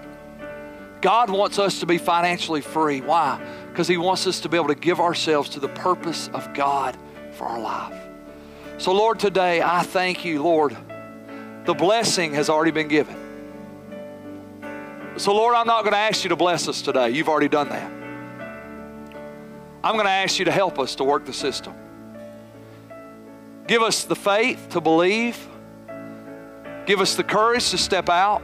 God 1.02 1.30
wants 1.30 1.60
us 1.60 1.82
to 1.82 1.86
be 1.86 1.98
financially 1.98 2.62
free. 2.62 3.02
Why? 3.02 3.46
Because 3.68 3.90
He 3.90 3.98
wants 3.98 4.26
us 4.26 4.40
to 4.40 4.50
be 4.50 4.56
able 4.56 4.70
to 4.70 4.76
give 4.76 5.02
ourselves 5.02 5.50
to 5.50 5.60
the 5.60 5.68
purpose 5.68 6.30
of 6.34 6.54
God 6.54 6.98
for 7.34 7.46
our 7.46 7.60
life. 7.60 8.03
So, 8.78 8.92
Lord, 8.92 9.20
today 9.20 9.62
I 9.62 9.84
thank 9.84 10.26
you, 10.26 10.42
Lord. 10.42 10.76
The 11.66 11.74
blessing 11.74 12.34
has 12.34 12.50
already 12.50 12.72
been 12.72 12.88
given. 12.88 13.16
So, 15.16 15.34
Lord, 15.34 15.56
I'm 15.56 15.68
not 15.68 15.84
going 15.84 15.94
to 15.94 16.00
ask 16.00 16.24
you 16.24 16.30
to 16.30 16.36
bless 16.36 16.68
us 16.68 16.82
today. 16.82 17.12
You've 17.12 17.30
already 17.30 17.48
done 17.48 17.70
that. 17.70 17.92
I'm 19.84 19.94
going 19.94 20.06
to 20.06 20.12
ask 20.12 20.40
you 20.40 20.46
to 20.46 20.52
help 20.52 20.80
us 20.80 20.96
to 20.96 21.04
work 21.04 21.26
the 21.26 21.34
system. 21.34 21.74
Give 23.68 23.82
us 23.82 24.06
the 24.06 24.16
faith 24.16 24.70
to 24.72 24.82
believe. 24.82 25.48
Give 26.86 27.00
us 27.00 27.16
the 27.16 27.24
courage 27.24 27.70
to 27.70 27.78
step 27.78 28.10
out. 28.10 28.42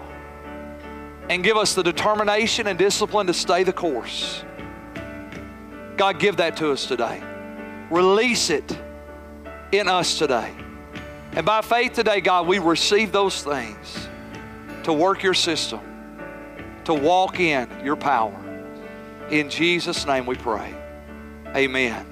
And 1.30 1.44
give 1.44 1.58
us 1.58 1.74
the 1.74 1.84
determination 1.84 2.68
and 2.68 2.78
discipline 2.78 3.28
to 3.28 3.34
stay 3.34 3.64
the 3.64 3.74
course. 3.74 4.44
God, 5.98 6.20
give 6.20 6.38
that 6.38 6.56
to 6.58 6.72
us 6.72 6.86
today. 6.86 7.22
Release 7.90 8.50
it 8.50 8.78
in 9.72 9.88
us 9.88 10.18
today. 10.18 10.54
And 11.34 11.46
by 11.46 11.62
faith 11.62 11.94
today, 11.94 12.22
God, 12.22 12.48
we 12.48 12.60
receive 12.60 13.12
those 13.12 13.44
things 13.44 14.08
to 14.84 14.94
work 14.94 15.22
your 15.22 15.34
system, 15.34 15.80
to 16.86 16.94
walk 16.94 17.40
in 17.40 17.70
your 17.84 17.96
power. 17.96 18.36
In 19.30 19.50
Jesus' 19.50 20.06
name 20.08 20.26
we 20.26 20.36
pray. 20.36 20.74
Amen. 21.56 22.10